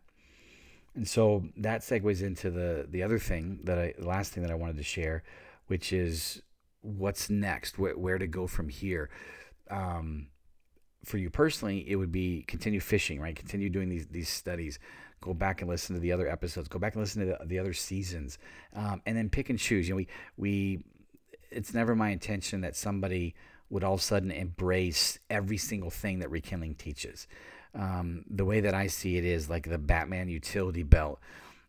and 0.95 1.09
so 1.09 1.45
that 1.57 1.81
segues 1.81 2.23
into 2.23 2.51
the 2.51 2.87
the 2.89 3.03
other 3.03 3.19
thing 3.19 3.59
that 3.65 3.79
i 3.79 3.95
the 3.99 4.07
last 4.07 4.33
thing 4.33 4.45
that 4.45 4.53
i 4.53 4.57
wanted 4.57 4.77
to 4.77 4.85
share 4.85 5.25
which 5.67 5.93
is 5.93 6.43
what's 6.83 7.29
next 7.29 7.79
where, 7.79 7.99
where 7.99 8.19
to 8.19 8.29
go 8.29 8.47
from 8.47 8.69
here 8.69 9.11
um, 9.71 10.29
for 11.05 11.19
you 11.19 11.31
personally, 11.31 11.89
it 11.89 11.97
would 11.97 12.13
be 12.13 12.45
continue 12.47 12.81
fishing, 12.81 13.21
right? 13.21 13.35
Continue 13.35 13.71
doing 13.71 13.89
these 13.89 14.07
these 14.07 14.29
studies. 14.29 14.79
Go 15.21 15.35
back 15.35 15.61
and 15.61 15.69
listen 15.69 15.95
to 15.95 16.01
the 16.01 16.13
other 16.13 16.29
episodes. 16.29 16.69
Go 16.69 16.79
back 16.79 16.95
and 16.95 17.03
listen 17.03 17.27
to 17.27 17.37
the, 17.39 17.47
the 17.47 17.59
other 17.59 17.73
seasons, 17.73 18.39
um, 18.75 19.03
and 19.07 19.17
then 19.17 19.29
pick 19.29 19.51
and 19.51 19.59
choose. 19.59 19.89
You 19.89 19.95
know, 19.95 19.99
we 19.99 20.09
we. 20.37 20.85
It's 21.51 21.75
never 21.75 21.97
my 21.97 22.11
intention 22.11 22.61
that 22.61 22.77
somebody 22.77 23.35
would 23.71 23.83
all 23.83 23.95
of 23.95 24.01
a 24.01 24.03
sudden 24.03 24.31
embrace 24.31 25.19
every 25.29 25.57
single 25.57 25.91
thing 25.91 26.21
that 26.21 26.31
rekindling 26.31 26.75
teaches. 26.75 27.27
Um, 27.75 28.25
the 28.29 28.45
way 28.45 28.61
that 28.61 28.75
I 28.75 28.89
see 28.89 29.17
it 29.17 29.25
is 29.25 29.49
like 29.49 29.69
the 29.69 29.79
Batman 29.79 30.29
utility 30.29 30.83
belt 30.83 31.21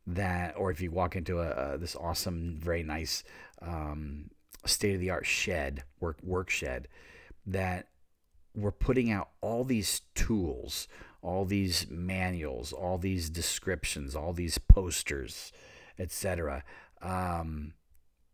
that, 0.07 0.55
or 0.57 0.71
if 0.71 0.81
you 0.81 0.91
walk 0.91 1.15
into 1.15 1.39
a, 1.39 1.73
a 1.73 1.77
this 1.77 1.95
awesome, 1.95 2.57
very 2.59 2.83
nice, 2.83 3.23
um, 3.61 4.29
state 4.65 4.95
of 4.95 4.99
the 4.99 5.09
art 5.09 5.25
shed, 5.25 5.83
work 5.99 6.17
work 6.23 6.49
shed, 6.49 6.87
that 7.45 7.87
we're 8.55 8.71
putting 8.71 9.11
out 9.11 9.29
all 9.41 9.63
these 9.63 10.01
tools, 10.15 10.87
all 11.21 11.45
these 11.45 11.87
manuals, 11.89 12.73
all 12.73 12.97
these 12.97 13.29
descriptions, 13.29 14.15
all 14.15 14.33
these 14.33 14.57
posters, 14.57 15.51
etc. 15.97 16.63
Um, 17.01 17.73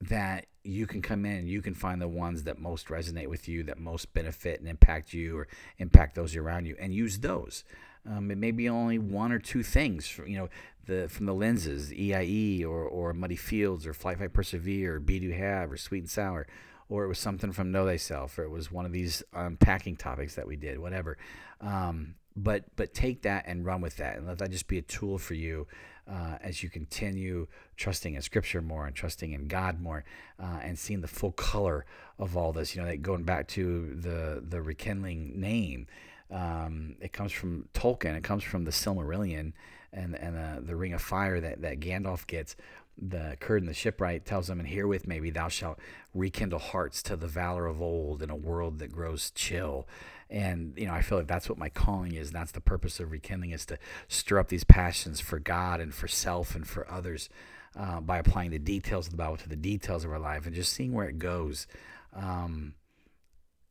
that 0.02 0.46
you 0.64 0.86
can 0.86 1.02
come 1.02 1.26
in 1.26 1.48
you 1.48 1.62
can 1.62 1.74
find 1.74 2.02
the 2.02 2.08
ones 2.08 2.44
that 2.44 2.60
most 2.60 2.88
resonate 2.88 3.28
with 3.28 3.48
you, 3.48 3.64
that 3.64 3.80
most 3.80 4.14
benefit 4.14 4.60
and 4.60 4.68
impact 4.68 5.14
you 5.14 5.38
or 5.38 5.48
impact 5.78 6.16
those 6.16 6.36
around 6.36 6.66
you, 6.66 6.76
and 6.80 6.94
use 6.94 7.20
those. 7.20 7.64
Um, 8.10 8.32
it 8.32 8.38
may 8.38 8.52
be 8.52 8.70
only 8.70 9.00
one 9.00 9.32
or 9.32 9.40
two 9.40 9.64
things, 9.64 10.18
you 10.26 10.38
know, 10.38 10.50
the 10.86 11.08
from 11.10 11.26
the 11.26 11.34
lenses, 11.34 11.92
EIE 11.92 12.64
or, 12.64 12.84
or 12.84 13.14
Muddy 13.14 13.36
Fields 13.36 13.86
or 13.86 13.94
Fly 13.94 14.16
Fight 14.16 14.34
Persevere 14.34 14.96
or 14.96 15.00
Be 15.00 15.20
Do 15.20 15.32
Have 15.32 15.72
or 15.72 15.78
Sweet 15.78 16.00
and 16.00 16.10
Sour 16.10 16.48
or 16.90 17.04
it 17.04 17.08
was 17.08 17.20
something 17.20 17.52
from 17.52 17.72
Know 17.72 17.86
Thyself, 17.86 18.38
or 18.38 18.44
it 18.44 18.50
was 18.50 18.72
one 18.72 18.86
of 18.86 18.92
these 18.92 19.24
unpacking 19.34 19.94
um, 19.94 19.98
topics 19.98 20.36
that 20.36 20.48
we 20.48 20.56
did, 20.56 20.80
whatever. 20.80 21.18
Um, 21.62 22.16
but 22.36 22.66
but 22.76 22.94
take 22.94 23.24
that 23.24 23.46
and 23.48 23.66
run 23.66 23.82
with 23.82 23.98
that, 23.98 24.18
and 24.18 24.28
let 24.28 24.38
that 24.38 24.52
just 24.52 24.68
be 24.68 24.78
a 24.78 24.84
tool 24.84 25.18
for 25.18 25.34
you 25.34 25.68
uh, 26.10 26.38
as 26.42 26.64
you 26.64 26.70
continue 26.70 27.48
trusting 27.76 28.14
in 28.14 28.22
Scripture 28.22 28.62
more 28.62 28.86
and 28.86 28.96
trusting 28.96 29.34
in 29.34 29.48
God 29.48 29.82
more, 29.82 30.06
uh, 30.40 30.60
and 30.62 30.78
seeing 30.78 31.02
the 31.02 31.08
full 31.08 31.32
color 31.32 31.86
of 32.20 32.38
all 32.38 32.54
this. 32.54 32.76
You 32.76 32.84
know, 32.84 32.98
going 32.98 33.24
back 33.24 33.48
to 33.50 33.94
the 33.96 34.44
the 34.48 34.62
rekindling 34.62 35.40
name, 35.40 35.88
um, 36.32 36.96
it 37.02 37.12
comes 37.12 37.32
from 37.32 37.68
Tolkien. 37.74 38.16
It 38.16 38.24
comes 38.24 38.44
from 38.44 38.64
the 38.64 38.72
Silmarillion 38.72 39.54
and 39.92 40.16
and 40.16 40.38
uh, 40.38 40.62
the 40.62 40.76
Ring 40.76 40.94
of 40.94 41.02
Fire 41.02 41.42
that 41.42 41.62
that 41.62 41.80
Gandalf 41.80 42.28
gets 42.28 42.56
the 43.00 43.38
Círdan 43.40 43.68
the 43.68 43.74
shipwright 43.74 44.26
tells 44.26 44.50
him, 44.50 44.60
and 44.60 44.68
herewith 44.68 45.08
maybe 45.08 45.30
thou 45.30 45.48
shalt 45.48 45.80
rekindle 46.14 46.60
hearts 46.60 47.04
to 47.04 47.16
the 47.16 47.28
valor 47.28 47.68
of 47.68 47.82
old 47.82 48.24
in 48.24 48.30
a 48.30 48.36
world 48.36 48.80
that 48.80 48.92
grows 48.92 49.32
chill. 49.32 49.88
And, 50.30 50.74
you 50.76 50.88
know, 50.88 50.94
I 50.94 51.02
feel 51.02 51.18
like 51.18 51.28
that's 51.28 51.48
what 51.48 51.58
my 51.58 51.70
calling 51.70 52.14
is. 52.14 52.32
That's 52.32 52.52
the 52.52 52.62
purpose 52.62 53.00
of 53.00 53.12
rekindling 53.12 53.52
is 53.52 53.66
to 53.68 53.78
stir 54.08 54.40
up 54.40 54.50
these 54.50 54.64
passions 54.64 55.20
for 55.20 55.40
God 55.40 55.80
and 55.80 55.94
for 55.94 56.08
self 56.08 56.56
and 56.56 56.68
for 56.68 56.90
others 56.92 57.30
uh, 57.78 58.02
by 58.02 58.18
applying 58.18 58.52
the 58.52 58.60
details 58.60 59.08
of 59.08 59.12
the 59.12 59.18
Bible 59.18 59.38
to 59.38 59.50
the 59.50 59.56
details 59.56 60.04
of 60.04 60.12
our 60.12 60.20
life 60.20 60.46
and 60.46 60.56
just 60.56 60.74
seeing 60.74 60.94
where 60.94 61.08
it 61.08 61.20
goes. 61.20 61.68
Um, 62.14 62.74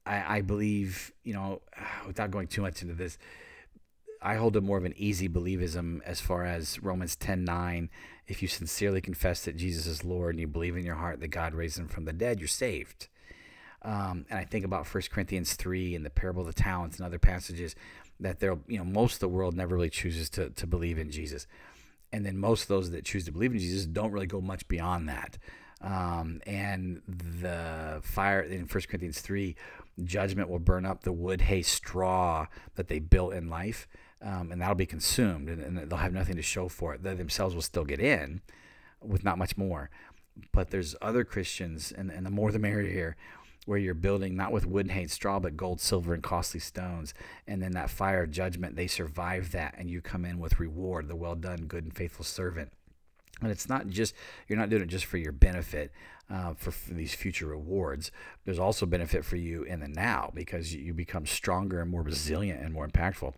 I, 0.07 0.39
I 0.39 0.41
believe, 0.41 1.13
you 1.25 1.35
know, 1.35 1.61
without 2.07 2.31
going 2.31 2.47
too 2.47 2.63
much 2.63 2.83
into 2.83 2.95
this, 2.95 3.19
I 4.23 4.37
hold 4.37 4.57
a 4.57 4.61
more 4.61 4.79
of 4.79 4.85
an 4.85 4.95
easy 4.97 5.29
believism 5.29 6.01
as 6.05 6.21
far 6.21 6.45
as 6.45 6.83
Romans 6.83 7.17
10 7.17 7.45
9. 7.45 7.91
If 8.29 8.43
you 8.43 8.49
sincerely 8.49 9.01
confess 9.01 9.45
that 9.45 9.57
Jesus 9.57 9.87
is 9.87 10.05
Lord 10.05 10.35
and 10.35 10.41
you 10.41 10.47
believe 10.47 10.77
in 10.77 10.85
your 10.85 10.97
heart 10.97 11.21
that 11.21 11.29
God 11.29 11.55
raised 11.55 11.79
him 11.79 11.89
from 11.89 12.05
the 12.05 12.13
dead, 12.13 12.41
you're 12.41 12.49
saved. 12.49 13.09
Um, 13.83 14.27
and 14.31 14.39
I 14.39 14.45
think 14.45 14.65
about 14.65 14.93
1 14.93 15.03
Corinthians 15.11 15.55
3 15.55 15.95
and 15.95 16.05
the 16.05 16.11
parable 16.11 16.41
of 16.43 16.49
the 16.49 16.61
talents 16.61 16.97
and 16.97 17.07
other 17.07 17.21
passages 17.21 17.77
that 18.19 18.41
there, 18.41 18.59
you 18.67 18.79
know, 18.79 18.85
most 18.85 19.15
of 19.15 19.21
the 19.21 19.29
world 19.29 19.55
never 19.55 19.77
really 19.77 19.91
chooses 19.91 20.29
to, 20.31 20.51
to 20.51 20.67
believe 20.67 20.99
in 20.99 21.11
Jesus. 21.11 21.47
And 22.13 22.25
then 22.25 22.39
most 22.39 22.63
of 22.63 22.69
those 22.69 22.91
that 22.91 23.05
choose 23.05 23.25
to 23.27 23.33
believe 23.33 23.53
in 23.53 23.59
Jesus 23.59 23.87
don't 23.87 24.11
really 24.11 24.27
go 24.27 24.41
much 24.41 24.67
beyond 24.69 25.09
that. 25.09 25.39
Um, 25.81 26.41
and 26.47 27.03
the 27.07 28.01
fire 28.03 28.41
in 28.41 28.63
1 28.63 28.69
Corinthians 28.69 29.21
3, 29.21 29.55
judgment 30.05 30.49
will 30.49 30.59
burn 30.59 30.85
up 30.85 31.03
the 31.03 31.13
wood, 31.13 31.43
hay, 31.43 31.63
straw 31.63 32.47
that 32.75 32.89
they 32.89 32.99
built 32.99 33.33
in 33.33 33.49
life 33.49 33.87
um, 34.23 34.51
and 34.51 34.61
that'll 34.61 34.75
be 34.75 34.87
consumed, 34.87 35.49
and, 35.49 35.63
and, 35.63 35.91
they'll 35.91 35.99
have 35.99 36.13
nothing 36.13 36.37
to 36.37 36.43
show 36.43 36.69
for 36.69 36.95
it. 36.95 37.03
They 37.03 37.15
themselves 37.15 37.55
will 37.55 37.63
still 37.63 37.85
get 37.85 38.01
in 38.01 38.41
with 39.03 39.25
not 39.25 39.39
much 39.39 39.57
more. 39.57 39.91
But 40.53 40.71
there's 40.71 40.97
other 41.03 41.25
Christians, 41.25 41.93
and, 41.93 42.11
and 42.11 42.25
the 42.25 42.31
more 42.31 42.51
the 42.51 42.59
merrier 42.59 42.91
here, 42.91 43.17
where 43.67 43.79
you're 43.79 43.95
building 43.95 44.37
not 44.37 44.53
with 44.53 44.67
wood 44.67 44.91
hay 44.91 45.03
and 45.03 45.11
straw, 45.11 45.39
but 45.39 45.57
gold, 45.57 45.81
silver, 45.81 46.15
and 46.15 46.23
costly 46.23 46.61
stones. 46.61 47.15
And 47.47 47.63
then 47.63 47.73
that 47.73 47.91
fire 47.91 48.23
of 48.23 48.31
judgment, 48.31 48.77
they 48.77 48.87
survive 48.87 49.53
that, 49.53 49.75
and 49.77 49.91
you 49.91 50.01
come 50.01 50.25
in 50.25 50.39
with 50.39 50.61
reward, 50.61 51.09
the 51.09 51.17
well 51.17 51.35
done, 51.35 51.67
good 51.67 51.85
and 51.85 51.95
faithful 51.95 52.25
servant. 52.25 52.73
And 53.43 53.51
it's 53.51 53.69
not 53.69 53.89
just, 53.89 54.15
you're 54.49 54.59
not 54.59 54.71
doing 54.71 54.83
it 54.83 54.89
just 54.89 55.05
for 55.05 55.19
your 55.19 55.33
benefit, 55.33 55.93
uh, 56.31 56.55
for, 56.55 56.71
for, 56.71 56.95
these 56.95 57.15
future 57.15 57.47
rewards. 57.47 58.11
There's 58.45 58.59
also 58.59 58.87
benefit 58.87 59.25
for 59.25 59.37
you 59.37 59.63
in 59.65 59.81
the 59.81 59.89
now 59.89 60.31
because 60.35 60.75
you 60.75 60.95
become 60.95 61.27
stronger 61.27 61.81
and 61.81 61.91
more 61.91 62.03
resilient 62.03 62.63
and 62.63 62.73
more 62.73 62.89
impactful 62.89 63.35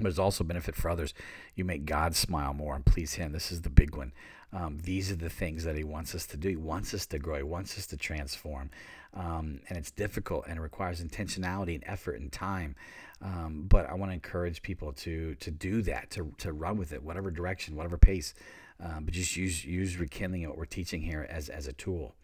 but 0.00 0.08
it's 0.08 0.18
also 0.18 0.44
benefit 0.44 0.74
for 0.74 0.90
others. 0.90 1.14
You 1.54 1.64
make 1.64 1.84
God 1.84 2.14
smile 2.14 2.52
more 2.52 2.74
and 2.74 2.84
please 2.84 3.14
Him. 3.14 3.32
This 3.32 3.52
is 3.52 3.62
the 3.62 3.70
big 3.70 3.96
one. 3.96 4.12
Um, 4.52 4.78
these 4.82 5.10
are 5.10 5.16
the 5.16 5.30
things 5.30 5.64
that 5.64 5.76
He 5.76 5.84
wants 5.84 6.14
us 6.14 6.26
to 6.26 6.36
do. 6.36 6.48
He 6.48 6.56
wants 6.56 6.94
us 6.94 7.06
to 7.06 7.18
grow. 7.18 7.36
He 7.36 7.42
wants 7.42 7.76
us 7.78 7.86
to 7.88 7.96
transform, 7.96 8.70
um, 9.14 9.60
and 9.68 9.78
it's 9.78 9.90
difficult 9.90 10.44
and 10.46 10.58
it 10.58 10.62
requires 10.62 11.02
intentionality 11.02 11.74
and 11.74 11.84
effort 11.86 12.20
and 12.20 12.30
time. 12.30 12.76
Um, 13.22 13.66
but 13.68 13.88
I 13.88 13.94
want 13.94 14.10
to 14.10 14.14
encourage 14.14 14.62
people 14.62 14.92
to 14.92 15.34
to 15.36 15.50
do 15.50 15.82
that, 15.82 16.10
to 16.10 16.34
to 16.38 16.52
run 16.52 16.76
with 16.76 16.92
it, 16.92 17.02
whatever 17.02 17.30
direction, 17.30 17.76
whatever 17.76 17.98
pace. 17.98 18.34
Um, 18.82 19.04
but 19.04 19.14
just 19.14 19.36
use 19.36 19.64
use 19.64 19.96
rekindling 19.98 20.46
what 20.48 20.58
we're 20.58 20.64
teaching 20.64 21.02
here 21.02 21.26
as 21.30 21.48
as 21.48 21.66
a 21.66 21.72
tool. 21.72 22.14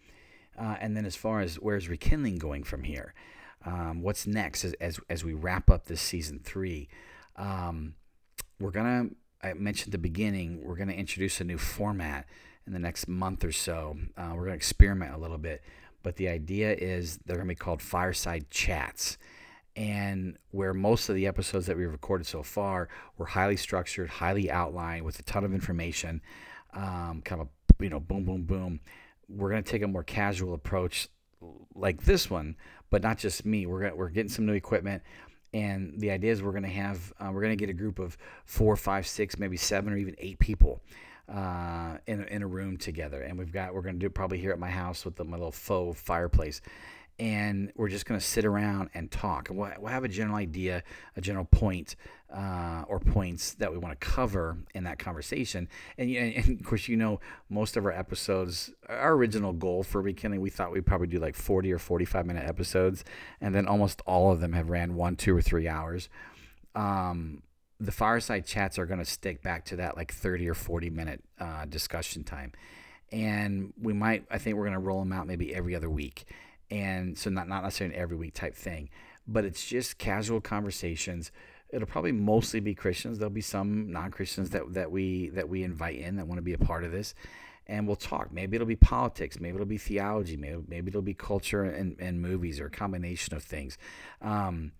Uh, 0.58 0.76
and 0.80 0.96
then 0.96 1.06
as 1.06 1.16
far 1.16 1.40
as 1.40 1.56
where's 1.56 1.88
rekindling 1.88 2.38
going 2.38 2.64
from 2.64 2.82
here, 2.82 3.14
um, 3.64 4.02
what's 4.02 4.26
next 4.26 4.64
as, 4.64 4.74
as 4.74 5.00
as 5.08 5.24
we 5.24 5.32
wrap 5.32 5.70
up 5.70 5.86
this 5.86 6.00
season 6.00 6.40
three. 6.42 6.88
Um, 7.36 7.94
we're 8.58 8.70
gonna. 8.70 9.10
I 9.42 9.54
mentioned 9.54 9.92
the 9.92 9.98
beginning. 9.98 10.62
We're 10.64 10.76
gonna 10.76 10.92
introduce 10.92 11.40
a 11.40 11.44
new 11.44 11.58
format 11.58 12.26
in 12.66 12.72
the 12.72 12.78
next 12.78 13.08
month 13.08 13.44
or 13.44 13.52
so. 13.52 13.96
Uh, 14.16 14.32
we're 14.34 14.44
gonna 14.44 14.56
experiment 14.56 15.14
a 15.14 15.18
little 15.18 15.38
bit, 15.38 15.62
but 16.02 16.16
the 16.16 16.28
idea 16.28 16.74
is 16.74 17.18
they're 17.24 17.36
gonna 17.36 17.48
be 17.48 17.54
called 17.54 17.80
fireside 17.80 18.50
chats. 18.50 19.16
And 19.76 20.36
where 20.50 20.74
most 20.74 21.08
of 21.08 21.14
the 21.14 21.26
episodes 21.26 21.66
that 21.66 21.76
we've 21.76 21.90
recorded 21.90 22.26
so 22.26 22.42
far 22.42 22.88
were 23.16 23.26
highly 23.26 23.56
structured, 23.56 24.08
highly 24.10 24.50
outlined, 24.50 25.04
with 25.04 25.18
a 25.18 25.22
ton 25.22 25.44
of 25.44 25.54
information, 25.54 26.20
um, 26.74 27.22
kind 27.24 27.40
of 27.40 27.48
you 27.78 27.88
know, 27.88 28.00
boom, 28.00 28.24
boom, 28.24 28.42
boom. 28.42 28.80
We're 29.28 29.50
gonna 29.50 29.62
take 29.62 29.82
a 29.82 29.88
more 29.88 30.02
casual 30.02 30.54
approach, 30.54 31.08
like 31.74 32.02
this 32.02 32.28
one, 32.28 32.56
but 32.90 33.02
not 33.02 33.16
just 33.18 33.46
me. 33.46 33.66
We're 33.66 33.82
gonna, 33.82 33.96
we're 33.96 34.10
getting 34.10 34.30
some 34.30 34.44
new 34.44 34.54
equipment 34.54 35.02
and 35.52 35.94
the 35.98 36.10
idea 36.10 36.32
is 36.32 36.42
we're 36.42 36.52
going 36.52 36.62
to 36.62 36.68
have 36.68 37.12
uh, 37.18 37.30
we're 37.32 37.40
going 37.40 37.56
to 37.56 37.56
get 37.56 37.70
a 37.70 37.74
group 37.74 37.98
of 37.98 38.16
four 38.44 38.76
five 38.76 39.06
six 39.06 39.38
maybe 39.38 39.56
seven 39.56 39.92
or 39.92 39.96
even 39.96 40.14
eight 40.18 40.38
people 40.38 40.80
uh, 41.28 41.96
in, 42.06 42.24
in 42.24 42.42
a 42.42 42.46
room 42.46 42.76
together 42.76 43.22
and 43.22 43.38
we've 43.38 43.52
got 43.52 43.74
we're 43.74 43.82
going 43.82 43.94
to 43.94 43.98
do 43.98 44.08
probably 44.08 44.38
here 44.38 44.52
at 44.52 44.58
my 44.58 44.70
house 44.70 45.04
with 45.04 45.16
the, 45.16 45.24
my 45.24 45.36
little 45.36 45.52
faux 45.52 46.00
fireplace 46.00 46.60
and 47.20 47.70
we're 47.76 47.90
just 47.90 48.06
going 48.06 48.18
to 48.18 48.24
sit 48.24 48.46
around 48.46 48.88
and 48.94 49.10
talk. 49.10 49.48
We'll, 49.50 49.70
we'll 49.78 49.92
have 49.92 50.04
a 50.04 50.08
general 50.08 50.36
idea, 50.36 50.82
a 51.16 51.20
general 51.20 51.44
point, 51.44 51.94
uh, 52.34 52.84
or 52.88 52.98
points 52.98 53.52
that 53.54 53.70
we 53.70 53.76
want 53.76 54.00
to 54.00 54.06
cover 54.06 54.56
in 54.74 54.84
that 54.84 54.98
conversation. 54.98 55.68
And, 55.98 56.10
and, 56.10 56.60
of 56.60 56.66
course, 56.66 56.88
you 56.88 56.96
know, 56.96 57.20
most 57.50 57.76
of 57.76 57.84
our 57.84 57.92
episodes, 57.92 58.70
our 58.88 59.12
original 59.12 59.52
goal 59.52 59.82
for 59.82 60.00
Rekindling, 60.00 60.40
we 60.40 60.48
thought 60.48 60.72
we'd 60.72 60.86
probably 60.86 61.08
do 61.08 61.18
like 61.18 61.36
40 61.36 61.70
or 61.70 61.78
45 61.78 62.24
minute 62.24 62.48
episodes, 62.48 63.04
and 63.38 63.54
then 63.54 63.66
almost 63.66 64.00
all 64.06 64.32
of 64.32 64.40
them 64.40 64.54
have 64.54 64.70
ran 64.70 64.94
one, 64.94 65.14
two, 65.14 65.36
or 65.36 65.42
three 65.42 65.68
hours. 65.68 66.08
Um, 66.74 67.42
the 67.78 67.92
fireside 67.92 68.46
chats 68.46 68.78
are 68.78 68.86
going 68.86 68.98
to 68.98 69.04
stick 69.04 69.42
back 69.42 69.66
to 69.66 69.76
that 69.76 69.94
like 69.94 70.10
30 70.10 70.48
or 70.48 70.54
40 70.54 70.88
minute 70.88 71.22
uh, 71.38 71.66
discussion 71.66 72.24
time. 72.24 72.52
And 73.12 73.74
we 73.78 73.92
might, 73.92 74.24
I 74.30 74.38
think 74.38 74.56
we're 74.56 74.64
going 74.64 74.74
to 74.74 74.78
roll 74.78 75.00
them 75.00 75.12
out 75.12 75.26
maybe 75.26 75.54
every 75.54 75.74
other 75.74 75.90
week 75.90 76.24
and 76.70 77.18
so 77.18 77.30
not 77.30 77.48
not 77.48 77.62
necessarily 77.62 77.94
an 77.94 78.00
every 78.00 78.16
week 78.16 78.34
type 78.34 78.54
thing, 78.54 78.88
but 79.26 79.44
it's 79.44 79.66
just 79.66 79.98
casual 79.98 80.40
conversations. 80.40 81.32
It'll 81.70 81.86
probably 81.86 82.12
mostly 82.12 82.60
be 82.60 82.74
Christians. 82.74 83.18
There'll 83.18 83.30
be 83.30 83.40
some 83.40 83.90
non 83.90 84.10
Christians 84.10 84.50
that 84.50 84.74
that 84.74 84.90
we 84.90 85.28
that 85.30 85.48
we 85.48 85.62
invite 85.62 85.98
in 85.98 86.16
that 86.16 86.26
want 86.26 86.38
to 86.38 86.42
be 86.42 86.52
a 86.52 86.58
part 86.58 86.84
of 86.84 86.92
this, 86.92 87.14
and 87.66 87.86
we'll 87.86 87.96
talk. 87.96 88.32
Maybe 88.32 88.56
it'll 88.56 88.66
be 88.66 88.76
politics. 88.76 89.40
Maybe 89.40 89.54
it'll 89.54 89.66
be 89.66 89.78
theology. 89.78 90.36
Maybe 90.36 90.62
maybe 90.68 90.88
it'll 90.88 91.02
be 91.02 91.14
culture 91.14 91.64
and, 91.64 91.96
and 91.98 92.20
movies 92.20 92.60
or 92.60 92.66
a 92.66 92.70
combination 92.70 93.34
of 93.34 93.42
things. 93.42 93.78
Um, 94.20 94.72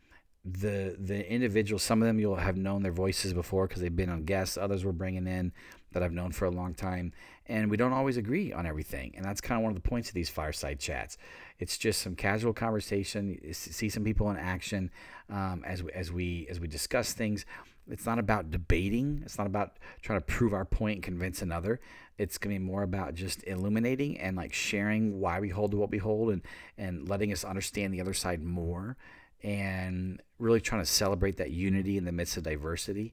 the 0.44 0.96
the 0.98 1.30
individuals, 1.30 1.82
some 1.82 2.02
of 2.02 2.06
them 2.06 2.18
you'll 2.18 2.36
have 2.36 2.56
known 2.56 2.82
their 2.82 2.92
voices 2.92 3.34
before 3.34 3.68
because 3.68 3.82
they've 3.82 3.94
been 3.94 4.10
on 4.10 4.24
guests. 4.24 4.56
Others 4.56 4.84
we're 4.84 4.92
bringing 4.92 5.26
in 5.26 5.52
that 5.92 6.02
I've 6.02 6.12
known 6.12 6.32
for 6.32 6.44
a 6.44 6.50
long 6.50 6.74
time, 6.74 7.12
and 7.50 7.68
we 7.68 7.76
don't 7.76 7.92
always 7.92 8.16
agree 8.16 8.52
on 8.52 8.64
everything. 8.64 9.12
And 9.16 9.24
that's 9.24 9.40
kind 9.40 9.58
of 9.58 9.64
one 9.64 9.76
of 9.76 9.82
the 9.82 9.86
points 9.86 10.08
of 10.08 10.14
these 10.14 10.30
fireside 10.30 10.78
chats. 10.78 11.18
It's 11.58 11.76
just 11.76 12.00
some 12.00 12.14
casual 12.14 12.52
conversation. 12.52 13.40
See 13.52 13.88
some 13.88 14.04
people 14.04 14.30
in 14.30 14.36
action 14.36 14.88
um, 15.28 15.64
as 15.66 15.82
we, 15.82 15.90
as 15.90 16.12
we 16.12 16.46
as 16.48 16.60
we 16.60 16.68
discuss 16.68 17.12
things. 17.12 17.44
It's 17.90 18.06
not 18.06 18.20
about 18.20 18.52
debating. 18.52 19.22
It's 19.24 19.36
not 19.36 19.48
about 19.48 19.78
trying 20.00 20.20
to 20.20 20.24
prove 20.24 20.54
our 20.54 20.64
point 20.64 20.98
and 20.98 21.02
convince 21.02 21.42
another. 21.42 21.80
It's 22.18 22.38
going 22.38 22.54
to 22.54 22.60
be 22.60 22.64
more 22.64 22.84
about 22.84 23.14
just 23.14 23.42
illuminating 23.48 24.20
and 24.20 24.36
like 24.36 24.52
sharing 24.52 25.18
why 25.18 25.40
we 25.40 25.48
hold 25.48 25.72
to 25.72 25.76
what 25.76 25.90
we 25.90 25.98
hold 25.98 26.30
and 26.30 26.42
and 26.78 27.08
letting 27.08 27.32
us 27.32 27.42
understand 27.42 27.92
the 27.92 28.00
other 28.00 28.14
side 28.14 28.44
more 28.44 28.96
and 29.42 30.22
really 30.38 30.60
trying 30.60 30.82
to 30.82 30.86
celebrate 30.86 31.38
that 31.38 31.50
unity 31.50 31.96
in 31.96 32.04
the 32.04 32.12
midst 32.12 32.36
of 32.36 32.44
diversity 32.44 33.12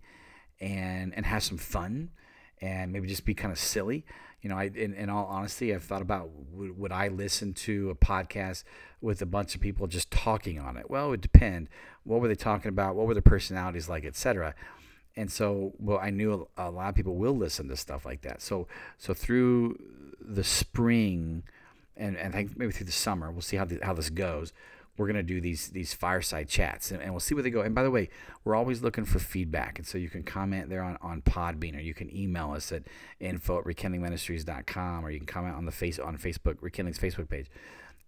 and 0.61 1.11
and 1.15 1.25
have 1.25 1.41
some 1.41 1.57
fun 1.57 2.11
and 2.62 2.91
maybe 2.91 3.08
just 3.08 3.26
be 3.26 3.34
kind 3.34 3.51
of 3.51 3.60
silly. 3.60 4.05
You 4.41 4.49
know, 4.49 4.58
I 4.58 4.72
in, 4.74 4.93
in 4.93 5.10
all 5.10 5.26
honesty, 5.26 5.74
I've 5.74 5.84
thought 5.84 6.01
about 6.01 6.30
would, 6.51 6.78
would 6.78 6.91
I 6.91 7.08
listen 7.08 7.53
to 7.53 7.89
a 7.89 7.95
podcast 7.95 8.64
with 9.01 9.22
a 9.22 9.26
bunch 9.26 9.55
of 9.55 9.62
people 9.62 9.88
just 9.88 10.12
talking 10.12 10.60
on 10.60 10.78
it? 10.78 10.89
Well, 10.89 11.08
it 11.08 11.10
would 11.10 11.22
depend. 11.22 11.70
What 12.03 12.22
were 12.22 12.28
they 12.28 12.36
talking 12.36 12.70
about? 12.70 12.95
What 12.95 13.08
were 13.08 13.14
their 13.14 13.22
personalities 13.22 13.89
like, 13.89 14.05
etc. 14.05 14.55
And 15.16 15.32
so, 15.32 15.74
well, 15.80 15.99
I 15.99 16.12
knew 16.12 16.47
a, 16.58 16.68
a 16.68 16.70
lot 16.70 16.89
of 16.89 16.95
people 16.95 17.16
will 17.16 17.36
listen 17.36 17.68
to 17.70 17.76
stuff 17.76 18.05
like 18.05 18.22
that. 18.22 18.41
So, 18.41 18.68
so 18.99 19.14
through 19.14 19.80
the 20.22 20.43
spring, 20.43 21.43
and 21.95 22.16
and 22.16 22.36
I 22.36 22.38
think 22.38 22.58
maybe 22.58 22.72
through 22.72 22.86
the 22.86 22.91
summer, 22.91 23.32
we'll 23.32 23.41
see 23.41 23.58
how 23.58 23.66
the, 23.66 23.80
how 23.82 23.93
this 23.93 24.10
goes 24.12 24.53
we're 24.98 25.08
to 25.14 25.24
do 25.24 25.39
these 25.39 25.70
these 25.70 25.93
fireside 25.93 26.50
chats 26.50 26.91
and, 26.91 27.02
and, 27.02 27.12
we'll 27.12 27.20
see 27.20 27.36
where 27.36 27.43
they 27.43 27.50
go. 27.50 27.62
And 27.62 27.76
by 27.76 27.84
the 27.84 27.91
way, 27.91 28.10
we're 28.43 28.56
always 28.56 28.82
looking 28.82 29.06
for 29.06 29.20
feedback. 29.20 29.78
And 29.78 29.88
so 29.88 29.98
you 29.98 30.10
can 30.10 30.24
comment 30.24 30.70
there 30.70 30.82
on, 30.82 30.98
on 31.02 31.22
Podbean 31.22 31.78
or 31.78 31.82
you 31.82 31.93
can 31.93 32.16
email 32.16 32.52
us 32.52 32.72
at 32.72 32.84
info 33.20 33.60
at 33.60 33.66
rekindlingministries.com 33.66 35.06
or 35.06 35.12
you 35.12 35.20
can 35.20 35.28
comment 35.28 35.56
on 35.56 35.66
the 35.66 35.72
face 35.72 36.00
on 36.00 36.18
Facebook, 36.18 36.58
Rekindling's 36.62 37.00
Facebook 37.00 37.30
page, 37.30 37.50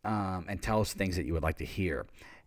um, 0.03 0.45
and 0.49 0.61
tell 0.61 0.81
us 0.81 0.93
things 0.93 1.15
that 1.15 1.25
you 1.25 1.33
would 1.33 1.43
like 1.43 1.57
to 1.57 1.65
hear. 1.65 2.05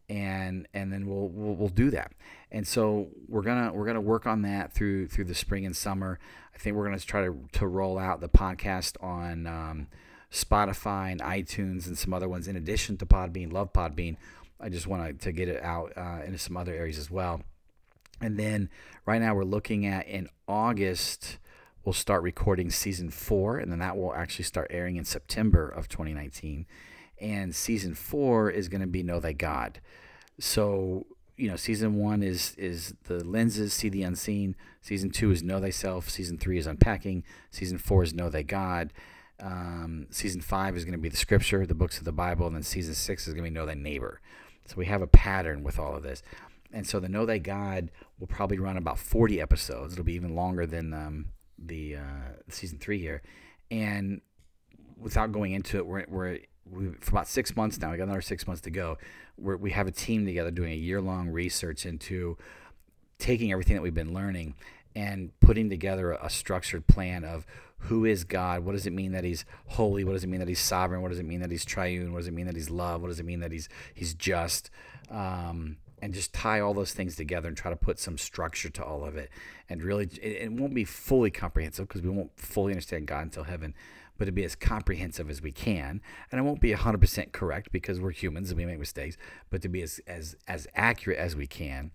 And 0.09 0.67
and 0.75 0.93
then 0.93 1.07
we'll, 1.07 1.29
we'll 1.29 1.55
we'll 1.55 1.69
do 1.69 1.91
that. 1.91 2.13
And 2.51 2.67
so 2.67 3.09
we're 3.29 3.43
gonna 3.43 3.73
we're 3.73 3.87
gonna 3.87 4.01
work 4.01 4.27
on 4.27 4.43
that 4.43 4.73
through 4.73 5.09
through 5.09 5.25
the 5.25 5.35
spring 5.35 5.65
and 5.65 5.77
summer. 5.77 6.19
I 6.55 6.59
think 6.59 6.77
we're 6.77 6.85
gonna 6.85 6.99
try 6.99 7.25
to, 7.25 7.39
to 7.53 7.67
roll 7.67 7.99
out 7.99 8.21
the 8.21 8.29
podcast 8.29 9.03
on 9.03 9.47
um, 9.47 9.87
Spotify 10.33 11.13
and 11.13 11.21
iTunes 11.21 11.87
and 11.87 11.97
some 11.97 12.15
other 12.15 12.29
ones 12.29 12.49
in 12.49 12.57
addition 12.57 12.97
to 12.99 13.07
Podbean. 13.07 13.53
Love 13.53 13.73
Podbean. 13.73 14.17
I 14.61 14.69
just 14.69 14.87
want 14.87 15.21
to 15.21 15.33
get 15.33 15.49
it 15.49 15.63
out 15.63 15.93
uh, 15.97 16.21
into 16.25 16.39
some 16.39 16.57
other 16.57 16.73
areas 16.73 16.99
as 16.99 17.11
well. 17.11 17.43
And 18.21 18.39
then 18.39 18.71
right 19.05 19.21
now 19.21 19.35
we're 19.35 19.45
looking 19.45 19.85
at 19.87 20.07
in 20.07 20.29
August 20.47 21.39
we'll 21.85 21.93
start 21.93 22.23
recording 22.23 22.71
season 22.71 23.11
four, 23.11 23.59
and 23.59 23.71
then 23.71 23.81
that 23.81 23.97
will 23.97 24.15
actually 24.15 24.45
start 24.45 24.69
airing 24.71 24.97
in 24.97 25.05
September 25.05 25.69
of 25.69 25.89
2019. 25.89 26.67
And 27.21 27.55
season 27.55 27.95
four 27.95 28.51
is 28.51 28.69
going 28.69 28.81
to 28.81 28.87
be 28.87 29.03
Know 29.03 29.21
Thy 29.21 29.33
God. 29.33 29.81
So 30.39 31.07
you 31.37 31.49
know, 31.49 31.57
season 31.57 31.97
one 31.97 32.23
is 32.23 32.55
is 32.57 32.95
the 33.05 33.25
lenses, 33.25 33.73
see 33.73 33.89
the 33.89 34.03
unseen. 34.03 34.55
Season 34.81 35.11
two 35.11 35.31
is 35.31 35.43
know 35.43 35.61
thyself. 35.61 36.09
Season 36.09 36.39
three 36.39 36.59
is 36.59 36.67
unpacking. 36.67 37.25
Season 37.51 37.79
four 37.79 38.03
is 38.03 38.15
know 38.15 38.29
thy 38.29 38.43
God. 38.43 38.93
Um, 39.43 40.07
season 40.11 40.41
five 40.41 40.77
is 40.77 40.85
going 40.85 40.93
to 40.93 40.99
be 40.99 41.09
the 41.09 41.17
scripture, 41.17 41.67
the 41.67 41.75
books 41.75 41.99
of 41.99 42.05
the 42.05 42.13
Bible, 42.13 42.47
and 42.47 42.55
then 42.55 42.63
season 42.63 42.95
six 42.95 43.27
is 43.27 43.35
going 43.35 43.45
to 43.45 43.51
be 43.51 43.55
know 43.55 43.67
thy 43.67 43.75
neighbor. 43.75 44.21
So 44.67 44.77
we 44.77 44.87
have 44.87 45.03
a 45.03 45.09
pattern 45.09 45.65
with 45.65 45.79
all 45.79 45.97
of 45.97 46.03
this. 46.03 46.23
And 46.73 46.87
so 46.87 47.01
the 47.01 47.09
Know 47.09 47.27
Thy 47.27 47.39
God 47.39 47.91
will 48.19 48.27
probably 48.27 48.59
run 48.59 48.77
about 48.77 48.99
40 48.99 49.41
episodes. 49.41 49.93
It'll 49.93 50.05
be 50.05 50.15
even 50.15 50.35
longer 50.35 50.65
than 50.65 50.95
um, 50.95 51.27
the 51.59 51.97
uh, 51.97 52.33
season 52.49 52.79
three 52.79 52.99
here. 52.99 53.23
And 53.71 54.21
without 54.99 55.33
going 55.33 55.53
into 55.53 55.77
it, 55.79 55.87
we're, 55.87 56.05
we're 56.09 56.39
we, 56.71 56.91
for 57.01 57.11
about 57.11 57.29
six 57.29 57.55
months 57.57 57.79
now. 57.79 57.91
We 57.91 57.99
got 57.99 58.05
another 58.05 58.23
six 58.23 58.47
months 58.47 58.63
to 58.63 58.71
go. 58.71 58.97
We're, 59.37 59.57
we 59.57 59.73
have 59.73 59.87
a 59.87 59.93
team 59.93 60.25
together 60.25 60.51
doing 60.51 60.73
a 60.73 60.77
year 60.77 61.01
long 61.01 61.29
research 61.29 61.85
into 61.85 62.39
taking 63.19 63.53
everything 63.53 63.77
that 63.77 63.83
we've 63.83 63.95
been 63.95 64.15
learning 64.15 64.55
and 64.95 65.39
putting 65.41 65.71
together 65.71 66.13
a, 66.13 66.31
structured 66.31 66.87
plan 66.87 67.25
of 67.25 67.47
who 67.79 68.05
is 68.05 68.25
God? 68.25 68.65
What 68.65 68.73
does 68.73 68.87
it 68.87 68.93
mean 68.93 69.13
that 69.13 69.25
He's 69.25 69.45
holy? 69.67 70.05
What 70.05 70.13
does 70.13 70.25
it 70.25 70.29
mean 70.29 70.41
that 70.41 70.49
He's 70.49 70.61
sovereign? 70.61 71.03
What 71.03 71.09
does 71.09 71.19
it 71.19 71.27
mean 71.27 71.41
that 71.41 71.51
He's 71.51 71.65
triune? 71.65 72.13
What 72.13 72.21
does 72.21 72.29
it 72.29 72.35
mean 72.35 72.47
that 72.47 72.55
He's 72.55 72.71
love? 72.71 73.01
What 73.01 73.09
does 73.09 73.21
it 73.21 73.27
mean 73.27 73.41
that 73.41 73.53
He's 73.53 73.69
He's 73.95 74.15
just? 74.15 74.71
Um, 75.11 75.77
and 76.03 76.13
just 76.13 76.33
tie 76.35 76.59
all 76.59 76.75
those 76.75 76.93
things 76.93 77.15
together 77.15 77.47
and 77.47 77.57
try 77.57 77.71
to 77.71 77.77
put 77.77 78.01
some 78.01 78.19
structure 78.19 78.69
to 78.69 78.85
all 78.85 79.05
of 79.05 79.17
it. 79.17 79.31
And 79.69 79.83
really, 79.85 80.09
it, 80.21 80.43
it 80.43 80.53
won't 80.53 80.75
be 80.75 80.85
fully 80.85 81.31
comprehensive 81.31 81.87
because 81.87 82.03
we 82.03 82.11
won't 82.11 82.37
fully 82.37 82.73
understand 82.73 83.07
God 83.07 83.23
until 83.23 83.45
heaven, 83.45 83.73
but 84.19 84.27
it'll 84.27 84.35
be 84.35 84.45
as 84.45 84.57
comprehensive 84.57 85.31
as 85.31 85.41
we 85.41 85.53
can. 85.53 86.01
And 86.31 86.41
it 86.41 86.43
won't 86.43 86.61
be 86.61 86.73
100% 86.73 87.31
correct 87.31 87.71
because 87.71 88.01
we're 88.01 88.11
humans 88.11 88.51
and 88.51 88.59
we 88.59 88.67
make 88.67 88.81
mistakes, 88.81 89.17
but 89.49 89.63
to 89.63 89.69
be 89.69 89.81
as, 89.81 90.01
as, 90.09 90.37
as 90.49 90.67
accurate 90.75 91.19
as 91.19 91.37
we 91.37 91.47
can 91.47 91.93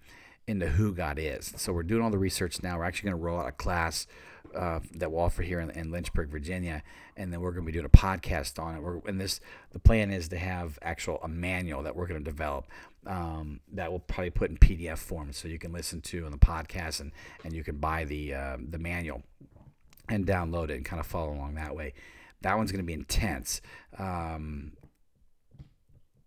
into 0.48 0.68
who 0.68 0.93
God 0.93 1.20
is. 1.20 1.54
So 1.58 1.74
we're 1.74 1.84
doing 1.84 2.02
all 2.02 2.10
the 2.10 2.18
research 2.18 2.64
now. 2.64 2.78
We're 2.78 2.86
actually 2.86 3.10
going 3.10 3.20
to 3.20 3.26
roll 3.26 3.39
out 3.39 3.48
a 3.48 3.52
class 3.52 4.08
uh, 4.56 4.80
that 4.95 5.12
we'll 5.12 5.22
offer 5.22 5.43
here 5.43 5.60
in, 5.60 5.70
in, 5.72 5.91
Lynchburg, 5.91 6.30
Virginia, 6.30 6.82
and 7.18 7.32
then 7.32 7.41
we're 7.41 7.52
going 7.52 7.66
to 7.66 7.66
be 7.66 7.74
doing 7.74 7.86
a 7.86 7.89
podcast 7.89 8.62
on 8.62 8.76
it. 8.76 8.82
We're, 8.82 9.00
and 9.06 9.20
this, 9.20 9.41
the 9.72 9.80
plan 9.80 10.10
is 10.10 10.30
to 10.30 10.38
have 10.38 10.80
actual 10.82 11.20
a 11.22 11.28
manual 11.28 11.84
that 11.84 11.95
we're 11.95 12.08
going 12.08 12.24
to 12.24 12.32
develop 12.32 12.66
um, 13.06 13.60
that 13.74 13.91
we'll 13.91 14.00
probably 14.00 14.30
put 14.30 14.50
in 14.50 14.58
PDF 14.58 14.98
form, 14.98 15.34
so 15.34 15.48
you 15.48 15.60
can 15.60 15.72
listen 15.72 16.02
to 16.02 16.26
on 16.26 16.32
the 16.32 16.38
podcast, 16.38 17.00
and 17.00 17.12
and 17.43 17.54
you 17.54 17.64
can 17.64 17.78
buy 17.78 18.06
the 18.06 18.34
uh, 18.34 18.58
the 18.60 18.80
manual 18.80 19.24
and 20.10 20.26
download 20.26 20.70
it 20.70 20.76
and 20.76 20.86
kind 20.86 21.00
of 21.00 21.08
follow 21.08 21.34
along 21.34 21.56
that 21.56 21.76
way. 21.76 21.93
That 22.41 22.58
one's 22.58 22.72
going 22.72 22.84
to 22.84 22.88
be 22.88 22.93
intense. 22.93 23.62
Um, 23.98 24.74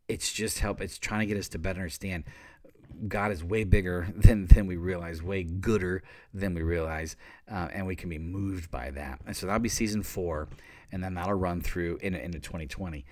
it's 0.09 0.33
just 0.33 0.59
help. 0.59 0.81
It's 0.81 0.99
trying 0.99 1.21
to 1.21 1.27
get 1.27 1.37
us 1.37 1.49
to 1.51 1.59
better 1.59 1.81
understand 1.81 2.25
God 3.09 3.33
is 3.33 3.43
way 3.43 3.65
bigger 3.65 4.09
than 4.17 4.47
than 4.47 4.67
we 4.67 4.77
realize, 4.77 5.23
way 5.23 5.43
gooder 5.43 6.03
than 6.35 6.55
we 6.55 6.63
realize, 6.63 7.17
uh, 7.51 7.69
and 7.73 7.87
we 7.87 7.97
can 7.97 8.09
be 8.09 8.19
moved 8.19 8.71
by 8.71 8.91
that. 8.91 9.21
And 9.27 9.37
so 9.37 9.47
that'll 9.47 9.61
be 9.61 9.69
season 9.69 10.03
four, 10.03 10.49
and 10.93 11.03
then 11.03 11.15
that'll 11.15 11.35
run 11.35 11.61
through 11.61 11.99
into, 12.03 12.23
into 12.23 12.41
2020. 12.41 13.05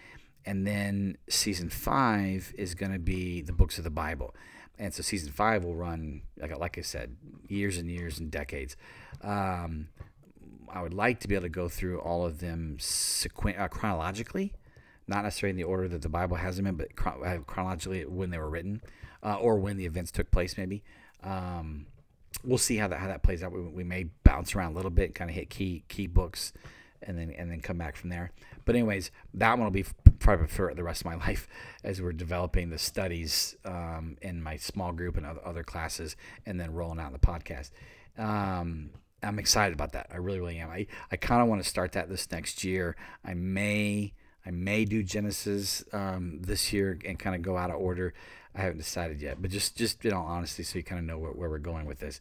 And 0.44 0.66
then 0.66 1.18
season 1.28 1.68
five 1.68 2.54
is 2.56 2.74
going 2.74 2.92
to 2.92 2.98
be 2.98 3.42
the 3.42 3.52
books 3.52 3.76
of 3.78 3.84
the 3.84 3.90
Bible. 3.90 4.34
And 4.78 4.94
so 4.94 5.02
season 5.02 5.32
five 5.32 5.64
will 5.64 5.74
run, 5.74 6.22
like, 6.38 6.56
like 6.56 6.78
I 6.78 6.82
said, 6.82 7.16
years 7.48 7.78
and 7.78 7.90
years 7.90 8.18
and 8.18 8.30
decades. 8.30 8.76
Um, 9.22 9.88
I 10.72 10.82
would 10.82 10.94
like 10.94 11.20
to 11.20 11.28
be 11.28 11.34
able 11.34 11.42
to 11.44 11.48
go 11.50 11.68
through 11.68 12.00
all 12.00 12.24
of 12.24 12.38
them 12.38 12.76
sequ- 12.78 13.58
uh, 13.58 13.68
chronologically, 13.68 14.52
not 15.06 15.24
necessarily 15.24 15.50
in 15.50 15.56
the 15.56 15.64
order 15.64 15.88
that 15.88 16.02
the 16.02 16.08
Bible 16.08 16.36
has 16.36 16.56
them 16.56 16.66
in, 16.66 16.76
but 16.76 16.88
uh, 17.04 17.38
chronologically 17.46 18.04
when 18.06 18.30
they 18.30 18.38
were 18.38 18.50
written 18.50 18.80
uh, 19.22 19.36
or 19.36 19.58
when 19.58 19.76
the 19.76 19.86
events 19.86 20.10
took 20.10 20.30
place, 20.30 20.56
maybe. 20.56 20.82
Um, 21.22 21.86
we'll 22.44 22.58
see 22.58 22.76
how 22.76 22.88
that 22.88 22.98
how 22.98 23.08
that 23.08 23.22
plays 23.22 23.42
out. 23.42 23.52
We, 23.52 23.60
we 23.60 23.84
may 23.84 24.04
bounce 24.24 24.54
around 24.54 24.72
a 24.72 24.76
little 24.76 24.90
bit, 24.90 25.14
kind 25.14 25.30
of 25.30 25.36
hit 25.36 25.50
key 25.50 25.84
key 25.88 26.06
books, 26.06 26.52
and 27.02 27.18
then 27.18 27.30
and 27.30 27.50
then 27.50 27.60
come 27.60 27.78
back 27.78 27.96
from 27.96 28.10
there. 28.10 28.32
But 28.64 28.74
anyways, 28.74 29.10
that 29.34 29.58
one 29.58 29.64
will 29.64 29.70
be 29.70 29.86
probably 30.18 30.46
for 30.46 30.74
the 30.74 30.84
rest 30.84 31.02
of 31.02 31.06
my 31.06 31.14
life 31.26 31.48
as 31.84 32.00
we're 32.00 32.12
developing 32.12 32.70
the 32.70 32.78
studies 32.78 33.56
um, 33.64 34.16
in 34.22 34.42
my 34.42 34.56
small 34.56 34.92
group 34.92 35.16
and 35.16 35.26
other, 35.26 35.40
other 35.44 35.64
classes, 35.64 36.16
and 36.46 36.60
then 36.60 36.72
rolling 36.72 37.00
out 37.00 37.12
the 37.12 37.18
podcast. 37.18 37.70
Um, 38.16 38.90
I'm 39.22 39.38
excited 39.38 39.72
about 39.72 39.92
that. 39.92 40.08
I 40.12 40.16
really, 40.16 40.38
really 40.38 40.58
am. 40.58 40.70
I, 40.70 40.86
I 41.10 41.16
kind 41.16 41.42
of 41.42 41.48
want 41.48 41.62
to 41.62 41.68
start 41.68 41.92
that 41.92 42.08
this 42.08 42.30
next 42.30 42.62
year. 42.62 42.96
I 43.24 43.34
may 43.34 44.12
I 44.46 44.50
may 44.50 44.84
do 44.86 45.02
Genesis 45.02 45.84
um, 45.92 46.40
this 46.40 46.72
year 46.72 46.98
and 47.04 47.18
kind 47.18 47.36
of 47.36 47.42
go 47.42 47.56
out 47.56 47.70
of 47.70 47.76
order. 47.76 48.14
I 48.54 48.62
haven't 48.62 48.78
decided 48.78 49.20
yet, 49.20 49.40
but 49.40 49.50
just 49.50 49.76
just 49.76 50.04
in 50.04 50.12
all 50.12 50.26
honesty, 50.26 50.62
so 50.62 50.78
you 50.78 50.84
kind 50.84 50.98
of 50.98 51.04
know 51.04 51.18
where, 51.18 51.32
where 51.32 51.50
we're 51.50 51.58
going 51.58 51.86
with 51.86 52.00
this. 52.00 52.20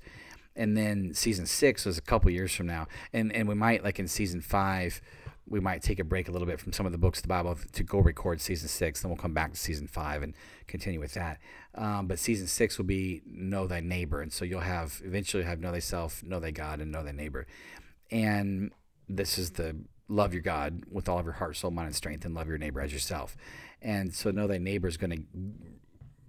And 0.55 0.75
then 0.75 1.13
season 1.13 1.45
six 1.45 1.85
was 1.85 1.97
a 1.97 2.01
couple 2.01 2.31
years 2.31 2.53
from 2.53 2.67
now, 2.67 2.87
and 3.13 3.31
and 3.33 3.47
we 3.47 3.55
might 3.55 3.83
like 3.83 3.99
in 3.99 4.07
season 4.07 4.41
five, 4.41 5.01
we 5.47 5.59
might 5.59 5.81
take 5.81 5.99
a 5.99 6.03
break 6.03 6.27
a 6.27 6.31
little 6.31 6.47
bit 6.47 6.59
from 6.59 6.73
some 6.73 6.85
of 6.85 6.91
the 6.91 6.97
books 6.97 7.19
of 7.19 7.23
the 7.23 7.29
Bible 7.29 7.57
to 7.73 7.83
go 7.83 7.99
record 7.99 8.41
season 8.41 8.67
six. 8.67 9.01
Then 9.01 9.09
we'll 9.09 9.17
come 9.17 9.33
back 9.33 9.53
to 9.53 9.59
season 9.59 9.87
five 9.87 10.23
and 10.23 10.33
continue 10.67 10.99
with 10.99 11.13
that. 11.13 11.39
Um, 11.75 12.07
but 12.07 12.19
season 12.19 12.47
six 12.47 12.77
will 12.77 12.85
be 12.85 13.21
know 13.25 13.67
thy 13.67 13.79
neighbor, 13.79 14.21
and 14.21 14.33
so 14.33 14.45
you'll 14.45 14.61
have 14.61 15.01
eventually 15.03 15.43
have 15.43 15.59
know 15.59 15.71
thyself, 15.71 16.23
know 16.23 16.39
thy 16.39 16.51
God, 16.51 16.81
and 16.81 16.91
know 16.91 17.03
thy 17.03 17.11
neighbor. 17.11 17.47
And 18.11 18.71
this 19.07 19.37
is 19.37 19.51
the 19.51 19.75
love 20.09 20.33
your 20.33 20.41
God 20.41 20.83
with 20.89 21.09
all 21.09 21.19
of 21.19 21.25
your 21.25 21.33
heart, 21.33 21.57
soul, 21.57 21.71
mind, 21.71 21.87
and 21.87 21.95
strength, 21.95 22.25
and 22.25 22.33
love 22.33 22.47
your 22.47 22.57
neighbor 22.57 22.81
as 22.81 22.93
yourself. 22.93 23.37
And 23.81 24.13
so 24.13 24.31
know 24.31 24.47
thy 24.47 24.57
neighbor 24.57 24.87
is 24.87 24.97
going 24.97 25.11
to 25.11 25.76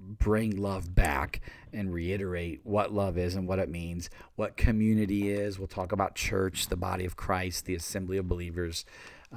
bring 0.09 0.57
love 0.57 0.95
back 0.95 1.41
and 1.73 1.93
reiterate 1.93 2.61
what 2.65 2.93
love 2.93 3.19
is 3.19 3.35
and 3.35 3.47
what 3.47 3.59
it 3.59 3.69
means, 3.69 4.09
what 4.37 4.57
community 4.57 5.31
is. 5.31 5.59
We'll 5.59 5.69
talk 5.69 5.93
about 5.93 6.15
church, 6.15 6.69
the 6.69 6.77
body 6.77 7.05
of 7.05 7.17
Christ, 7.17 7.67
the 7.67 7.75
assembly 7.75 8.17
of 8.17 8.29
believers, 8.29 8.87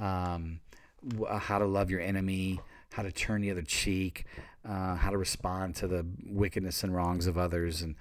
um, 0.00 0.60
uh, 1.28 1.38
how 1.38 1.58
to 1.58 1.66
love 1.66 1.90
your 1.90 2.00
enemy, 2.00 2.60
how 2.92 3.02
to 3.02 3.12
turn 3.12 3.42
the 3.42 3.50
other 3.50 3.62
cheek, 3.62 4.24
uh, 4.66 4.96
how 4.96 5.10
to 5.10 5.18
respond 5.18 5.74
to 5.76 5.86
the 5.86 6.06
wickedness 6.26 6.82
and 6.82 6.94
wrongs 6.94 7.26
of 7.26 7.36
others. 7.36 7.82
And 7.82 7.96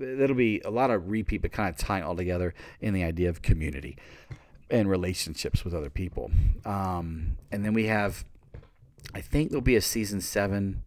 it'll 0.00 0.34
be 0.34 0.60
a 0.64 0.70
lot 0.70 0.90
of 0.90 1.10
repeat, 1.10 1.42
but 1.42 1.52
kind 1.52 1.68
of 1.68 1.76
tying 1.76 2.02
all 2.02 2.16
together 2.16 2.54
in 2.80 2.92
the 2.92 3.04
idea 3.04 3.28
of 3.28 3.42
community 3.42 3.96
and 4.68 4.90
relationships 4.90 5.64
with 5.64 5.74
other 5.74 5.90
people. 5.90 6.30
Um, 6.64 7.36
and 7.52 7.64
then 7.64 7.72
we 7.72 7.86
have, 7.86 8.24
I 9.14 9.20
think 9.20 9.50
there'll 9.50 9.62
be 9.62 9.76
a 9.76 9.80
season 9.80 10.20
seven 10.20 10.82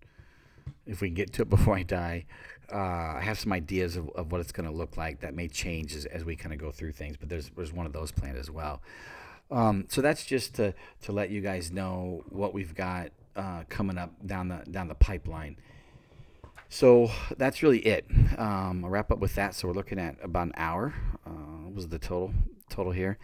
if 0.90 1.02
we 1.02 1.08
can 1.08 1.16
get 1.16 1.34
to 1.34 1.44
it 1.44 1.50
before 1.50 1.76
I 1.76 1.84
die. 1.84 2.26
Uh, 2.72 3.16
I 3.18 3.22
have 3.24 3.40
some 3.40 3.52
ideas 3.52 3.96
of, 3.96 4.10
of 4.10 4.32
what 4.32 4.42
it's 4.42 4.52
going 4.52 4.70
to 4.70 4.76
look 4.76 4.96
like 4.96 5.22
that 5.22 5.34
may 5.34 5.48
change 5.48 5.96
as, 5.96 6.06
as 6.06 6.24
we 6.24 6.36
kind 6.36 6.54
of 6.54 6.60
go 6.60 6.72
through 6.72 6.92
things, 6.92 7.18
but 7.18 7.30
there's 7.30 7.50
there's 7.56 7.74
one 7.74 7.86
of 7.86 7.94
those 7.94 8.12
planned 8.12 8.38
as 8.38 8.52
well. 8.52 8.82
Um, 9.52 9.86
so 9.90 10.02
that's 10.02 10.26
just 10.26 10.56
to, 10.56 10.74
to 11.02 11.12
let 11.12 11.32
you 11.32 11.42
guys 11.42 11.72
know 11.72 12.24
what 12.30 12.54
we've 12.54 12.76
got 12.76 13.10
uh, 13.36 13.64
coming 13.70 13.98
up 13.98 14.12
down 14.26 14.50
the 14.50 14.64
down 14.70 14.88
the 14.88 14.96
pipeline. 14.96 15.58
So 16.70 17.10
that's 17.38 17.64
really 17.64 17.80
it. 17.80 18.06
Um, 18.38 18.86
I'll 18.86 18.92
wrap 18.92 19.12
up 19.12 19.18
with 19.18 19.34
that. 19.36 19.56
So 19.56 19.68
we're 19.68 19.74
looking 19.74 19.98
at 19.98 20.18
about 20.22 20.48
an 20.48 20.54
hour. 20.56 20.94
Uh, 21.26 21.70
was 21.74 21.88
the 21.88 21.98
total 21.98 22.34
total 22.70 22.92
here. 22.92 23.18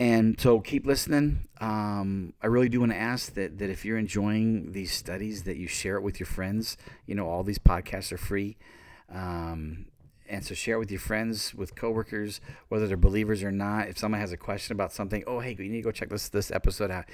And 0.00 0.40
so 0.40 0.60
keep 0.60 0.86
listening. 0.86 1.46
Um, 1.60 2.34
I 2.42 2.48
really 2.48 2.68
do 2.68 2.80
want 2.80 2.92
to 2.92 2.98
ask 2.98 3.34
that, 3.34 3.58
that 3.58 3.70
if 3.70 3.84
you're 3.84 3.98
enjoying 3.98 4.72
these 4.72 4.92
studies, 4.92 5.44
that 5.44 5.56
you 5.56 5.68
share 5.68 5.96
it 5.96 6.02
with 6.02 6.18
your 6.18 6.26
friends. 6.26 6.76
You 7.06 7.14
know, 7.14 7.28
all 7.28 7.44
these 7.44 7.60
podcasts 7.60 8.10
are 8.10 8.18
free. 8.18 8.56
Um, 9.12 9.86
and 10.28 10.44
so 10.44 10.54
share 10.54 10.76
it 10.76 10.78
with 10.78 10.90
your 10.90 11.00
friends, 11.00 11.54
with 11.54 11.76
coworkers, 11.76 12.40
whether 12.68 12.86
they're 12.86 12.96
believers 12.96 13.42
or 13.42 13.52
not. 13.52 13.88
If 13.88 13.98
someone 13.98 14.20
has 14.20 14.32
a 14.32 14.36
question 14.36 14.72
about 14.72 14.92
something, 14.92 15.22
oh 15.26 15.40
hey, 15.40 15.54
you 15.58 15.68
need 15.68 15.76
to 15.76 15.82
go 15.82 15.92
check 15.92 16.08
this 16.08 16.28
this 16.28 16.50
episode 16.50 16.90
out. 16.90 17.04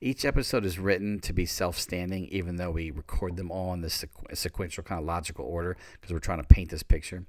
Each 0.00 0.24
episode 0.24 0.64
is 0.64 0.78
written 0.78 1.18
to 1.20 1.32
be 1.32 1.44
self-standing, 1.44 2.26
even 2.28 2.56
though 2.56 2.70
we 2.70 2.90
record 2.90 3.36
them 3.36 3.50
all 3.50 3.74
in 3.74 3.80
this 3.80 4.04
sequ- 4.04 4.36
sequential 4.36 4.84
kind 4.84 5.00
of 5.00 5.04
logical 5.04 5.44
order 5.44 5.76
because 5.94 6.12
we're 6.12 6.20
trying 6.20 6.40
to 6.40 6.46
paint 6.46 6.70
this 6.70 6.82
picture. 6.82 7.24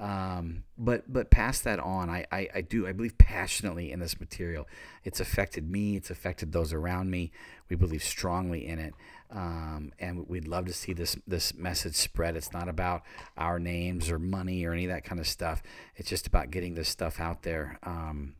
Um, 0.00 0.64
but 0.78 1.12
but 1.12 1.30
pass 1.30 1.60
that 1.60 1.78
on. 1.78 2.08
I, 2.08 2.24
I, 2.32 2.48
I 2.54 2.60
do 2.62 2.86
I 2.86 2.92
believe 2.92 3.18
passionately 3.18 3.92
in 3.92 4.00
this 4.00 4.18
material. 4.18 4.66
It's 5.04 5.20
affected 5.20 5.70
me. 5.70 5.94
It's 5.94 6.10
affected 6.10 6.52
those 6.52 6.72
around 6.72 7.10
me. 7.10 7.30
We 7.68 7.76
believe 7.76 8.02
strongly 8.02 8.66
in 8.66 8.78
it, 8.78 8.94
um, 9.30 9.92
and 9.98 10.26
we'd 10.26 10.48
love 10.48 10.64
to 10.66 10.72
see 10.72 10.94
this 10.94 11.18
this 11.26 11.54
message 11.54 11.94
spread. 11.96 12.34
It's 12.34 12.52
not 12.52 12.66
about 12.66 13.02
our 13.36 13.58
names 13.58 14.10
or 14.10 14.18
money 14.18 14.64
or 14.64 14.72
any 14.72 14.86
of 14.86 14.90
that 14.90 15.04
kind 15.04 15.20
of 15.20 15.28
stuff. 15.28 15.62
It's 15.96 16.08
just 16.08 16.26
about 16.26 16.50
getting 16.50 16.74
this 16.74 16.88
stuff 16.88 17.20
out 17.20 17.42
there 17.42 17.78
um, 17.82 18.34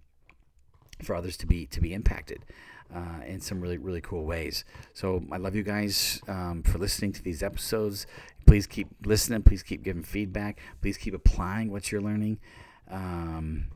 for 1.02 1.14
others 1.14 1.36
to 1.38 1.46
be 1.46 1.66
to 1.66 1.80
be 1.82 1.92
impacted 1.92 2.46
uh, 2.94 3.24
in 3.26 3.40
some 3.40 3.60
really, 3.60 3.78
really 3.78 4.00
cool 4.00 4.24
ways. 4.24 4.64
So 4.94 5.22
I 5.30 5.36
love 5.36 5.54
you 5.54 5.62
guys 5.62 6.20
um, 6.28 6.62
for 6.62 6.78
listening 6.78 7.12
to 7.12 7.22
these 7.22 7.42
episodes. 7.42 8.06
Please 8.46 8.66
keep 8.66 8.88
listening. 9.04 9.42
Please 9.42 9.62
keep 9.62 9.82
giving 9.82 10.02
feedback. 10.02 10.60
Please 10.82 10.96
keep 10.96 11.14
applying 11.14 11.70
what 11.70 11.92
you're 11.92 12.00
learning. 12.00 12.40
Um, 12.90 13.66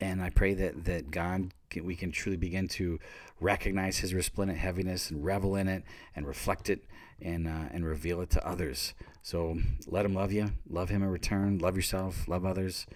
and 0.00 0.20
I 0.20 0.30
pray 0.30 0.54
that, 0.54 0.84
that 0.84 1.10
God, 1.10 1.52
can, 1.70 1.84
we 1.84 1.94
can 1.94 2.10
truly 2.10 2.36
begin 2.36 2.66
to 2.68 2.98
recognize 3.40 3.98
His 3.98 4.12
resplendent 4.12 4.58
heaviness 4.58 5.10
and 5.10 5.24
revel 5.24 5.54
in 5.54 5.68
it 5.68 5.84
and 6.16 6.26
reflect 6.26 6.68
it 6.68 6.84
and, 7.20 7.46
uh, 7.46 7.68
and 7.70 7.86
reveal 7.86 8.20
it 8.20 8.30
to 8.30 8.46
others. 8.46 8.94
So 9.22 9.58
let 9.86 10.04
Him 10.04 10.14
love 10.14 10.32
you, 10.32 10.50
love 10.68 10.88
Him 10.88 11.02
in 11.04 11.08
return, 11.08 11.58
love 11.58 11.76
yourself, 11.76 12.26
love 12.26 12.44
others, 12.44 12.86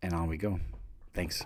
and 0.00 0.14
on 0.14 0.28
we 0.28 0.38
go. 0.38 0.60
Thanks. 1.12 1.44